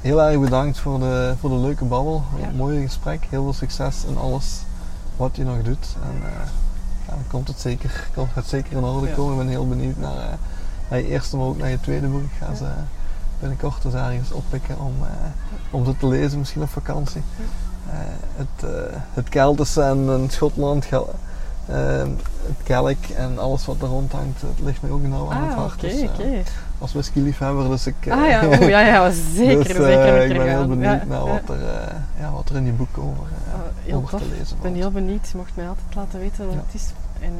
heel 0.00 0.22
erg 0.22 0.40
bedankt 0.40 0.78
voor 0.78 0.98
de, 0.98 1.34
voor 1.40 1.50
de 1.50 1.56
leuke 1.56 1.84
babbel. 1.84 2.22
Ja. 2.40 2.46
Een 2.48 2.56
mooie 2.56 2.80
gesprek. 2.80 3.26
Heel 3.28 3.42
veel 3.42 3.52
succes 3.52 4.04
in 4.08 4.18
alles 4.18 4.62
wat 5.16 5.36
je 5.36 5.44
nog 5.44 5.62
doet. 5.62 5.86
En 6.02 6.26
eh, 6.28 6.32
ja, 7.06 7.12
dan 7.14 7.24
komt 7.30 7.48
het 7.48 7.60
zeker, 7.60 8.08
komt 8.14 8.34
het 8.34 8.46
zeker 8.46 8.76
in 8.76 8.84
orde 8.84 9.06
Ja. 9.08 9.14
komen. 9.14 9.32
Ik 9.32 9.38
ben 9.38 9.48
heel 9.48 9.68
benieuwd 9.68 9.96
naar, 9.98 10.38
naar 10.90 10.98
je 10.98 11.08
eerste, 11.08 11.36
maar 11.36 11.46
ook 11.46 11.58
naar 11.58 11.70
je 11.70 11.80
tweede 11.80 12.06
boek. 12.06 12.22
Ik 12.22 12.30
ga 12.40 12.46
Ja. 12.64 12.84
Binnenkort 13.42 13.84
eens 13.84 13.94
ergens 13.94 14.32
oppikken 14.32 14.78
om, 14.78 14.94
eh, 15.02 15.08
om 15.70 15.84
ze 15.84 15.96
te 15.96 16.06
lezen, 16.06 16.38
misschien 16.38 16.62
op 16.62 16.68
vakantie. 16.68 17.22
Eh, 17.90 17.96
het, 18.36 18.70
eh, 18.70 18.96
het 19.14 19.28
Keltische 19.28 19.82
en, 19.82 20.26
Schotland, 20.30 20.86
ehm, 20.88 22.08
het 22.46 22.62
Kelk 22.62 23.04
en 23.16 23.38
alles 23.38 23.66
wat 23.66 23.82
er 23.82 23.88
rond 23.88 24.12
hangt, 24.12 24.40
het 24.40 24.60
ligt 24.64 24.82
mij 24.82 24.90
ook 24.90 25.02
nauw 25.02 25.30
aan 25.32 25.42
het 25.42 25.50
Ah, 25.52 25.56
hart. 25.58 25.74
oké, 25.74 25.88
Dus, 25.88 26.02
oké. 26.02 26.42
als 26.78 26.92
whisky-liefhebber, 26.92 27.68
dus 27.68 27.86
ik... 27.86 27.94
Ah 28.08 28.28
ja, 28.28 28.46
oeh, 28.46 28.68
ja, 28.68 28.80
ja, 28.80 29.10
zeker, 29.34 29.64
dus, 29.64 29.76
zeker 29.76 30.22
ik 30.30 30.36
ben 30.36 30.48
heel 30.48 30.66
benieuwd 30.68 31.00
Ja, 31.00 31.04
naar 31.08 31.18
ja. 31.24 31.24
wat 31.24 31.56
er, 31.56 31.60
ja, 32.18 32.30
wat 32.32 32.48
er 32.48 32.56
in 32.56 32.64
die 32.64 32.72
boek 32.72 32.98
over, 32.98 33.26
Oh, 33.88 33.96
over 33.96 34.18
te 34.18 34.24
lezen 34.28 34.56
Ik 34.56 34.62
ben 34.62 34.74
heel 34.74 34.90
benieuwd. 34.90 35.28
Je 35.32 35.36
mocht 35.36 35.50
mij 35.56 35.68
altijd 35.68 35.94
laten 35.94 36.18
weten 36.20 36.44
wat 36.46 36.54
Ja. 36.54 36.60
het 36.66 36.74
is. 36.74 36.86
En 37.20 37.32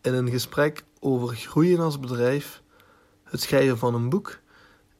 in 0.00 0.14
een 0.14 0.30
gesprek 0.30 0.84
over 1.00 1.36
groeien 1.36 1.80
als 1.80 2.00
bedrijf, 2.00 2.62
het 3.22 3.40
schrijven 3.40 3.78
van 3.78 3.94
een 3.94 4.08
boek 4.08 4.38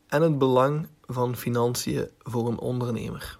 en 0.09 0.22
het 0.22 0.39
belang 0.39 0.87
van 1.07 1.36
financiën 1.36 2.09
voor 2.22 2.48
een 2.48 2.59
ondernemer. 2.59 3.38